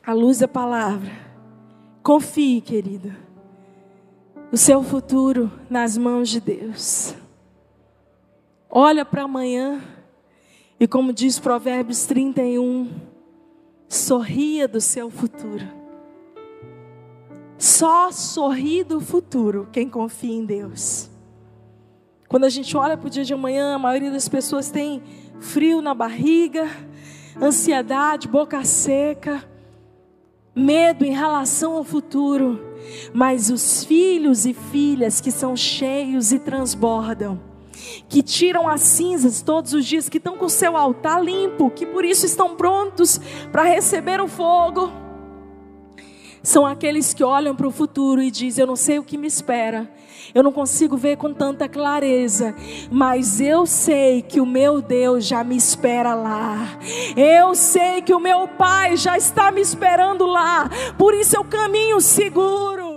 a 0.06 0.14
luz 0.14 0.40
da 0.40 0.48
palavra. 0.48 1.12
Confie, 2.04 2.62
querido, 2.62 3.16
o 4.52 4.58
seu 4.58 4.84
futuro 4.84 5.52
nas 5.70 5.98
mãos 5.98 6.30
de 6.30 6.40
Deus. 6.40 7.16
Olha 8.70 9.04
para 9.06 9.24
amanhã 9.24 9.82
e, 10.80 10.88
como 10.88 11.14
diz 11.14 11.40
Provérbios 11.40 12.06
31, 12.06 12.92
sorria 13.88 14.68
do 14.68 14.82
seu 14.82 15.10
futuro. 15.10 15.66
Só 17.58 18.12
sorri 18.12 18.84
do 18.84 19.00
futuro 19.00 19.68
quem 19.72 19.90
confia 19.90 20.34
em 20.34 20.46
Deus. 20.46 21.10
Quando 22.28 22.44
a 22.44 22.50
gente 22.50 22.76
olha 22.76 22.98
para 22.98 23.08
o 23.08 23.10
dia 23.10 23.24
de 23.24 23.34
amanhã, 23.34 23.76
a 23.76 23.80
maioria 23.80 24.12
das 24.12 24.28
pessoas 24.28 24.70
tem 24.70 25.02
frio 25.40 25.82
na 25.82 25.94
barriga, 25.94 26.70
ansiedade, 27.42 28.28
boca 28.28 28.64
seca, 28.66 29.44
medo 30.54 31.06
em 31.06 31.14
relação 31.14 31.74
ao 31.74 31.84
futuro. 31.84 32.60
Mas 33.14 33.50
os 33.50 33.84
filhos 33.84 34.46
e 34.46 34.54
filhas 34.54 35.22
que 35.22 35.32
são 35.32 35.56
cheios 35.56 36.32
e 36.32 36.40
transbordam, 36.40 37.40
que 38.10 38.22
tiram 38.22 38.68
as 38.68 38.82
cinzas 38.82 39.42
todos 39.42 39.74
os 39.74 39.86
dias, 39.86 40.10
que 40.10 40.18
estão 40.18 40.38
com 40.38 40.46
o 40.46 40.50
seu 40.50 40.76
altar 40.76 41.24
limpo, 41.24 41.70
que 41.70 41.86
por 41.86 42.04
isso 42.04 42.26
estão 42.26 42.56
prontos 42.56 43.20
para 43.52 43.64
receber 43.64 44.20
o 44.20 44.28
fogo 44.28 45.05
são 46.46 46.66
aqueles 46.66 47.14
que 47.14 47.24
olham 47.24 47.56
para 47.56 47.68
o 47.68 47.72
futuro 47.72 48.22
e 48.22 48.30
dizem: 48.30 48.62
Eu 48.62 48.68
não 48.68 48.76
sei 48.76 49.00
o 49.00 49.04
que 49.04 49.18
me 49.18 49.28
espera, 49.28 49.90
eu 50.34 50.44
não 50.44 50.52
consigo 50.52 50.96
ver 50.96 51.18
com 51.18 51.34
tanta 51.34 51.68
clareza, 51.68 52.56
mas 52.92 53.42
eu 53.42 53.66
sei 53.66 54.22
que 54.22 54.40
o 54.40 54.46
meu 54.46 54.82
Deus 54.82 55.26
já 55.26 55.44
me 55.44 55.58
espera 55.58 56.14
lá, 56.14 56.80
eu 57.18 57.56
sei 57.56 58.02
que 58.02 58.14
o 58.14 58.20
meu 58.20 58.48
Pai 58.48 58.96
já 58.96 59.18
está 59.18 59.52
me 59.52 59.60
esperando 59.60 60.26
lá, 60.26 60.70
por 60.98 61.14
isso 61.14 61.36
eu 61.36 61.44
caminho 61.44 62.00
seguro. 62.00 62.95